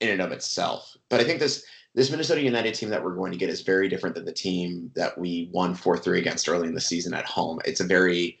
in 0.00 0.08
and 0.08 0.22
of 0.22 0.32
itself. 0.32 0.96
But 1.10 1.20
I 1.20 1.24
think 1.24 1.38
this 1.38 1.64
this 1.94 2.10
Minnesota 2.10 2.42
United 2.42 2.74
team 2.74 2.88
that 2.88 3.04
we're 3.04 3.14
going 3.14 3.30
to 3.30 3.38
get 3.38 3.50
is 3.50 3.60
very 3.60 3.88
different 3.88 4.16
than 4.16 4.24
the 4.24 4.32
team 4.32 4.90
that 4.96 5.16
we 5.16 5.50
won 5.52 5.74
four 5.74 5.98
three 5.98 6.18
against 6.18 6.48
early 6.48 6.66
in 6.66 6.74
the 6.74 6.80
season 6.80 7.14
at 7.14 7.26
home. 7.26 7.60
It's 7.64 7.80
a 7.80 7.84
very 7.84 8.40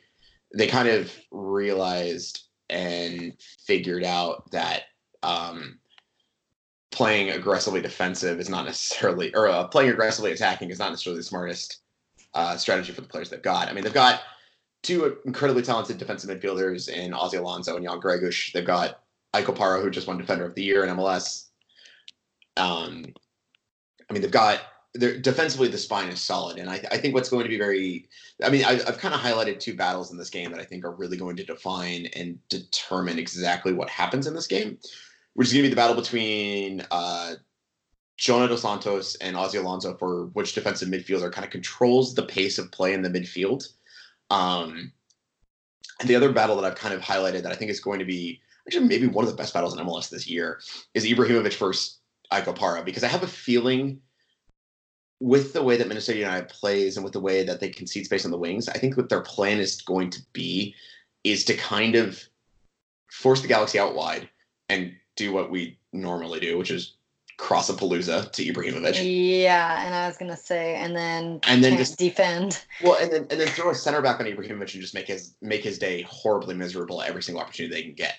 they 0.56 0.66
kind 0.66 0.88
of 0.88 1.12
realized 1.30 2.44
and 2.70 3.34
figured 3.66 4.04
out 4.04 4.50
that 4.52 4.84
um, 5.22 5.78
playing 6.94 7.30
aggressively 7.30 7.80
defensive 7.80 8.38
is 8.38 8.48
not 8.48 8.64
necessarily, 8.64 9.34
or 9.34 9.48
uh, 9.48 9.66
playing 9.66 9.90
aggressively 9.90 10.32
attacking 10.32 10.70
is 10.70 10.78
not 10.78 10.90
necessarily 10.90 11.18
the 11.18 11.24
smartest 11.24 11.80
uh, 12.34 12.56
strategy 12.56 12.92
for 12.92 13.00
the 13.00 13.08
players 13.08 13.28
they've 13.28 13.42
got. 13.42 13.68
I 13.68 13.72
mean, 13.72 13.82
they've 13.84 13.92
got 13.92 14.22
two 14.82 15.18
incredibly 15.24 15.62
talented 15.62 15.98
defensive 15.98 16.30
midfielders 16.30 16.88
in 16.88 17.12
Ozzie 17.12 17.38
Alonso 17.38 17.76
and 17.76 17.84
Jan 17.84 18.00
Gregus. 18.00 18.52
They've 18.52 18.64
got 18.64 19.00
Ike 19.32 19.46
Opara, 19.46 19.82
who 19.82 19.90
just 19.90 20.06
won 20.06 20.18
Defender 20.18 20.44
of 20.44 20.54
the 20.54 20.62
Year 20.62 20.84
in 20.84 20.96
MLS. 20.96 21.48
Um, 22.56 23.04
I 24.08 24.12
mean, 24.12 24.22
they've 24.22 24.30
got 24.30 24.60
they're, 24.94 25.18
defensively 25.18 25.66
the 25.66 25.78
spine 25.78 26.08
is 26.08 26.20
solid, 26.20 26.58
and 26.58 26.70
I, 26.70 26.74
I 26.92 26.98
think 26.98 27.14
what's 27.14 27.28
going 27.28 27.42
to 27.42 27.48
be 27.48 27.58
very. 27.58 28.08
I 28.44 28.50
mean, 28.50 28.64
I, 28.64 28.74
I've 28.86 28.98
kind 28.98 29.14
of 29.14 29.20
highlighted 29.20 29.58
two 29.58 29.74
battles 29.74 30.12
in 30.12 30.18
this 30.18 30.30
game 30.30 30.52
that 30.52 30.60
I 30.60 30.64
think 30.64 30.84
are 30.84 30.94
really 30.94 31.16
going 31.16 31.36
to 31.36 31.44
define 31.44 32.06
and 32.14 32.38
determine 32.48 33.18
exactly 33.18 33.72
what 33.72 33.90
happens 33.90 34.28
in 34.28 34.34
this 34.34 34.46
game, 34.46 34.78
which 35.34 35.48
is 35.48 35.52
going 35.52 35.62
to 35.62 35.68
be 35.68 35.74
the 35.74 35.76
battle 35.76 35.96
between 35.96 36.84
uh, 36.90 37.34
Jonah 38.16 38.48
Dos 38.48 38.62
Santos 38.62 39.16
and 39.16 39.36
Ozzie 39.36 39.58
Alonso 39.58 39.96
for 39.96 40.26
which 40.26 40.54
defensive 40.54 40.88
midfielder 40.88 41.32
kind 41.32 41.44
of 41.44 41.50
controls 41.50 42.14
the 42.14 42.22
pace 42.22 42.58
of 42.58 42.70
play 42.70 42.94
in 42.94 43.02
the 43.02 43.10
midfield. 43.10 43.68
Um, 44.30 44.92
and 46.00 46.08
the 46.08 46.16
other 46.16 46.32
battle 46.32 46.56
that 46.56 46.64
I've 46.64 46.78
kind 46.78 46.94
of 46.94 47.00
highlighted 47.00 47.42
that 47.42 47.52
I 47.52 47.56
think 47.56 47.70
is 47.70 47.80
going 47.80 47.98
to 47.98 48.04
be 48.04 48.40
actually 48.66 48.86
maybe 48.86 49.06
one 49.06 49.24
of 49.24 49.30
the 49.30 49.36
best 49.36 49.54
battles 49.54 49.76
in 49.76 49.84
MLS 49.84 50.08
this 50.08 50.26
year 50.26 50.60
is 50.94 51.04
Ibrahimovic 51.04 51.56
versus 51.58 51.98
Ike 52.30 52.46
Opara 52.46 52.84
because 52.84 53.04
I 53.04 53.08
have 53.08 53.22
a 53.22 53.28
feeling 53.28 54.00
with 55.20 55.52
the 55.52 55.62
way 55.62 55.76
that 55.76 55.88
Minnesota 55.88 56.18
United 56.18 56.48
plays 56.48 56.96
and 56.96 57.04
with 57.04 57.12
the 57.12 57.20
way 57.20 57.44
that 57.44 57.60
they 57.60 57.68
concede 57.68 58.04
space 58.04 58.24
on 58.24 58.30
the 58.30 58.38
wings, 58.38 58.68
I 58.68 58.78
think 58.78 58.96
what 58.96 59.08
their 59.08 59.20
plan 59.20 59.58
is 59.58 59.80
going 59.80 60.10
to 60.10 60.20
be 60.32 60.74
is 61.22 61.44
to 61.46 61.56
kind 61.56 61.94
of 61.94 62.22
force 63.10 63.40
the 63.40 63.48
Galaxy 63.48 63.78
out 63.78 63.94
wide 63.94 64.28
and 64.68 64.94
do 65.16 65.32
what 65.32 65.50
we 65.50 65.78
normally 65.92 66.40
do, 66.40 66.58
which 66.58 66.70
is 66.70 66.94
cross 67.36 67.68
a 67.68 67.72
palooza 67.74 68.30
to 68.30 68.44
Ibrahimovic. 68.44 69.00
Yeah, 69.02 69.84
and 69.84 69.94
I 69.94 70.06
was 70.06 70.16
gonna 70.16 70.36
say, 70.36 70.74
and 70.76 70.94
then 70.94 71.40
and 71.46 71.62
then 71.62 71.76
just 71.76 71.98
defend. 71.98 72.64
Well, 72.82 72.96
and 73.00 73.12
then 73.12 73.26
and 73.30 73.40
then 73.40 73.48
throw 73.48 73.70
a 73.70 73.74
center 73.74 74.02
back 74.02 74.20
on 74.20 74.26
Ibrahimovic 74.26 74.60
and 74.60 74.82
just 74.82 74.94
make 74.94 75.06
his 75.06 75.34
make 75.40 75.62
his 75.62 75.78
day 75.78 76.02
horribly 76.02 76.54
miserable 76.54 77.02
every 77.02 77.22
single 77.22 77.42
opportunity 77.42 77.74
they 77.74 77.82
can 77.82 77.94
get. 77.94 78.16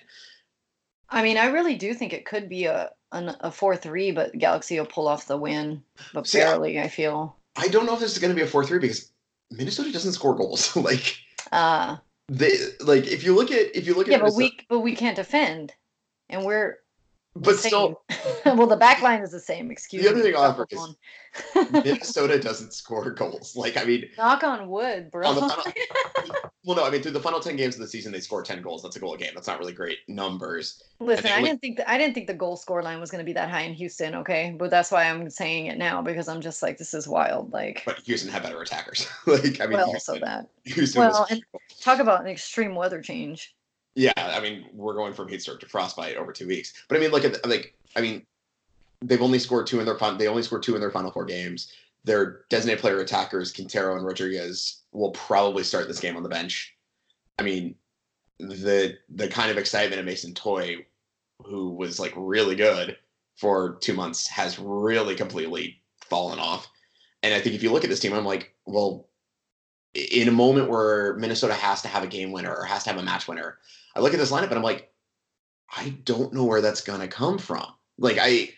I 1.08 1.22
mean, 1.22 1.38
I 1.38 1.46
really 1.46 1.76
do 1.76 1.94
think 1.94 2.12
it 2.12 2.26
could 2.26 2.48
be 2.48 2.64
a 2.64 2.90
an, 3.12 3.36
a 3.40 3.50
four 3.50 3.76
three, 3.76 4.10
but 4.10 4.36
Galaxy 4.36 4.78
will 4.78 4.86
pull 4.86 5.08
off 5.08 5.26
the 5.26 5.36
win, 5.36 5.82
but 6.12 6.26
See, 6.26 6.38
barely. 6.38 6.78
I, 6.78 6.84
I, 6.84 6.88
feel. 6.88 7.36
I 7.56 7.68
don't 7.68 7.86
know 7.86 7.94
if 7.94 8.00
this 8.00 8.12
is 8.12 8.18
going 8.18 8.32
to 8.32 8.36
be 8.36 8.42
a 8.42 8.46
four 8.46 8.64
three 8.64 8.78
because 8.78 9.10
Minnesota 9.50 9.92
doesn't 9.92 10.12
score 10.12 10.34
goals. 10.34 10.74
like, 10.76 11.16
uh 11.52 11.96
they 12.28 12.56
like 12.80 13.06
if 13.06 13.22
you 13.22 13.34
look 13.36 13.52
at 13.52 13.76
if 13.76 13.86
you 13.86 13.94
look 13.94 14.08
yeah, 14.08 14.16
at 14.16 14.20
but 14.20 14.34
Minnesota, 14.34 14.54
we 14.58 14.66
but 14.68 14.80
we 14.80 14.96
can't 14.96 15.16
defend, 15.16 15.72
and 16.28 16.44
we're 16.44 16.78
but 17.36 17.56
still, 17.56 18.02
well, 18.46 18.66
the 18.66 18.76
back 18.76 19.02
line 19.02 19.22
is 19.22 19.30
the 19.30 19.40
same. 19.40 19.70
Excuse 19.70 20.02
the 20.02 20.10
other 20.10 20.22
thing 20.22 20.34
I'll 20.36 20.66
is 20.70 20.96
Minnesota 21.70 22.38
doesn't 22.38 22.72
score 22.72 23.10
goals. 23.10 23.56
Like 23.56 23.76
I 23.76 23.84
mean, 23.84 24.08
knock 24.16 24.42
on 24.42 24.68
wood, 24.68 25.10
bro. 25.10 25.28
On 25.28 25.34
final, 25.34 25.64
well, 26.64 26.76
no, 26.76 26.84
I 26.84 26.90
mean 26.90 27.02
through 27.02 27.12
the 27.12 27.20
final 27.20 27.40
ten 27.40 27.56
games 27.56 27.74
of 27.74 27.80
the 27.80 27.88
season, 27.88 28.12
they 28.12 28.20
scored 28.20 28.44
ten 28.44 28.62
goals. 28.62 28.82
That's 28.82 28.96
a 28.96 29.00
goal 29.00 29.14
a 29.14 29.18
game. 29.18 29.32
That's 29.34 29.46
not 29.46 29.58
really 29.58 29.72
great 29.72 29.98
numbers. 30.08 30.82
Listen, 30.98 31.30
I 31.30 31.42
didn't 31.42 31.60
think 31.60 31.76
the, 31.78 31.90
I 31.90 31.98
didn't 31.98 32.14
think 32.14 32.26
the 32.26 32.34
goal 32.34 32.56
score 32.56 32.82
line 32.82 33.00
was 33.00 33.10
going 33.10 33.20
to 33.20 33.26
be 33.26 33.34
that 33.34 33.50
high 33.50 33.62
in 33.62 33.74
Houston. 33.74 34.14
Okay, 34.14 34.54
but 34.58 34.70
that's 34.70 34.90
why 34.90 35.04
I'm 35.04 35.28
saying 35.28 35.66
it 35.66 35.78
now 35.78 36.00
because 36.02 36.28
I'm 36.28 36.40
just 36.40 36.62
like 36.62 36.78
this 36.78 36.94
is 36.94 37.06
wild. 37.06 37.52
Like, 37.52 37.82
but 37.84 37.98
Houston 38.00 38.30
had 38.30 38.42
better 38.42 38.60
attackers. 38.60 39.06
like 39.26 39.60
I 39.60 39.66
mean, 39.66 39.78
well, 39.78 39.90
Houston, 39.90 40.14
also 40.14 40.24
that. 40.24 40.48
Houston 40.64 41.00
well, 41.00 41.26
was, 41.28 41.30
and 41.30 41.42
talk 41.80 41.98
about 41.98 42.20
an 42.20 42.28
extreme 42.28 42.74
weather 42.74 43.00
change. 43.00 43.55
Yeah, 43.96 44.12
I 44.16 44.40
mean, 44.40 44.66
we're 44.74 44.94
going 44.94 45.14
from 45.14 45.26
heat 45.26 45.40
stroke 45.40 45.58
to 45.60 45.66
frostbite 45.66 46.16
over 46.16 46.30
two 46.30 46.46
weeks. 46.46 46.74
But 46.86 46.98
I 46.98 47.00
mean, 47.00 47.10
look 47.10 47.24
at 47.24 47.44
like, 47.48 47.74
I 47.96 48.02
mean, 48.02 48.26
they've 49.00 49.22
only 49.22 49.38
scored 49.38 49.66
two 49.66 49.80
in 49.80 49.86
their 49.86 49.98
fun. 49.98 50.18
They 50.18 50.28
only 50.28 50.42
scored 50.42 50.62
two 50.62 50.74
in 50.74 50.82
their 50.82 50.90
final 50.90 51.10
four 51.10 51.24
games. 51.24 51.72
Their 52.04 52.42
designated 52.50 52.82
player 52.82 53.00
attackers, 53.00 53.52
Quintero 53.52 53.96
and 53.96 54.04
Rodriguez, 54.04 54.82
will 54.92 55.12
probably 55.12 55.64
start 55.64 55.88
this 55.88 55.98
game 55.98 56.14
on 56.14 56.22
the 56.22 56.28
bench. 56.28 56.76
I 57.38 57.42
mean, 57.42 57.74
the 58.38 58.98
the 59.08 59.28
kind 59.28 59.50
of 59.50 59.56
excitement 59.56 59.98
of 59.98 60.04
Mason 60.04 60.34
Toye, 60.34 60.84
who 61.42 61.70
was 61.70 61.98
like 61.98 62.12
really 62.16 62.54
good 62.54 62.98
for 63.34 63.78
two 63.80 63.94
months, 63.94 64.28
has 64.28 64.58
really 64.58 65.14
completely 65.14 65.80
fallen 66.02 66.38
off. 66.38 66.68
And 67.22 67.32
I 67.32 67.40
think 67.40 67.54
if 67.54 67.62
you 67.62 67.72
look 67.72 67.82
at 67.82 67.88
this 67.88 68.00
team, 68.00 68.12
I'm 68.12 68.26
like, 68.26 68.52
well, 68.66 69.08
in 69.94 70.28
a 70.28 70.32
moment 70.32 70.68
where 70.68 71.14
Minnesota 71.14 71.54
has 71.54 71.80
to 71.80 71.88
have 71.88 72.04
a 72.04 72.06
game 72.06 72.30
winner 72.30 72.54
or 72.54 72.64
has 72.64 72.84
to 72.84 72.90
have 72.90 72.98
a 72.98 73.02
match 73.02 73.26
winner, 73.26 73.56
I 73.96 74.00
look 74.00 74.12
at 74.12 74.20
this 74.20 74.30
lineup 74.30 74.48
and 74.48 74.56
I'm 74.56 74.62
like, 74.62 74.92
I 75.74 75.88
don't 76.04 76.32
know 76.34 76.44
where 76.44 76.60
that's 76.60 76.82
gonna 76.82 77.08
come 77.08 77.38
from. 77.38 77.66
Like 77.98 78.18
I 78.20 78.50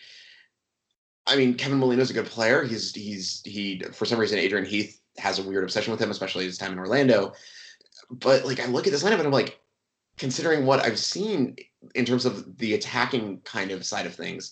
I 1.25 1.35
mean, 1.35 1.55
Kevin 1.55 1.79
Molino's 1.79 2.09
a 2.09 2.13
good 2.13 2.25
player. 2.25 2.63
He's 2.63 2.93
he's 2.93 3.41
he 3.45 3.81
for 3.93 4.05
some 4.05 4.19
reason 4.19 4.37
Adrian 4.37 4.65
Heath 4.65 4.99
has 5.17 5.39
a 5.39 5.43
weird 5.43 5.63
obsession 5.63 5.91
with 5.91 6.01
him, 6.01 6.11
especially 6.11 6.45
his 6.45 6.57
time 6.57 6.73
in 6.73 6.79
Orlando. 6.79 7.33
But 8.11 8.45
like 8.45 8.59
I 8.59 8.65
look 8.65 8.85
at 8.85 8.91
this 8.91 9.03
lineup 9.03 9.19
and 9.19 9.27
I'm 9.27 9.31
like, 9.31 9.59
considering 10.17 10.65
what 10.65 10.81
I've 10.81 10.99
seen 10.99 11.55
in 11.95 12.03
terms 12.03 12.25
of 12.25 12.57
the 12.57 12.73
attacking 12.73 13.39
kind 13.41 13.71
of 13.71 13.85
side 13.85 14.05
of 14.05 14.13
things, 14.13 14.51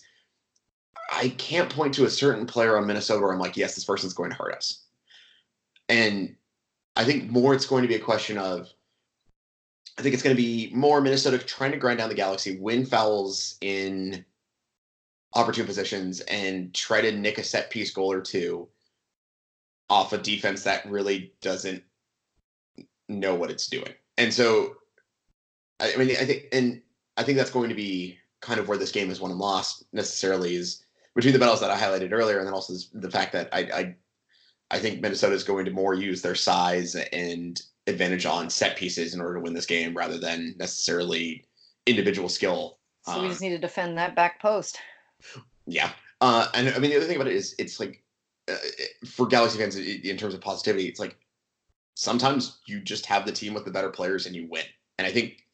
I 1.12 1.30
can't 1.30 1.70
point 1.70 1.94
to 1.94 2.06
a 2.06 2.10
certain 2.10 2.46
player 2.46 2.78
on 2.78 2.86
Minnesota 2.86 3.20
where 3.20 3.32
I'm 3.32 3.38
like, 3.38 3.56
yes, 3.56 3.74
this 3.74 3.84
person's 3.84 4.14
going 4.14 4.30
to 4.30 4.36
hurt 4.36 4.54
us. 4.54 4.84
And 5.88 6.36
I 6.96 7.04
think 7.04 7.30
more 7.30 7.54
it's 7.54 7.66
going 7.66 7.82
to 7.82 7.88
be 7.88 7.94
a 7.94 8.00
question 8.00 8.38
of 8.38 8.72
I 9.98 10.02
think 10.02 10.14
it's 10.14 10.22
going 10.22 10.34
to 10.36 10.40
be 10.40 10.70
more 10.72 11.00
Minnesota 11.00 11.38
trying 11.38 11.72
to 11.72 11.76
grind 11.76 11.98
down 11.98 12.08
the 12.08 12.14
Galaxy, 12.14 12.56
win 12.60 12.86
fouls 12.86 13.56
in 13.60 14.24
opportune 15.34 15.66
positions, 15.66 16.20
and 16.20 16.72
try 16.72 17.00
to 17.00 17.10
nick 17.10 17.38
a 17.38 17.42
set 17.42 17.68
piece 17.68 17.90
goal 17.90 18.12
or 18.12 18.20
two 18.20 18.68
off 19.90 20.12
a 20.12 20.18
defense 20.18 20.62
that 20.62 20.88
really 20.88 21.32
doesn't 21.40 21.82
know 23.08 23.34
what 23.34 23.50
it's 23.50 23.66
doing. 23.66 23.92
And 24.18 24.32
so, 24.32 24.76
I 25.80 25.96
mean, 25.96 26.10
I 26.10 26.24
think, 26.24 26.44
and 26.52 26.80
I 27.16 27.24
think 27.24 27.36
that's 27.36 27.50
going 27.50 27.68
to 27.68 27.74
be 27.74 28.18
kind 28.40 28.60
of 28.60 28.68
where 28.68 28.78
this 28.78 28.92
game 28.92 29.10
is 29.10 29.20
won 29.20 29.32
and 29.32 29.40
lost 29.40 29.84
necessarily 29.92 30.54
is 30.54 30.84
between 31.16 31.32
the 31.32 31.40
battles 31.40 31.60
that 31.60 31.72
I 31.72 31.76
highlighted 31.76 32.12
earlier, 32.12 32.38
and 32.38 32.46
then 32.46 32.54
also 32.54 32.74
the 32.94 33.10
fact 33.10 33.32
that 33.32 33.48
I, 33.52 33.58
I, 33.58 33.96
I 34.70 34.78
think 34.78 35.00
Minnesota 35.00 35.34
is 35.34 35.42
going 35.42 35.64
to 35.64 35.72
more 35.72 35.94
use 35.94 36.22
their 36.22 36.36
size 36.36 36.94
and 36.94 37.60
advantage 37.88 38.26
on 38.26 38.50
set 38.50 38.76
pieces 38.76 39.14
in 39.14 39.20
order 39.20 39.34
to 39.34 39.40
win 39.40 39.54
this 39.54 39.66
game 39.66 39.96
rather 39.96 40.18
than 40.18 40.54
necessarily 40.58 41.44
individual 41.86 42.28
skill. 42.28 42.78
So 43.02 43.22
we 43.22 43.28
just 43.28 43.40
need 43.40 43.50
to 43.50 43.58
defend 43.58 43.96
that 43.96 44.14
back 44.14 44.40
post. 44.40 44.78
Yeah. 45.66 45.90
Uh, 46.20 46.46
and 46.54 46.68
I 46.68 46.78
mean, 46.78 46.90
the 46.90 46.96
other 46.96 47.06
thing 47.06 47.16
about 47.16 47.28
it 47.28 47.36
is 47.36 47.54
it's 47.58 47.80
like 47.80 48.02
uh, 48.50 48.56
for 49.06 49.26
Galaxy 49.26 49.58
fans 49.58 49.76
in 49.76 50.16
terms 50.16 50.34
of 50.34 50.40
positivity, 50.40 50.88
it's 50.88 51.00
like 51.00 51.16
sometimes 51.94 52.58
you 52.66 52.80
just 52.80 53.06
have 53.06 53.24
the 53.24 53.32
team 53.32 53.54
with 53.54 53.64
the 53.64 53.70
better 53.70 53.90
players 53.90 54.26
and 54.26 54.34
you 54.34 54.46
win. 54.50 54.64
And 54.98 55.06
I 55.06 55.12
think 55.12 55.44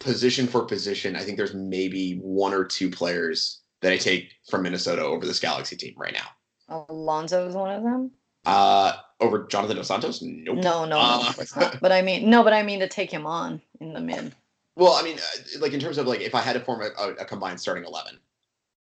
position 0.00 0.46
for 0.46 0.64
position, 0.64 1.16
I 1.16 1.20
think 1.20 1.36
there's 1.36 1.54
maybe 1.54 2.14
one 2.16 2.52
or 2.52 2.64
two 2.64 2.90
players 2.90 3.60
that 3.80 3.92
I 3.92 3.96
take 3.96 4.30
from 4.48 4.62
Minnesota 4.62 5.02
over 5.02 5.26
this 5.26 5.40
Galaxy 5.40 5.76
team 5.76 5.94
right 5.96 6.12
now. 6.12 6.84
Alonso 6.88 7.46
is 7.46 7.54
one 7.54 7.70
of 7.70 7.82
them. 7.82 8.10
Uh, 8.44 8.94
over 9.22 9.44
Jonathan 9.44 9.76
Dos 9.76 9.88
Santos? 9.88 10.20
Nope. 10.22 10.58
No, 10.58 10.84
no, 10.84 10.98
uh, 10.98 11.32
no 11.56 11.70
But 11.80 11.92
I 11.92 12.02
mean, 12.02 12.28
no, 12.28 12.42
but 12.42 12.52
I 12.52 12.62
mean 12.62 12.80
to 12.80 12.88
take 12.88 13.10
him 13.10 13.26
on 13.26 13.62
in 13.80 13.92
the 13.92 14.00
mid. 14.00 14.34
Well, 14.76 14.92
I 14.92 15.02
mean, 15.02 15.18
uh, 15.18 15.60
like 15.60 15.72
in 15.72 15.80
terms 15.80 15.98
of 15.98 16.06
like 16.06 16.20
if 16.20 16.34
I 16.34 16.40
had 16.40 16.54
to 16.54 16.60
form 16.60 16.82
a, 16.82 17.02
a, 17.20 17.24
combined 17.24 17.60
starting 17.60 17.84
eleven, 17.84 18.18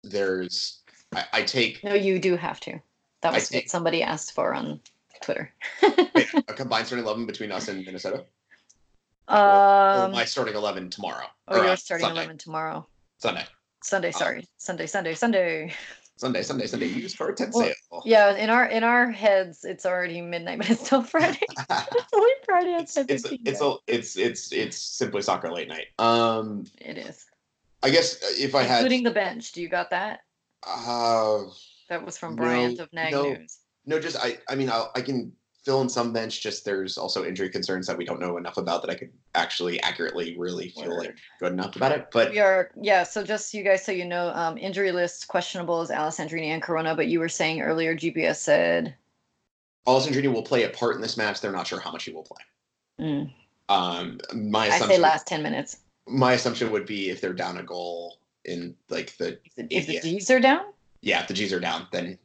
there's 0.02 0.80
I, 1.14 1.24
I, 1.32 1.42
take. 1.42 1.82
No, 1.84 1.94
you 1.94 2.18
do 2.18 2.36
have 2.36 2.60
to. 2.60 2.80
That 3.22 3.34
was 3.34 3.48
take, 3.48 3.64
what 3.64 3.70
somebody 3.70 4.02
asked 4.02 4.32
for 4.32 4.54
on 4.54 4.80
Twitter. 5.22 5.52
wait, 6.14 6.28
a 6.48 6.54
combined 6.54 6.86
starting 6.86 7.04
eleven 7.04 7.26
between 7.26 7.52
us 7.52 7.68
and 7.68 7.84
Minnesota. 7.84 8.24
Um, 9.28 9.38
or, 9.38 10.04
or 10.04 10.08
my 10.08 10.24
starting 10.24 10.54
eleven 10.54 10.88
tomorrow. 10.88 11.26
Oh, 11.48 11.56
your 11.56 11.72
uh, 11.72 11.76
starting 11.76 12.06
Sunday. 12.06 12.20
eleven 12.20 12.38
tomorrow. 12.38 12.86
Sunday. 13.18 13.44
Sunday, 13.83 14.08
uh, 14.08 14.12
sorry, 14.12 14.48
Sunday, 14.56 14.87
Sunday, 14.87 15.14
Sunday. 15.14 15.74
Sunday, 16.17 16.42
Sunday, 16.42 16.67
Sunday. 16.67 16.87
Use 16.87 17.14
for 17.14 17.29
a 17.29 17.35
ten 17.35 17.50
well, 17.52 17.67
sale. 17.67 18.02
Yeah, 18.04 18.37
in 18.37 18.48
our 18.48 18.67
in 18.67 18.83
our 18.85 19.10
heads, 19.10 19.64
it's 19.64 19.85
already 19.85 20.23
midnight, 20.23 20.58
but 20.58 20.71
it's 20.71 20.85
still 20.87 21.02
Friday. 21.02 21.38
it's 21.71 22.12
only 22.14 22.31
Friday 22.44 22.75
at 22.75 22.83
it's, 22.83 22.96
it's, 22.96 23.25
it's, 23.44 23.60
a, 23.60 23.75
it's 23.87 24.17
it's 24.17 24.52
it's 24.52 24.79
simply 24.79 25.21
soccer 25.21 25.52
late 25.52 25.69
night. 25.69 25.87
Um, 25.98 26.64
it 26.79 26.96
is. 26.96 27.27
I 27.83 27.90
guess 27.90 28.23
uh, 28.23 28.29
if 28.38 28.54
I 28.54 28.62
had 28.62 28.79
including 28.79 29.04
the 29.04 29.10
bench, 29.10 29.52
do 29.52 29.60
you 29.60 29.69
got 29.69 29.90
that? 29.90 30.21
Uh, 30.67 31.44
that 31.90 32.04
was 32.04 32.17
from 32.17 32.35
Bryant 32.35 32.79
no, 32.79 32.85
of 32.85 32.92
Nag 32.94 33.12
no, 33.12 33.23
News. 33.23 33.58
No, 33.85 34.00
just 34.00 34.17
I. 34.17 34.38
I 34.48 34.54
mean, 34.54 34.71
I'll, 34.71 34.90
I 34.94 35.02
can 35.02 35.33
fill 35.67 35.83
in 35.83 35.88
some 35.88 36.12
bench. 36.12 36.40
Just 36.40 36.64
there's 36.64 36.96
also 36.96 37.25
injury 37.25 37.50
concerns 37.50 37.88
that 37.88 37.98
we 37.98 38.04
don't 38.04 38.21
know 38.21 38.38
enough 38.38 38.56
about 38.56 38.83
that 38.83 38.90
I 38.90 38.94
could 38.94 39.10
actually 39.35 39.83
accurately 39.83 40.37
really 40.38 40.69
feel 40.69 40.90
Word. 40.90 40.98
like 41.00 41.17
good 41.40 41.52
enough 41.52 41.75
about 41.75 41.90
it. 41.90 42.06
But 42.12 42.31
we 42.31 42.38
are 42.38 42.71
yeah. 42.81 43.02
So 43.02 43.25
just 43.25 43.52
you 43.52 43.64
guys, 43.64 43.85
so 43.85 43.90
you 43.92 44.04
know, 44.06 44.29
um, 44.35 44.56
injury 44.56 44.92
list 44.92 45.27
questionable 45.27 45.83
is 45.83 45.90
Alessandrini 45.90 46.46
and 46.46 46.62
Corona. 46.62 46.94
But 46.94 47.08
you 47.08 47.19
were 47.19 47.29
saying 47.29 47.60
earlier, 47.60 47.96
GPS 47.96 48.37
said 48.37 48.94
Alessandrini 49.87 50.33
will 50.33 50.44
play 50.44 50.62
a 50.62 50.71
part 50.71 50.94
in 50.94 51.02
this 51.02 51.17
match. 51.17 51.40
They're 51.40 51.52
not 51.52 51.67
sure 51.67 51.81
how 51.81 51.90
much 51.90 52.04
he 52.04 52.12
will 52.12 52.23
play. 52.23 52.44
Mm. 53.00 53.33
Um, 53.69 54.21
my 54.35 54.69
I 54.69 54.79
say 54.79 54.98
last 54.98 55.27
ten 55.27 55.42
minutes. 55.42 55.79
My 56.06 56.35
assumption 56.35 56.71
would 56.71 56.87
be 56.87 57.10
if 57.10 57.21
they're 57.21 57.33
down 57.33 57.58
a 57.58 57.64
goal 57.64 58.19
in 58.44 58.77
like 58.88 59.17
the 59.17 59.38
If 59.44 59.56
the, 59.56 59.67
if 59.77 59.87
the 59.88 59.94
Yeah. 59.94 60.00
D's 60.00 60.31
are 60.31 60.38
down, 60.38 60.67
yeah, 61.02 61.23
if 61.23 61.27
the 61.27 61.35
G's 61.35 61.52
are 61.52 61.58
down, 61.58 61.88
then 61.90 62.17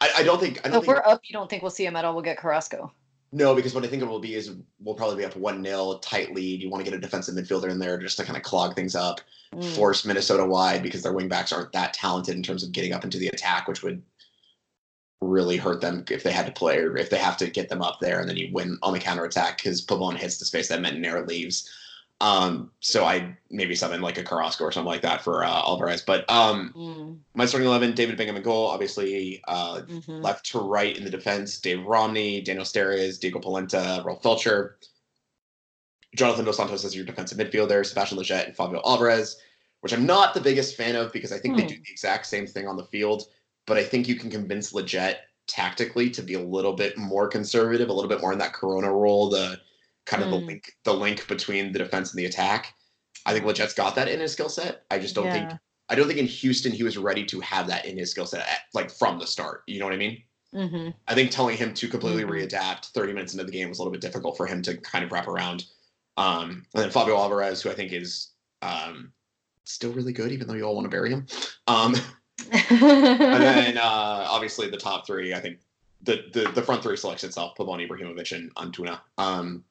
I, 0.00 0.10
I 0.18 0.22
don't 0.22 0.40
think 0.40 0.58
I 0.64 0.68
don't 0.68 0.78
if 0.78 0.84
think 0.86 0.96
we're 0.96 1.10
up, 1.12 1.20
you 1.24 1.32
don't 1.32 1.48
think 1.48 1.62
we'll 1.62 1.70
see 1.70 1.86
him 1.86 1.96
at 1.96 2.04
all? 2.04 2.14
We'll 2.14 2.22
get 2.22 2.38
Carrasco. 2.38 2.92
no, 3.32 3.54
because 3.54 3.74
what 3.74 3.84
I 3.84 3.88
think 3.88 4.02
it 4.02 4.06
will 4.08 4.20
be 4.20 4.34
is 4.34 4.56
we'll 4.80 4.94
probably 4.94 5.16
be 5.16 5.24
up 5.24 5.36
one 5.36 5.62
0 5.64 5.98
tight 6.02 6.34
lead. 6.34 6.62
You 6.62 6.70
want 6.70 6.84
to 6.84 6.90
get 6.90 6.96
a 6.96 7.00
defensive 7.00 7.34
midfielder 7.34 7.70
in 7.70 7.78
there 7.78 7.98
just 7.98 8.16
to 8.18 8.24
kind 8.24 8.36
of 8.36 8.42
clog 8.42 8.74
things 8.74 8.94
up, 8.94 9.20
Mm. 9.54 9.64
force 9.76 10.04
Minnesota 10.04 10.44
wide 10.44 10.82
because 10.82 11.02
their 11.02 11.14
wingbacks 11.14 11.54
aren't 11.56 11.72
that 11.72 11.94
talented 11.94 12.36
in 12.36 12.42
terms 12.42 12.62
of 12.62 12.70
getting 12.70 12.92
up 12.92 13.02
into 13.02 13.16
the 13.16 13.28
attack, 13.28 13.66
which 13.66 13.82
would 13.82 14.02
really 15.22 15.56
hurt 15.56 15.80
them 15.80 16.04
if 16.10 16.22
they 16.22 16.30
had 16.30 16.44
to 16.44 16.52
play 16.52 16.78
or 16.78 16.98
if 16.98 17.08
they 17.08 17.16
have 17.16 17.36
to 17.38 17.48
get 17.48 17.68
them 17.70 17.80
up 17.80 17.98
there 17.98 18.20
and 18.20 18.28
then 18.28 18.36
you 18.36 18.50
win 18.52 18.78
on 18.82 18.92
the 18.92 18.98
counter 19.00 19.24
attack 19.24 19.56
because 19.56 19.84
Pavon 19.84 20.16
hits 20.16 20.36
the 20.36 20.44
space 20.44 20.68
that 20.68 20.80
Métanire 20.80 21.26
leaves. 21.26 21.68
Um, 22.20 22.72
so 22.80 23.04
I 23.04 23.36
maybe 23.50 23.76
something 23.76 24.00
like 24.00 24.18
a 24.18 24.24
Carrasco 24.24 24.64
or 24.64 24.72
something 24.72 24.88
like 24.88 25.02
that 25.02 25.22
for 25.22 25.44
uh, 25.44 25.48
Alvarez. 25.50 26.02
But 26.02 26.28
um, 26.30 26.74
Mm, 26.76 27.18
my 27.34 27.46
starting 27.46 27.68
eleven: 27.68 27.94
David 27.94 28.16
Bingham 28.16 28.36
in 28.36 28.42
goal, 28.42 28.66
obviously. 28.66 29.40
Uh, 29.46 29.82
mhm. 29.88 30.22
left 30.22 30.46
to 30.46 30.58
right 30.58 30.96
in 30.96 31.04
the 31.04 31.10
defense: 31.10 31.58
Dave 31.60 31.84
Romney, 31.86 32.40
Daniel 32.40 32.64
Steres, 32.64 33.20
Diego 33.20 33.38
Polenta, 33.40 34.02
Rolf 34.04 34.22
Feltscher. 34.22 34.74
Jonathan 36.16 36.44
Dos 36.44 36.56
Santos 36.56 36.84
as 36.84 36.96
your 36.96 37.04
defensive 37.04 37.38
midfielder, 37.38 37.84
Sebastian 37.84 38.18
Lletget 38.18 38.46
and 38.46 38.56
Favio 38.56 38.80
Alvarez, 38.84 39.40
which 39.82 39.92
I'm 39.92 40.06
not 40.06 40.34
the 40.34 40.40
biggest 40.40 40.76
fan 40.76 40.96
of 40.96 41.12
because 41.12 41.32
I 41.32 41.38
think 41.38 41.54
they 41.56 41.62
Hmm. 41.62 41.68
do 41.68 41.74
the 41.76 41.90
exact 41.92 42.26
same 42.26 42.46
thing 42.46 42.66
on 42.66 42.76
the 42.76 42.84
field, 42.84 43.28
but 43.66 43.76
I 43.76 43.84
think 43.84 44.08
you 44.08 44.14
can 44.16 44.30
convince 44.30 44.72
Lletget 44.72 45.16
tactically 45.46 46.10
to 46.10 46.22
be 46.22 46.34
a 46.34 46.40
little 46.42 46.72
bit 46.72 46.96
more 46.96 47.28
conservative, 47.28 47.88
a 47.88 47.92
little 47.92 48.08
bit 48.08 48.20
more 48.22 48.32
in 48.32 48.38
that 48.38 48.54
Corona 48.54 48.90
role, 48.92 49.28
the 49.28 49.60
kind 50.08 50.22
of 50.22 50.30
the 50.30 50.38
Hmm. 50.40 50.46
link, 50.46 50.72
the 50.84 50.94
link 50.94 51.28
between 51.28 51.72
the 51.72 51.78
defense 51.78 52.10
and 52.10 52.18
the 52.18 52.24
attack. 52.24 52.74
I 53.26 53.32
think 53.32 53.44
Lletget's 53.44 53.74
got 53.74 53.94
that 53.96 54.08
in 54.08 54.20
his 54.20 54.32
skill 54.32 54.48
set. 54.48 54.84
I 54.90 54.98
just 54.98 55.14
don't 55.14 55.30
think 55.30 55.50
I 55.90 55.94
don't 55.94 56.06
think 56.06 56.18
in 56.18 56.26
Houston 56.26 56.72
he 56.72 56.82
was 56.82 56.98
ready 56.98 57.24
to 57.26 57.40
have 57.40 57.66
that 57.68 57.86
in 57.86 57.96
his 57.96 58.10
skill 58.10 58.26
set 58.26 58.40
at, 58.46 58.60
like 58.74 58.90
from 58.90 59.18
the 59.18 59.26
start. 59.26 59.62
You 59.66 59.78
know 59.78 59.86
what 59.86 59.94
I 59.94 59.98
mean? 59.98 60.22
Mhm. 60.54 60.92
I 61.06 61.14
think 61.14 61.30
telling 61.30 61.56
him 61.56 61.72
to 61.74 61.88
completely 61.88 62.24
Mhm. 62.24 62.30
readapt 62.50 62.86
30 62.92 63.12
minutes 63.14 63.32
into 63.32 63.44
the 63.44 63.52
game 63.52 63.68
was 63.70 63.78
a 63.78 63.82
little 63.82 63.92
bit 63.92 64.02
difficult 64.02 64.36
for 64.36 64.46
him 64.46 64.60
to 64.62 64.76
kind 64.78 65.02
of 65.04 65.12
wrap 65.12 65.28
around. 65.28 65.64
Um, 66.18 66.66
and 66.74 66.82
then 66.82 66.90
Favio 66.90 67.16
Alvarez, 67.18 67.62
who 67.62 67.70
I 67.70 67.74
think 67.74 67.92
is 67.92 68.32
um, 68.60 69.12
still 69.64 69.92
really 69.92 70.12
good, 70.12 70.30
even 70.32 70.46
though 70.46 70.54
you 70.54 70.64
all 70.64 70.74
want 70.74 70.84
to 70.84 70.90
bury 70.90 71.10
him. 71.10 71.26
Um, 71.68 71.94
and 72.70 73.42
then 73.42 73.78
uh, 73.78 74.26
obviously 74.28 74.68
the 74.68 74.76
top 74.76 75.06
three, 75.06 75.32
I 75.34 75.40
think 75.40 75.60
the 76.02 76.24
the, 76.32 76.50
the 76.52 76.62
front 76.62 76.82
three 76.82 76.96
selects 76.96 77.24
itself: 77.24 77.56
Pavon 77.56 77.86
Ibrahimovic 77.86 78.32
and 78.36 78.54
Antuna. 78.56 79.00
Um, 79.16 79.64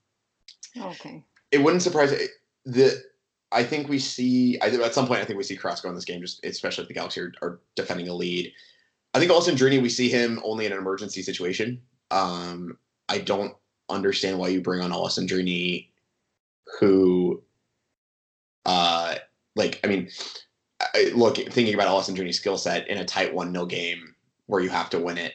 okay. 0.79 1.23
it 1.51 1.59
wouldn't 1.59 1.83
surprise 1.83 2.13
the. 2.65 3.03
I 3.51 3.63
think 3.63 3.87
we 3.87 3.99
see. 3.99 4.59
I 4.61 4.67
at 4.67 4.93
some 4.93 5.07
point, 5.07 5.21
I 5.21 5.25
think 5.25 5.37
we 5.37 5.43
see 5.43 5.55
Carrasco 5.55 5.87
in 5.87 5.95
this 5.95 6.05
game, 6.05 6.21
just 6.21 6.43
especially 6.43 6.83
if 6.83 6.87
the 6.89 6.93
Galaxy 6.93 7.21
are, 7.21 7.33
are 7.41 7.59
defending 7.75 8.09
a 8.09 8.13
lead. 8.13 8.51
I 9.13 9.19
think 9.19 9.31
Alessandrini, 9.31 9.81
we 9.81 9.89
see 9.89 10.09
him 10.09 10.39
only 10.43 10.65
in 10.65 10.71
an 10.71 10.77
emergency 10.77 11.21
situation. 11.21 11.81
Um, 12.11 12.77
I 13.09 13.19
don't 13.19 13.55
understand 13.89 14.37
why 14.37 14.49
you 14.49 14.61
bring 14.61 14.81
on 14.81 14.91
Alessandrini, 14.91 15.87
who, 16.79 17.41
uh, 18.65 19.15
like, 19.55 19.79
I 19.83 19.87
mean, 19.87 20.09
I, 20.79 21.11
look, 21.15 21.37
thinking 21.37 21.73
about 21.73 21.87
Alessandrini's 21.87 22.37
skill 22.37 22.57
set 22.57 22.87
in 22.89 22.97
a 22.97 23.05
tight 23.05 23.33
one 23.33 23.53
0 23.53 23.65
game 23.65 24.13
where 24.45 24.61
you 24.61 24.69
have 24.69 24.89
to 24.91 24.99
win 24.99 25.17
it, 25.17 25.33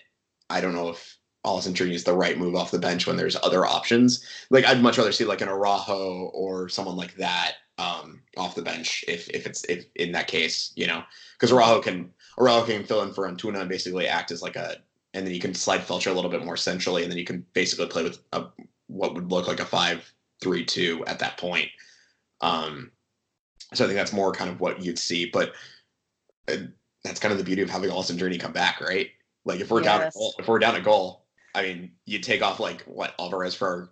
I 0.48 0.60
don't 0.60 0.74
know 0.74 0.90
if 0.90 1.18
Alessandrini 1.44 1.92
is 1.92 2.04
the 2.04 2.14
right 2.14 2.38
move 2.38 2.54
off 2.54 2.70
the 2.70 2.78
bench 2.78 3.06
when 3.06 3.16
there's 3.16 3.36
other 3.42 3.64
options. 3.66 4.24
Like, 4.50 4.64
I'd 4.64 4.82
much 4.82 4.98
rather 4.98 5.12
see 5.12 5.24
like 5.24 5.40
an 5.40 5.48
Araujo 5.48 6.30
or 6.32 6.68
someone 6.68 6.96
like 6.96 7.14
that 7.16 7.54
um, 7.78 8.22
off 8.36 8.54
the 8.54 8.62
bench 8.62 9.04
if 9.08 9.28
if 9.30 9.46
it's 9.46 9.64
if 9.64 9.86
in 9.96 10.12
that 10.12 10.28
case, 10.28 10.72
you 10.76 10.86
know, 10.86 11.02
because 11.34 11.52
Araujo 11.52 11.80
can 11.80 12.10
Araujo 12.38 12.66
can 12.66 12.84
fill 12.84 13.02
in 13.02 13.12
for 13.12 13.28
Antuna 13.28 13.60
and 13.60 13.68
basically 13.68 14.06
act 14.06 14.30
as 14.30 14.42
like 14.42 14.56
a, 14.56 14.76
and 15.14 15.26
then 15.26 15.34
you 15.34 15.40
can 15.40 15.54
slide 15.54 15.80
Feltscher 15.80 16.10
a 16.10 16.14
little 16.14 16.30
bit 16.30 16.44
more 16.44 16.56
centrally, 16.56 17.02
and 17.02 17.10
then 17.10 17.18
you 17.18 17.24
can 17.24 17.44
basically 17.54 17.86
play 17.86 18.04
with 18.04 18.18
a, 18.32 18.44
what 18.86 19.14
would 19.14 19.30
look 19.30 19.48
like 19.48 19.60
a 19.60 19.64
five-three-two 19.64 21.04
at 21.06 21.18
that 21.18 21.38
point. 21.38 21.68
Um, 22.40 22.92
so 23.74 23.84
I 23.84 23.88
think 23.88 23.96
that's 23.96 24.12
more 24.12 24.32
kind 24.32 24.50
of 24.50 24.60
what 24.60 24.82
you'd 24.82 24.98
see, 24.98 25.26
but 25.26 25.54
uh, 26.48 26.56
that's 27.04 27.20
kind 27.20 27.32
of 27.32 27.38
the 27.38 27.44
beauty 27.44 27.62
of 27.62 27.70
having 27.70 27.90
Austin 27.90 28.18
Journey 28.18 28.38
come 28.38 28.52
back, 28.52 28.80
right? 28.80 29.10
Like 29.44 29.60
if 29.60 29.70
we're 29.70 29.80
down, 29.80 30.02
at 30.02 30.14
goal, 30.14 30.34
if 30.38 30.46
we're 30.46 30.58
down 30.58 30.76
a 30.76 30.80
goal, 30.80 31.21
I 31.54 31.62
mean, 31.62 31.92
you 32.06 32.18
take 32.18 32.42
off 32.42 32.60
like 32.60 32.82
what 32.82 33.14
Alvarez 33.18 33.54
for 33.54 33.90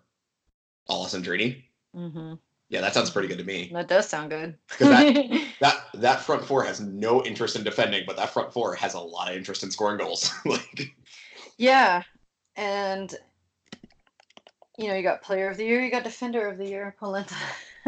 Allison 0.88 1.22
Journey. 1.22 1.64
hmm 1.94 2.34
Yeah, 2.68 2.80
that 2.80 2.94
sounds 2.94 3.10
pretty 3.10 3.28
good 3.28 3.38
to 3.38 3.44
me. 3.44 3.70
That 3.72 3.88
does 3.88 4.08
sound 4.08 4.30
good. 4.30 4.56
that- 4.78 5.46
That 5.60 5.76
that 5.94 6.20
front 6.20 6.44
four 6.44 6.64
has 6.64 6.80
no 6.80 7.22
interest 7.24 7.54
in 7.56 7.62
defending, 7.64 8.04
but 8.06 8.16
that 8.16 8.30
front 8.30 8.52
four 8.52 8.74
has 8.76 8.94
a 8.94 9.00
lot 9.00 9.30
of 9.30 9.36
interest 9.36 9.62
in 9.62 9.70
scoring 9.70 9.98
goals. 9.98 10.32
like 10.46 10.94
yeah, 11.58 12.02
and 12.56 13.14
you 14.78 14.88
know, 14.88 14.94
you 14.94 15.02
got 15.02 15.20
Player 15.22 15.50
of 15.50 15.58
the 15.58 15.64
Year, 15.64 15.82
you 15.82 15.90
got 15.90 16.04
Defender 16.04 16.48
of 16.48 16.56
the 16.56 16.66
Year, 16.66 16.96
Polenta. 16.98 17.34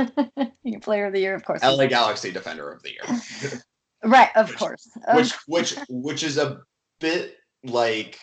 you 0.63 0.73
got 0.75 0.83
Player 0.83 1.07
of 1.07 1.15
the 1.15 1.21
Year, 1.21 1.35
of 1.35 1.43
course. 1.45 1.63
LA 1.63 1.87
Galaxy 1.87 2.31
Defender 2.31 2.71
of 2.71 2.83
the 2.83 2.91
Year, 2.91 3.61
Right, 4.05 4.29
of 4.37 4.49
Which- 4.51 4.59
course. 4.59 4.89
Of 5.09 5.17
which 5.17 5.33
which 5.47 5.75
which 5.89 6.23
is 6.23 6.37
a 6.37 6.61
bit 7.01 7.39
like 7.65 8.19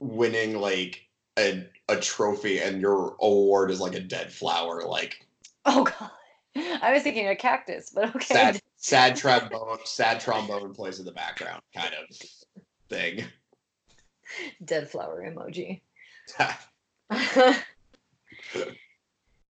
winning 0.00 0.60
like 0.60 1.06
a 1.38 1.66
a 1.88 1.96
trophy 1.96 2.60
and 2.60 2.80
your 2.80 3.16
award 3.20 3.70
is 3.70 3.80
like 3.80 3.94
a 3.94 4.00
dead 4.00 4.32
flower, 4.32 4.84
like 4.84 5.26
Oh 5.64 5.84
god. 5.84 6.10
I 6.82 6.92
was 6.92 7.02
thinking 7.02 7.28
a 7.28 7.36
cactus, 7.36 7.90
but 7.94 8.14
okay. 8.16 8.34
sad 8.34 8.60
sad 8.76 9.16
trombone 9.16 9.78
sad 9.84 10.20
trombone 10.20 10.74
plays 10.74 10.98
in 10.98 11.04
the 11.04 11.12
background 11.12 11.62
kind 11.74 11.94
of 11.94 12.16
thing. 12.88 13.24
Dead 14.64 14.88
flower 14.88 15.22
emoji. 15.22 15.80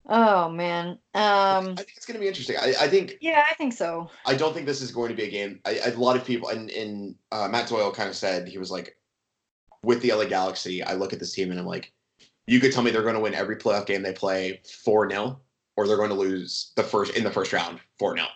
oh 0.08 0.50
man. 0.50 0.98
I 1.14 1.56
Um 1.56 1.76
think 1.76 1.92
it's 1.96 2.06
going 2.06 2.14
to 2.14 2.20
be 2.20 2.28
interesting. 2.28 2.56
I, 2.56 2.74
I 2.80 2.88
think 2.88 3.16
yeah, 3.20 3.44
I 3.48 3.54
think 3.54 3.72
so. 3.72 4.10
I 4.26 4.34
don't 4.34 4.52
think 4.52 4.66
this 4.66 4.82
is 4.82 4.90
going 4.90 5.10
to 5.10 5.16
be 5.16 5.24
a 5.24 5.30
game. 5.30 5.60
I, 5.64 5.80
I, 5.86 5.88
a 5.88 5.98
lot 5.98 6.16
of 6.16 6.24
people, 6.24 6.48
and, 6.50 6.70
and 6.70 7.14
uh, 7.32 7.48
Matt 7.48 7.68
Doyle 7.68 7.90
kind 7.92 8.08
of 8.10 8.16
said 8.16 8.46
he 8.48 8.58
was 8.58 8.70
like, 8.70 8.96
with 9.86 10.02
the 10.02 10.12
LA 10.12 10.24
Galaxy, 10.24 10.82
I 10.82 10.94
look 10.94 11.12
at 11.12 11.20
this 11.20 11.32
team 11.32 11.52
and 11.52 11.60
I'm 11.60 11.64
like, 11.64 11.92
you 12.48 12.58
could 12.58 12.72
tell 12.72 12.82
me 12.82 12.90
they're 12.90 13.02
going 13.02 13.14
to 13.14 13.20
win 13.20 13.34
every 13.34 13.56
playoff 13.56 13.86
game 13.86 14.02
they 14.02 14.12
play 14.12 14.60
four 14.84 15.08
0 15.08 15.40
or 15.76 15.86
they're 15.86 15.96
going 15.96 16.10
to 16.10 16.16
lose 16.16 16.72
the 16.74 16.82
first 16.82 17.16
in 17.16 17.22
the 17.22 17.30
first 17.30 17.52
round 17.52 17.78
four 17.98 18.16
0 18.16 18.26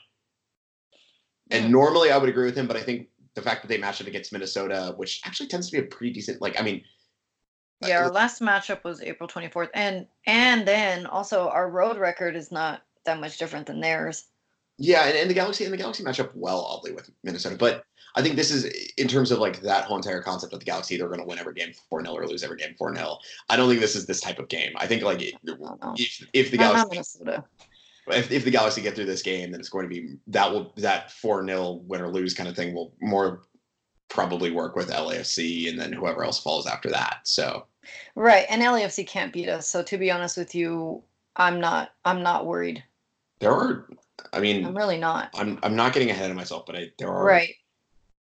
And 1.51 1.72
normally 1.72 2.12
I 2.12 2.18
would 2.18 2.28
agree 2.28 2.44
with 2.44 2.57
him, 2.57 2.68
but 2.68 2.76
I 2.76 2.82
think 2.82 3.09
the 3.34 3.42
fact 3.42 3.62
that 3.62 3.68
they 3.68 3.78
matched 3.78 4.01
up 4.01 4.07
against 4.07 4.32
Minnesota, 4.32 4.94
which 4.96 5.20
actually 5.24 5.48
tends 5.48 5.68
to 5.68 5.72
be 5.72 5.84
a 5.84 5.88
pretty 5.88 6.12
decent, 6.12 6.40
like 6.40 6.59
I 6.59 6.62
mean, 6.62 6.82
uh, 7.82 7.88
Yeah, 7.88 8.03
our 8.03 8.11
last 8.12 8.40
matchup 8.40 8.84
was 8.84 9.03
April 9.03 9.28
24th. 9.28 9.70
And 9.74 10.07
and 10.26 10.66
then 10.66 11.07
also 11.07 11.48
our 11.48 11.68
road 11.68 11.98
record 11.98 12.36
is 12.36 12.53
not 12.53 12.82
that 13.07 13.18
much 13.18 13.38
different 13.38 13.66
than 13.66 13.80
theirs. 13.80 14.26
Yeah, 14.82 15.04
and, 15.04 15.16
and 15.16 15.30
the 15.30 15.34
Galaxy 15.34 15.64
and 15.64 15.72
the 15.72 15.76
Galaxy 15.76 16.02
match 16.02 16.18
up 16.20 16.34
well, 16.34 16.62
oddly, 16.62 16.92
with 16.92 17.10
Minnesota. 17.22 17.56
But 17.56 17.84
I 18.16 18.22
think 18.22 18.36
this 18.36 18.50
is 18.50 18.64
in 18.96 19.08
terms 19.08 19.30
of 19.30 19.38
like 19.38 19.60
that 19.60 19.84
whole 19.84 19.98
entire 19.98 20.22
concept 20.22 20.54
of 20.54 20.58
the 20.58 20.64
Galaxy, 20.64 20.96
they're 20.96 21.08
going 21.08 21.20
to 21.20 21.26
win 21.26 21.38
every 21.38 21.54
game 21.54 21.72
four 21.88 22.02
0 22.02 22.14
or 22.14 22.26
lose 22.26 22.42
every 22.42 22.56
game 22.56 22.74
four 22.78 22.94
0 22.94 23.18
I 23.50 23.56
don't 23.56 23.68
think 23.68 23.80
this 23.80 23.94
is 23.94 24.06
this 24.06 24.20
type 24.20 24.38
of 24.38 24.48
game. 24.48 24.72
I 24.76 24.86
think 24.86 25.02
like 25.02 25.20
if 25.22 25.34
if 26.32 26.50
the 26.50 26.56
Galaxy 26.56 26.88
Minnesota. 26.90 27.44
if, 28.08 28.30
if 28.32 28.44
the 28.44 28.50
Galaxy 28.50 28.80
get 28.80 28.96
through 28.96 29.04
this 29.04 29.22
game, 29.22 29.50
then 29.50 29.60
it's 29.60 29.68
going 29.68 29.84
to 29.84 29.94
be 29.94 30.16
that 30.28 30.50
will 30.50 30.72
that 30.78 31.12
four 31.12 31.44
0 31.46 31.82
win 31.86 32.00
or 32.00 32.08
lose 32.08 32.32
kind 32.32 32.48
of 32.48 32.56
thing 32.56 32.74
will 32.74 32.94
more 33.02 33.42
probably 34.08 34.50
work 34.50 34.76
with 34.76 34.90
LAFC 34.90 35.68
and 35.68 35.78
then 35.78 35.92
whoever 35.92 36.24
else 36.24 36.42
falls 36.42 36.66
after 36.66 36.88
that. 36.90 37.18
So 37.24 37.66
Right. 38.14 38.46
And 38.48 38.62
LAFC 38.62 39.06
can't 39.06 39.32
beat 39.32 39.48
us. 39.48 39.68
So 39.68 39.82
to 39.82 39.98
be 39.98 40.10
honest 40.10 40.36
with 40.36 40.54
you, 40.54 41.02
I'm 41.36 41.60
not 41.60 41.92
I'm 42.04 42.22
not 42.22 42.46
worried. 42.46 42.82
there 43.40 43.52
are, 43.52 43.88
I 44.32 44.40
mean, 44.40 44.64
I'm 44.64 44.76
really 44.76 44.98
not. 44.98 45.30
I'm 45.34 45.58
I'm 45.62 45.76
not 45.76 45.92
getting 45.92 46.10
ahead 46.10 46.30
of 46.30 46.36
myself, 46.36 46.64
but 46.66 46.76
I, 46.76 46.90
there 46.98 47.08
are 47.08 47.24
Right. 47.24 47.54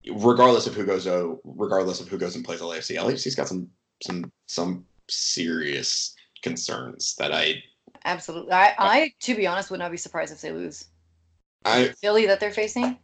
regardless 0.09 0.67
of 0.67 0.73
who 0.73 0.85
goes 0.85 1.07
oh, 1.07 1.41
regardless 1.43 1.99
of 1.99 2.07
who 2.07 2.17
goes 2.17 2.35
and 2.35 2.45
plays 2.45 2.61
LAFC, 2.61 2.97
LAFC's 2.97 3.35
got 3.35 3.47
some 3.47 3.69
some 4.03 4.31
some 4.47 4.85
serious 5.09 6.15
concerns 6.43 7.15
that 7.15 7.31
I 7.31 7.63
Absolutely. 8.05 8.51
I, 8.51 8.75
I 8.77 9.13
to 9.21 9.35
be 9.35 9.47
honest 9.47 9.71
would 9.71 9.79
not 9.79 9.91
be 9.91 9.97
surprised 9.97 10.31
if 10.31 10.41
they 10.41 10.51
lose. 10.51 10.85
I 11.65 11.93
Philly 12.01 12.25
that 12.27 12.39
they're 12.39 12.51
facing? 12.51 12.97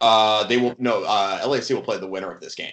uh 0.00 0.44
they 0.44 0.56
will 0.56 0.74
no 0.78 1.02
uh 1.04 1.42
LAFC 1.44 1.74
will 1.74 1.82
play 1.82 1.98
the 1.98 2.06
winner 2.06 2.30
of 2.30 2.40
this 2.40 2.54
game. 2.54 2.72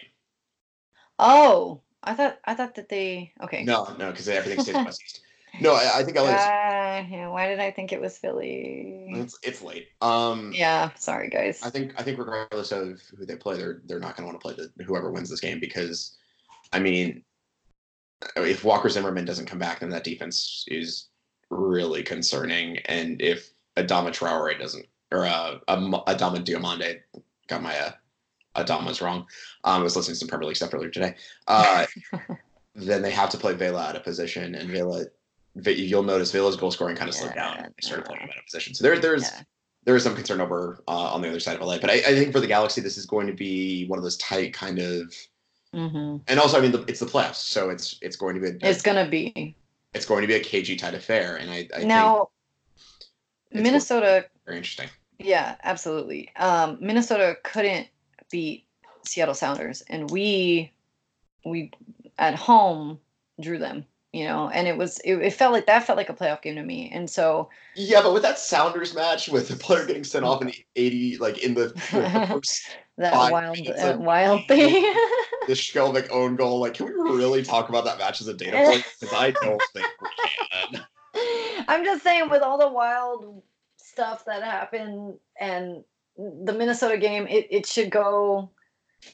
Oh, 1.18 1.82
I 2.04 2.14
thought 2.14 2.38
I 2.46 2.54
thought 2.54 2.76
that 2.76 2.90
they 2.90 3.34
okay. 3.42 3.64
No, 3.64 3.96
no, 3.98 4.12
because 4.12 4.30
everything 4.30 4.64
stays 4.64 4.76
west 4.76 5.02
east. 5.06 5.22
No, 5.60 5.74
I, 5.74 6.00
I 6.00 6.04
think 6.04 6.18
LAFC. 6.18 6.34
Uh, 6.34 7.08
yeah, 7.10 7.30
why 7.30 7.48
did 7.48 7.60
I 7.60 7.72
think 7.72 7.92
it 7.92 8.02
was 8.02 8.18
Philly? 8.18 9.06
it's, 9.10 9.38
it's 9.44 9.62
late. 9.62 9.88
Um, 10.02 10.52
Yeah, 10.54 10.92
sorry 10.96 11.30
guys. 11.30 11.62
I 11.64 11.70
think 11.70 11.94
I 11.98 12.04
think 12.04 12.20
regardless 12.20 12.72
of 12.72 13.02
who 13.18 13.26
they 13.26 13.36
play, 13.36 13.58
they're 13.58 13.82
they're 13.86 14.00
not 14.00 14.16
going 14.16 14.28
to 14.28 14.34
want 14.34 14.42
to 14.42 14.56
play 14.56 14.70
the, 14.78 14.84
whoever 14.84 15.12
wins 15.12 15.30
this 15.30 15.40
game 15.40 15.60
because, 15.60 16.18
I 16.74 16.80
mean, 16.80 17.24
if 18.36 18.64
Walker 18.64 18.90
Zimmerman 18.90 19.26
doesn't 19.26 19.46
come 19.46 19.60
back, 19.60 19.80
then 19.80 19.90
that 19.90 20.04
defense 20.04 20.66
is 20.68 21.08
really 21.50 22.04
concerning, 22.04 22.78
and 22.86 23.22
if 23.22 23.52
Adama 23.78 24.10
Traore 24.10 24.60
doesn't 24.60 24.86
or 25.12 25.26
uh, 25.26 25.60
Adama 25.68 26.44
Diomande. 26.44 27.00
Got 27.48 27.62
my 27.62 27.78
uh, 27.78 27.92
Adama's 28.56 29.02
wrong. 29.02 29.20
Um, 29.64 29.82
I 29.82 29.84
was 29.84 29.96
listening 29.96 30.16
to 30.16 30.20
some 30.20 30.28
Premier 30.28 30.48
League 30.48 30.56
stuff 30.56 30.74
earlier 30.74 30.90
today. 30.90 31.16
Uh, 31.48 31.86
then 32.76 33.02
they 33.02 33.12
have 33.12 33.30
to 33.32 33.38
play 33.38 33.54
Vela 33.54 33.82
out 33.82 33.96
of 33.96 34.04
position, 34.04 34.56
and 34.56 34.70
Vela, 34.70 35.06
you'll 35.64 36.04
notice 36.04 36.32
Vela's 36.32 36.56
goal 36.56 36.72
scoring 36.72 36.96
kind 36.96 37.10
of 37.10 37.16
slowed 37.16 37.36
down. 37.36 37.58
They 37.58 37.88
started 37.88 38.06
playing 38.06 38.22
him 38.24 38.30
out 38.30 38.38
of 38.38 38.46
position, 38.46 38.74
so 38.74 38.84
there, 38.84 39.00
there's 39.00 39.24
yeah. 39.24 39.42
there 39.86 39.96
is 39.96 40.04
some 40.04 40.16
concern 40.16 40.42
over 40.42 40.84
uh, 40.88 41.14
on 41.14 41.22
the 41.22 41.30
other 41.30 41.40
side 41.40 41.56
of 41.56 41.62
LA. 41.62 41.78
But 41.78 41.90
I, 41.90 41.94
I, 41.94 42.16
think 42.16 42.32
for 42.32 42.40
the 42.40 42.48
Galaxy, 42.48 42.82
this 42.82 42.98
is 42.98 43.06
going 43.06 43.28
to 43.28 43.34
be 43.34 43.86
one 43.88 43.98
of 43.98 44.04
those 44.04 44.18
tight 44.18 44.54
kind 44.54 44.80
of. 44.80 45.14
Mm-hmm. 45.74 46.18
And 46.28 46.40
also, 46.40 46.58
I 46.58 46.62
mean, 46.62 46.72
the, 46.72 46.84
it's 46.88 47.00
the 47.00 47.06
playoffs, 47.06 47.36
so 47.36 47.70
it's 47.70 47.98
it's 48.02 48.16
going 48.16 48.36
to 48.36 48.42
be. 48.42 48.48
A, 48.48 48.70
it's 48.70 48.82
going 48.82 49.04
to 49.04 49.10
be. 49.10 49.56
It's 49.94 50.06
going 50.06 50.22
to 50.22 50.28
be 50.28 50.36
a 50.36 50.40
cagey 50.42 50.76
tight 50.76 50.94
affair, 50.94 51.38
and 51.38 51.50
I, 51.50 51.68
I 51.76 51.84
now. 51.84 52.30
Minnesota. 53.52 54.26
Very 54.46 54.58
interesting. 54.58 54.90
Yeah, 55.20 55.56
absolutely. 55.64 56.30
Um, 56.36 56.78
Minnesota 56.82 57.38
couldn't 57.44 57.88
beat 58.30 58.66
Seattle 59.06 59.34
Sounders, 59.34 59.82
and 59.88 60.10
we 60.12 60.72
we 61.46 61.72
at 62.18 62.36
home 62.36 63.00
drew 63.42 63.58
them. 63.58 63.86
You 64.16 64.24
know, 64.24 64.50
and 64.50 64.66
it 64.66 64.78
was 64.78 65.00
it, 65.00 65.16
it 65.16 65.34
felt 65.34 65.52
like 65.52 65.66
that 65.66 65.86
felt 65.86 65.98
like 65.98 66.08
a 66.08 66.14
playoff 66.14 66.42
game 66.42 66.56
to 66.56 66.64
me, 66.64 66.90
and 66.94 67.10
so 67.10 67.50
yeah, 67.76 68.02
but 68.02 68.14
with 68.14 68.22
that 68.24 68.40
Sounders 68.40 68.96
match 68.96 69.28
with 69.28 69.50
the 69.50 69.58
player 69.58 69.86
getting 69.86 70.06
sent 70.06 70.24
off 70.24 70.40
in 70.40 70.48
the 70.48 70.56
eighty, 70.78 71.18
like 71.18 71.40
in 71.40 71.54
the, 71.54 71.74
the 71.92 72.42
that 72.98 73.14
wild 73.30 73.58
minutes, 73.58 73.84
uh, 73.84 73.88
like, 73.88 74.00
wild 74.00 74.48
thing. 74.48 74.84
the 75.48 75.54
Skjelvik 75.54 76.10
own 76.12 76.38
goal. 76.38 76.62
Like, 76.62 76.76
can 76.76 76.86
we 76.86 76.94
really 76.94 77.44
talk 77.44 77.68
about 77.68 77.84
that 77.84 77.98
match 77.98 78.22
as 78.22 78.30
a 78.30 78.34
data 78.34 78.56
point? 78.56 78.86
Because 79.02 79.14
I 79.14 79.32
don't 79.32 79.62
think 79.74 79.86
we 80.02 80.08
can. 80.50 81.66
I'm 81.68 81.84
just 81.84 82.02
saying, 82.02 82.30
with 82.30 82.42
all 82.42 82.58
the 82.58 82.70
wild 82.70 83.44
stuff 83.76 84.24
that 84.24 84.44
happened 84.44 85.16
and 85.38 85.84
the 86.18 86.54
Minnesota 86.54 86.98
game, 86.98 87.28
it, 87.28 87.48
it 87.52 87.66
should 87.66 87.90
go. 87.90 88.50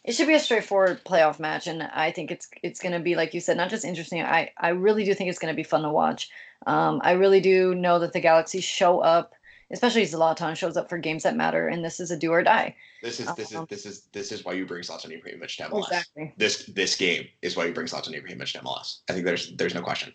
It 0.04 0.14
should 0.14 0.28
be 0.28 0.34
a 0.34 0.40
straightforward 0.40 1.04
playoff 1.04 1.40
match, 1.40 1.68
and 1.68 1.84
I 1.84 2.12
think 2.12 2.32
it's 2.32 2.48
it's 2.64 2.80
going 2.80 2.94
to 2.94 3.00
be 3.00 3.16
like 3.16 3.34
you 3.34 3.42
said, 3.42 3.58
not 3.58 3.70
just 3.70 3.86
interesting. 3.86 4.22
I 4.22 4.52
I 4.58 4.70
really 4.70 5.04
do 5.04 5.14
think 5.14 5.30
it's 5.30 5.40
going 5.40 5.54
to 5.54 5.56
be 5.56 5.64
fun 5.64 5.84
to 5.84 5.90
watch. 5.90 6.30
Um, 6.66 7.02
I 7.04 7.12
really 7.12 7.42
do 7.42 7.76
know 7.76 8.00
that 8.00 8.14
the 8.14 8.20
Galaxy 8.20 8.62
show 8.62 9.00
up, 9.00 9.34
especially 9.72 10.04
Zlatan 10.04 10.56
shows 10.56 10.78
up 10.78 10.90
for 10.90 10.98
games 10.98 11.24
that 11.24 11.36
matter, 11.36 11.68
and 11.68 11.84
this 11.84 12.00
is 12.00 12.12
a 12.12 12.18
do 12.18 12.32
or 12.32 12.44
die. 12.44 12.76
This 13.02 13.20
is 13.20 13.34
this 13.36 13.54
um, 13.54 13.64
is 13.64 13.70
this 13.70 13.86
is 13.86 14.02
this 14.14 14.32
is 14.32 14.46
why 14.46 14.54
you 14.54 14.66
bring 14.66 14.84
Zlatan 14.84 15.12
Ibrahimovic 15.12 15.58
to 15.58 15.64
MLS. 15.64 15.88
Exactly. 15.88 16.34
This 16.38 16.66
this 16.68 16.96
game 16.96 17.28
is 17.42 17.58
why 17.58 17.66
you 17.66 17.74
bring 17.74 17.88
Zlatan 17.88 18.14
Ibrahimovic 18.14 18.54
to 18.54 18.60
MLS. 18.60 19.00
I 19.10 19.14
think 19.14 19.26
there's 19.26 19.56
there's 19.58 19.76
no 19.76 19.82
question. 19.82 20.14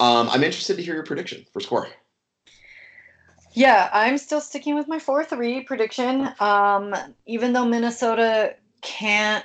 Um, 0.00 0.28
I'm 0.30 0.42
interested 0.42 0.76
to 0.76 0.82
hear 0.82 0.94
your 0.94 1.04
prediction 1.04 1.44
for 1.52 1.60
score. 1.60 1.88
Yeah, 3.54 3.90
I'm 3.92 4.16
still 4.18 4.40
sticking 4.40 4.74
with 4.74 4.88
my 4.88 4.98
4 4.98 5.24
3 5.24 5.62
prediction. 5.64 6.30
Um, 6.40 6.94
even 7.26 7.52
though 7.52 7.66
Minnesota 7.66 8.56
can't 8.82 9.44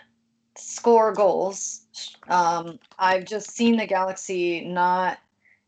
score 0.58 1.14
goals, 1.14 1.88
um, 2.28 2.80
I've 3.00 3.26
just 3.26 3.52
seen 3.52 3.78
the 3.78 3.86
Galaxy 3.86 4.66
not 4.66 5.20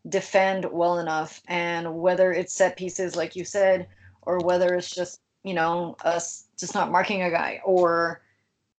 defend 0.07 0.65
well 0.65 0.99
enough. 0.99 1.41
And 1.47 1.99
whether 1.99 2.31
it's 2.31 2.53
set 2.53 2.75
pieces, 2.75 3.15
like 3.15 3.35
you 3.35 3.45
said, 3.45 3.87
or 4.23 4.39
whether 4.39 4.73
it's 4.73 4.93
just, 4.93 5.21
you 5.43 5.53
know, 5.53 5.95
us 6.03 6.45
just 6.57 6.73
not 6.73 6.91
marking 6.91 7.23
a 7.23 7.31
guy 7.31 7.61
or 7.63 8.21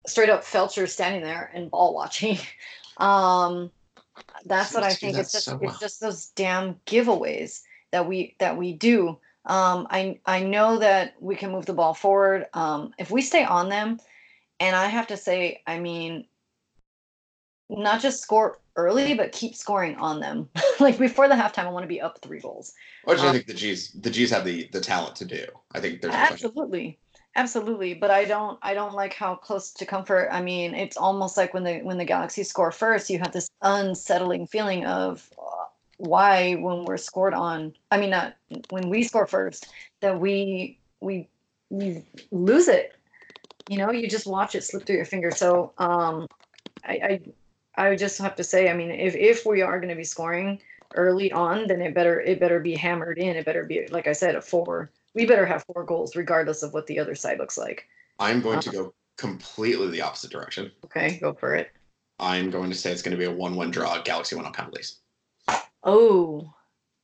straight 0.08 0.30
up 0.30 0.44
Feltscher 0.44 0.88
standing 0.88 1.22
there 1.22 1.52
and 1.54 1.72
ball 1.72 1.94
watching. 1.94 2.38
um, 2.98 3.72
that's 4.46 4.74
what 4.74 4.84
I 4.84 4.94
think. 4.94 5.18
It's 5.18 5.32
just 5.32 5.46
so 5.46 5.58
well. 5.58 5.72
it's 5.72 5.80
just 5.80 6.02
those 6.02 6.28
damn 6.30 6.76
giveaways 6.86 7.62
that 7.92 8.08
we 8.08 8.36
that 8.40 8.58
we 8.58 8.74
do. 8.74 9.18
Um, 9.46 9.88
I 9.90 10.20
I 10.26 10.42
know 10.44 10.78
that 10.80 11.16
we 11.20 11.36
can 11.36 11.52
move 11.52 11.66
the 11.66 11.74
ball 11.74 11.94
forward. 11.94 12.48
Um, 12.54 12.94
if 12.98 13.12
we 13.12 13.22
stay 13.22 13.44
on 13.44 13.70
them, 13.70 14.00
and 14.60 14.76
I 14.76 14.88
have 14.88 15.08
to 15.08 15.18
say, 15.18 15.62
I 15.68 15.80
mean, 15.80 16.26
not 17.70 18.02
just 18.02 18.22
score 18.22 18.60
early, 18.76 19.14
but 19.14 19.32
keep 19.32 19.56
scoring 19.56 19.96
on 19.96 20.20
them. 20.20 20.50
like 20.80 20.98
before 20.98 21.28
the 21.28 21.36
halftime, 21.36 21.66
I 21.66 21.70
want 21.70 21.84
to 21.84 21.88
be 21.88 22.02
up 22.02 22.20
three 22.22 22.40
goals. 22.40 22.74
Which 23.04 23.20
um, 23.20 23.28
I 23.28 23.32
think 23.32 23.48
the 23.48 23.54
G's 23.54 23.92
the 23.92 24.10
G's 24.10 24.32
have 24.32 24.46
the 24.46 24.68
the 24.72 24.82
talent 24.82 25.16
to 25.18 25.26
do. 25.26 25.46
I 25.74 25.80
think 25.80 26.02
there's 26.02 26.14
absolutely. 26.14 26.98
Absolutely, 27.36 27.94
but 27.94 28.10
I 28.10 28.26
don't 28.26 28.58
I 28.64 28.74
don't 28.74 28.96
like 28.96 29.14
how 29.14 29.36
close 29.36 29.72
to 29.74 29.86
comfort. 29.86 30.30
I 30.32 30.42
mean, 30.42 30.74
it's 30.74 30.98
almost 30.98 31.38
like 31.38 31.54
when 31.54 31.64
the 31.64 31.78
when 31.80 32.00
the 32.00 32.06
Galaxy 32.06 32.44
score 32.44 32.72
first, 32.72 33.10
you 33.10 33.20
have 33.20 33.32
this 33.32 33.48
unsettling 33.62 34.48
feeling 34.48 34.86
of 34.86 35.30
why 36.00 36.56
when 36.56 36.86
we're 36.86 36.96
scored 36.96 37.34
on 37.34 37.74
i 37.92 37.98
mean 38.00 38.10
not 38.10 38.34
when 38.70 38.90
we 38.90 39.04
score 39.04 39.28
first 39.28 39.68
that 40.00 40.18
we 40.18 40.80
we 41.02 41.28
we 41.70 42.02
lose 42.32 42.70
it 42.70 42.96
you 43.70 43.78
know 43.78 43.92
you 43.92 44.10
just 44.10 44.28
watch 44.28 44.56
it 44.56 44.64
slip 44.64 44.86
through 44.86 44.96
your 44.96 45.06
fingers 45.06 45.38
so 45.38 45.72
um 45.78 46.28
i 46.86 46.94
i 46.94 47.22
i 47.76 47.90
would 47.90 48.00
just 48.00 48.18
have 48.18 48.36
to 48.36 48.44
say 48.44 48.70
i 48.70 48.74
mean 48.74 48.92
if 48.92 49.16
if 49.16 49.46
we 49.46 49.62
are 49.62 49.80
going 49.80 49.90
to 49.90 49.96
be 49.96 50.04
scoring 50.04 50.60
early 50.96 51.32
on 51.32 51.68
then 51.68 51.82
it 51.82 51.94
better 51.94 52.20
it 52.22 52.40
better 52.40 52.60
be 52.60 52.76
hammered 52.76 53.18
in 53.18 53.36
it 53.36 53.46
better 53.46 53.64
be 53.64 53.88
like 53.92 54.08
i 54.08 54.14
said 54.14 54.36
a 54.36 54.42
four 54.42 54.90
we 55.14 55.26
better 55.26 55.46
have 55.46 55.64
four 55.64 55.84
goals 55.84 56.16
regardless 56.16 56.64
of 56.64 56.74
what 56.74 56.88
the 56.88 57.00
other 57.00 57.16
side 57.16 57.38
looks 57.38 57.58
like 57.58 57.88
i'm 58.20 58.42
going 58.42 58.60
to 58.60 58.70
uh-huh. 58.70 58.84
go 58.84 58.94
completely 59.18 59.90
the 59.90 60.02
opposite 60.02 60.32
direction 60.32 60.72
okay 60.84 61.20
go 61.22 61.34
for 61.34 61.54
it 61.54 61.70
i'm 62.20 62.50
going 62.50 62.70
to 62.72 62.76
say 62.76 62.92
it's 62.92 63.04
going 63.04 63.16
to 63.16 63.18
be 63.18 63.32
a 63.32 63.36
1-1 63.36 63.72
draw 63.72 64.02
galaxy 64.02 64.36
one 64.36 64.46
on 64.46 64.54
penalties 64.54 65.00
Oh, 65.84 66.54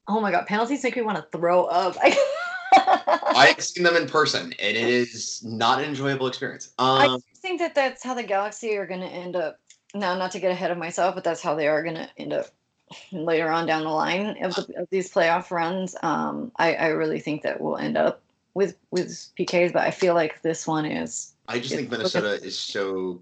oh 0.07 0.19
my 0.19 0.31
God! 0.31 0.47
Penalties 0.47 0.83
make 0.83 0.95
me 0.95 1.01
want 1.01 1.17
to 1.17 1.37
throw 1.37 1.65
up. 1.65 1.95
I've 3.39 3.63
seen 3.63 3.83
them 3.83 3.95
in 3.95 4.07
person, 4.07 4.53
and 4.59 4.77
it 4.77 4.77
is 4.77 5.43
not 5.43 5.79
an 5.79 5.85
enjoyable 5.85 6.27
experience. 6.27 6.69
Um, 6.79 7.15
I 7.15 7.19
think 7.35 7.59
that 7.59 7.75
that's 7.75 8.03
how 8.03 8.13
the 8.13 8.23
Galaxy 8.23 8.75
are 8.77 8.87
going 8.87 9.01
to 9.01 9.07
end 9.07 9.35
up. 9.35 9.59
Now, 9.93 10.15
not 10.15 10.31
to 10.31 10.39
get 10.39 10.51
ahead 10.51 10.71
of 10.71 10.77
myself, 10.77 11.15
but 11.15 11.23
that's 11.23 11.41
how 11.41 11.55
they 11.55 11.67
are 11.67 11.83
going 11.83 11.95
to 11.95 12.09
end 12.17 12.33
up 12.33 12.47
later 13.11 13.49
on 13.49 13.65
down 13.65 13.83
the 13.83 13.89
line 13.89 14.43
of, 14.43 14.55
the, 14.55 14.81
of 14.81 14.87
these 14.89 15.11
playoff 15.11 15.51
runs. 15.51 15.95
Um, 16.03 16.51
I, 16.57 16.75
I 16.75 16.87
really 16.87 17.19
think 17.19 17.43
that 17.43 17.59
we'll 17.61 17.77
end 17.77 17.97
up 17.97 18.21
with 18.53 18.77
with 18.91 19.09
PKs, 19.37 19.73
but 19.73 19.83
I 19.83 19.91
feel 19.91 20.13
like 20.13 20.41
this 20.41 20.65
one 20.65 20.85
is. 20.85 21.33
I 21.47 21.59
just 21.59 21.75
think 21.75 21.91
Minnesota 21.91 22.41
is 22.43 22.57
so 22.57 23.21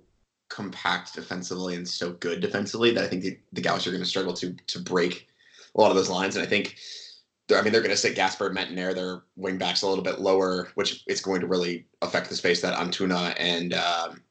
compact 0.50 1.16
defensively 1.16 1.76
and 1.76 1.88
so 1.88 2.12
good 2.14 2.40
defensively 2.40 2.92
that 2.92 3.04
I 3.04 3.08
think 3.08 3.24
the, 3.24 3.38
the 3.54 3.62
Galaxy 3.62 3.90
are 3.90 3.94
going 3.94 4.04
to 4.04 4.10
struggle 4.10 4.34
to 4.36 4.54
to 4.68 4.80
break 4.80 5.28
a 5.76 5.82
lot 5.82 5.90
of 5.90 5.96
those 5.96 6.10
lines. 6.10 6.36
And 6.36 6.46
I 6.46 6.48
think, 6.48 6.78
I 7.52 7.62
mean, 7.62 7.74
they're 7.74 7.82
going 7.82 7.92
to 7.92 7.98
sit 7.98 8.16
Gasper 8.16 8.50
Métanire, 8.50 8.96
their 8.96 9.24
wing 9.36 9.58
backs 9.58 9.82
a 9.82 9.88
little 9.88 10.04
bit 10.04 10.22
lower, 10.22 10.70
which 10.76 11.04
is 11.08 11.20
going 11.20 11.42
to 11.42 11.48
really 11.48 11.86
affect 12.02 12.30
the 12.30 12.36
space 12.36 12.62
that 12.62 12.78
Antuna 12.78 13.36
and 13.38 13.74
um, 13.74 14.22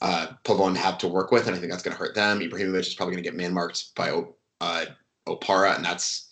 uh, 0.00 0.28
Pavon 0.44 0.76
have 0.76 0.98
to 0.98 1.08
work 1.08 1.30
with. 1.30 1.46
And 1.46 1.54
I 1.54 1.58
think 1.58 1.70
that's 1.70 1.82
going 1.82 1.94
to 1.94 1.98
hurt 1.98 2.14
them. 2.14 2.40
Ibrahimovic 2.40 2.80
is 2.80 2.94
probably 2.94 3.14
going 3.14 3.24
to 3.24 3.30
get 3.30 3.36
man 3.36 3.52
marked 3.52 3.94
by 3.94 4.22
uh, 4.60 4.86
Opara, 5.26 5.76
and 5.76 5.84
that's 5.84 6.22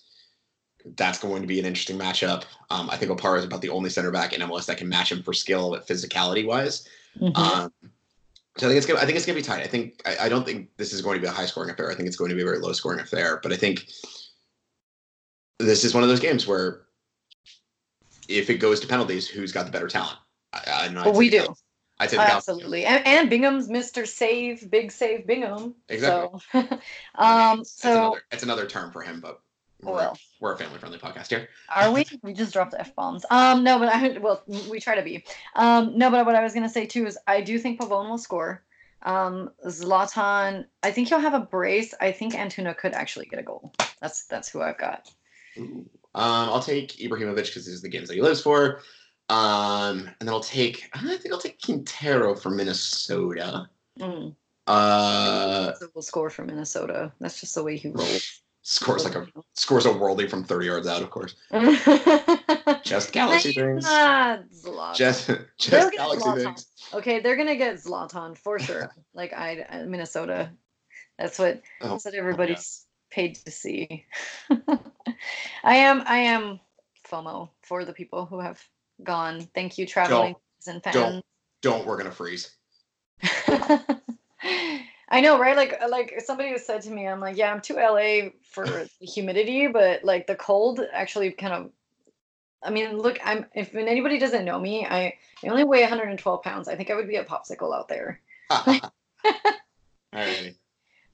that's 0.96 1.18
going 1.18 1.40
to 1.40 1.48
be 1.48 1.58
an 1.58 1.64
interesting 1.64 1.98
matchup. 1.98 2.44
Um, 2.70 2.90
I 2.90 2.96
think 2.96 3.10
Opara 3.10 3.38
is 3.38 3.44
about 3.44 3.62
the 3.62 3.70
only 3.70 3.90
center 3.90 4.10
back 4.10 4.32
in 4.32 4.40
MLS 4.42 4.66
that 4.66 4.78
can 4.78 4.88
match 4.88 5.12
him 5.12 5.22
for 5.22 5.32
skill, 5.32 5.78
physicality 5.88 6.46
wise. 6.46 6.86
Mm-hmm. 7.18 7.36
Um, 7.36 7.72
so 8.56 8.66
I 8.66 8.70
think 8.70 8.78
it's 8.78 8.86
gonna. 8.86 9.00
I 9.00 9.04
think 9.04 9.16
it's 9.16 9.26
gonna 9.26 9.38
be 9.38 9.42
tight. 9.42 9.62
I 9.62 9.66
think. 9.66 10.00
I, 10.06 10.26
I, 10.26 10.28
don't 10.28 10.46
think 10.46 10.68
this 10.76 10.92
is 10.92 11.02
going 11.02 11.16
to 11.16 11.20
be 11.20 11.26
a 11.26 11.32
high 11.32 11.46
scoring 11.46 11.70
affair. 11.70 11.90
I 11.90 11.94
think 11.94 12.06
it's 12.06 12.16
going 12.16 12.28
to 12.30 12.36
be 12.36 12.42
a 12.42 12.44
very 12.44 12.58
low 12.58 12.72
scoring 12.72 13.00
affair. 13.00 13.40
But 13.42 13.52
I 13.52 13.56
think 13.56 13.86
this 15.58 15.84
is 15.84 15.94
one 15.94 16.02
of 16.02 16.08
those 16.08 16.20
games 16.20 16.46
where 16.46 16.82
if 18.28 18.50
it 18.50 18.56
goes 18.56 18.80
to 18.80 18.86
penalties, 18.86 19.28
who's 19.28 19.52
got 19.52 19.66
the 19.66 19.72
better 19.72 19.88
talent? 19.88 20.18
I, 20.52 20.88
I 20.88 20.92
well, 20.92 21.14
we 21.14 21.30
do. 21.30 21.46
I 21.98 22.08
say 22.08 22.16
absolutely, 22.18 22.84
and, 22.84 23.06
and, 23.06 23.30
Bingham's 23.30 23.68
Mr. 23.68 24.04
Save, 24.06 24.68
big 24.68 24.90
save 24.90 25.28
Bingham. 25.28 25.76
Exactly. 25.88 26.40
So, 26.50 26.58
um, 27.14 27.60
it's, 27.60 27.70
so 27.70 27.90
another, 27.90 28.22
it's 28.32 28.42
another 28.42 28.66
term 28.66 28.90
for 28.90 29.00
him, 29.00 29.20
but 29.20 29.40
we're, 29.80 29.92
well, 29.92 30.18
we're 30.40 30.54
a 30.54 30.58
family 30.58 30.78
friendly 30.78 30.98
podcast 30.98 31.28
here. 31.28 31.48
Are 31.74 31.92
we? 31.92 32.04
we 32.22 32.32
just 32.32 32.52
dropped 32.52 32.74
f 32.76 32.94
bombs. 32.96 33.24
Um, 33.30 33.62
no, 33.62 33.78
but 33.78 33.88
I 33.88 34.18
well, 34.18 34.42
we 34.68 34.80
try 34.80 34.96
to 34.96 35.02
be. 35.02 35.24
Um, 35.54 35.96
no, 35.96 36.10
but 36.10 36.26
what 36.26 36.34
I 36.34 36.42
was 36.42 36.52
gonna 36.52 36.68
say 36.68 36.84
too 36.84 37.06
is 37.06 37.16
I 37.28 37.40
do 37.40 37.58
think 37.60 37.80
Pavone 37.80 38.08
will 38.08 38.18
score. 38.18 38.64
Um, 39.02 39.50
Zlatan, 39.66 40.64
I 40.82 40.90
think 40.90 41.08
he'll 41.08 41.20
have 41.20 41.34
a 41.34 41.40
brace. 41.40 41.94
I 42.00 42.10
think 42.10 42.34
Antuna 42.34 42.76
could 42.76 42.92
actually 42.92 43.26
get 43.26 43.38
a 43.38 43.42
goal. 43.42 43.72
That's 44.00 44.24
that's 44.26 44.48
who 44.48 44.62
I've 44.62 44.78
got. 44.78 45.08
Um, 45.56 45.88
I'll 46.14 46.62
take 46.62 46.96
Ibrahimovic 46.96 47.46
because 47.46 47.66
these 47.66 47.78
are 47.78 47.82
the 47.82 47.88
games 47.88 48.08
that 48.08 48.14
he 48.14 48.22
lives 48.22 48.40
for. 48.40 48.80
Um, 49.28 50.10
and 50.20 50.28
then 50.28 50.30
I'll 50.30 50.40
take 50.40 50.90
I 50.92 51.16
think 51.16 51.32
I'll 51.32 51.40
take 51.40 51.60
Quintero 51.60 52.34
from 52.34 52.56
Minnesota. 52.56 53.68
Mm. 53.98 54.34
Uh, 54.66 55.74
so 55.74 55.88
we'll 55.94 56.02
score 56.02 56.30
from 56.30 56.46
Minnesota. 56.46 57.12
That's 57.20 57.40
just 57.40 57.54
the 57.54 57.62
way 57.62 57.76
he 57.76 57.88
rolls 57.88 58.42
scores 58.62 59.04
like 59.04 59.14
a 59.14 59.26
scores 59.54 59.86
a 59.86 59.90
worldie 59.90 60.28
from 60.28 60.42
30 60.42 60.66
yards 60.66 60.86
out, 60.86 61.02
of 61.02 61.10
course. 61.10 61.36
just 62.82 63.12
Galaxy 63.12 63.52
things. 63.52 63.84
Just 64.94 65.30
just 65.58 65.92
Galaxy 65.92 66.28
Zlatan. 66.28 66.44
things. 66.44 66.66
Okay, 66.92 67.20
they're 67.20 67.36
gonna 67.36 67.56
get 67.56 67.76
Zlatan 67.76 68.36
for 68.36 68.58
sure. 68.58 68.90
like 69.14 69.32
I, 69.32 69.84
Minnesota. 69.86 70.50
That's 71.18 71.38
what 71.38 71.62
oh, 71.80 71.90
that's 71.90 72.04
what 72.04 72.14
everybody's 72.14 72.83
yeah. 72.83 72.83
Paid 73.14 73.36
to 73.36 73.50
see. 73.50 74.04
I 74.50 75.76
am 75.76 76.02
I 76.06 76.18
am 76.18 76.58
FOMO 77.08 77.48
for 77.62 77.84
the 77.84 77.92
people 77.92 78.26
who 78.26 78.40
have 78.40 78.60
gone. 79.02 79.48
Thank 79.54 79.78
you, 79.78 79.86
traveling 79.86 80.34
and 80.66 80.82
fans. 80.82 80.94
Don't 80.94 81.24
don't 81.62 81.86
we're 81.86 81.96
gonna 81.96 82.10
freeze. 82.10 82.56
I 85.08 85.20
know, 85.20 85.38
right? 85.38 85.56
Like 85.56 85.78
uh, 85.80 85.88
like 85.88 86.20
somebody 86.24 86.50
has 86.50 86.66
said 86.66 86.82
to 86.82 86.90
me, 86.90 87.06
I'm 87.06 87.20
like, 87.20 87.36
yeah, 87.36 87.52
I'm 87.52 87.60
too 87.60 87.74
LA 87.74 88.30
for 88.42 88.64
the 89.00 89.06
humidity, 89.06 89.68
but 89.68 90.02
like 90.02 90.26
the 90.26 90.34
cold 90.34 90.80
actually 90.92 91.30
kind 91.30 91.54
of 91.54 91.70
I 92.64 92.70
mean, 92.70 92.98
look, 92.98 93.18
I'm 93.22 93.46
if 93.54 93.74
anybody 93.76 94.18
doesn't 94.18 94.44
know 94.44 94.58
me, 94.58 94.86
I, 94.86 95.14
I 95.44 95.48
only 95.48 95.64
weigh 95.64 95.82
112 95.82 96.42
pounds. 96.42 96.66
I 96.66 96.74
think 96.74 96.90
I 96.90 96.96
would 96.96 97.08
be 97.08 97.16
a 97.16 97.24
popsicle 97.24 97.76
out 97.76 97.88
there. 97.88 98.20
All 98.50 100.20
right. 100.20 100.56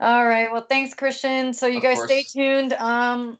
All 0.01 0.27
right. 0.27 0.51
Well, 0.51 0.67
thanks, 0.67 0.95
Christian. 0.95 1.53
So 1.53 1.67
you 1.67 1.77
Of 1.77 1.83
guys 1.83 1.97
course. 1.97 2.11
stay 2.11 2.23
tuned. 2.23 2.73
Um, 2.73 3.39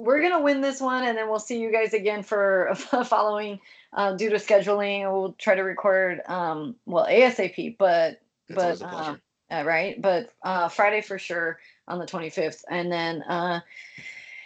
we're 0.00 0.22
gonna 0.22 0.40
win 0.40 0.60
this 0.60 0.80
one, 0.80 1.04
and 1.04 1.16
then 1.16 1.28
we'll 1.28 1.38
see 1.38 1.60
you 1.60 1.70
guys 1.70 1.94
again 1.94 2.22
for 2.22 2.74
following. 3.06 3.60
Uh, 3.92 4.14
due 4.14 4.30
to 4.30 4.36
scheduling, 4.36 5.10
we'll 5.12 5.34
try 5.34 5.54
to 5.54 5.62
record 5.62 6.20
um, 6.26 6.74
well 6.86 7.06
ASAP, 7.06 7.76
but 7.78 8.20
but 8.48 8.82
um, 8.82 9.20
uh, 9.50 9.62
right, 9.64 10.00
but 10.00 10.30
uh, 10.42 10.68
Friday 10.68 11.00
for 11.00 11.18
sure 11.18 11.58
on 11.86 11.98
the 11.98 12.06
25th, 12.06 12.64
and 12.70 12.90
then 12.90 13.22
uh, 13.22 13.60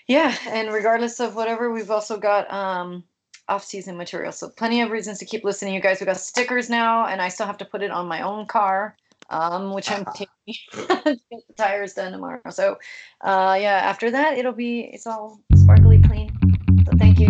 yeah, 0.07 0.36
and 0.49 0.72
regardless 0.72 1.20
of 1.20 1.34
whatever, 1.34 1.70
we've 1.72 1.90
also 1.90 2.18
got 2.18 2.51
um, 2.53 3.05
off-season 3.49 3.96
material, 3.96 4.32
so 4.32 4.49
plenty 4.51 4.82
of 4.82 4.90
reasons 4.90 5.18
to 5.18 5.24
keep 5.24 5.44
listening. 5.44 5.74
You 5.74 5.80
guys, 5.80 6.01
we 6.01 6.07
got 6.07 6.18
stickers 6.18 6.68
now, 6.68 7.07
and 7.07 7.22
I 7.22 7.28
still 7.28 7.46
have 7.46 7.59
to 7.59 7.64
put 7.64 7.82
it 7.82 7.90
on 7.90 8.07
my 8.07 8.20
own 8.20 8.46
car, 8.46 8.96
um, 9.30 9.72
which 9.72 9.90
I'm 9.90 10.05
taking 10.14 10.28
get 10.53 11.18
the 11.30 11.55
tires 11.57 11.94
done 11.94 12.12
tomorrow. 12.12 12.40
So 12.51 12.78
uh, 13.22 13.57
yeah, 13.61 13.80
after 13.84 14.11
that, 14.11 14.38
it'll 14.38 14.53
be 14.53 14.80
it's 14.80 15.07
all 15.07 15.40
sparkly 15.55 16.01
clean. 16.03 16.30
So 16.86 16.92
thank 16.99 17.18
you. 17.18 17.28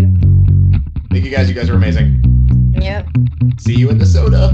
Thank 1.10 1.24
you 1.24 1.30
guys. 1.30 1.48
You 1.48 1.54
guys 1.54 1.70
are 1.70 1.74
amazing. 1.74 2.22
Yep. 2.80 3.08
See 3.58 3.74
you 3.74 3.90
in 3.90 3.98
the 3.98 4.06
soda. 4.06 4.52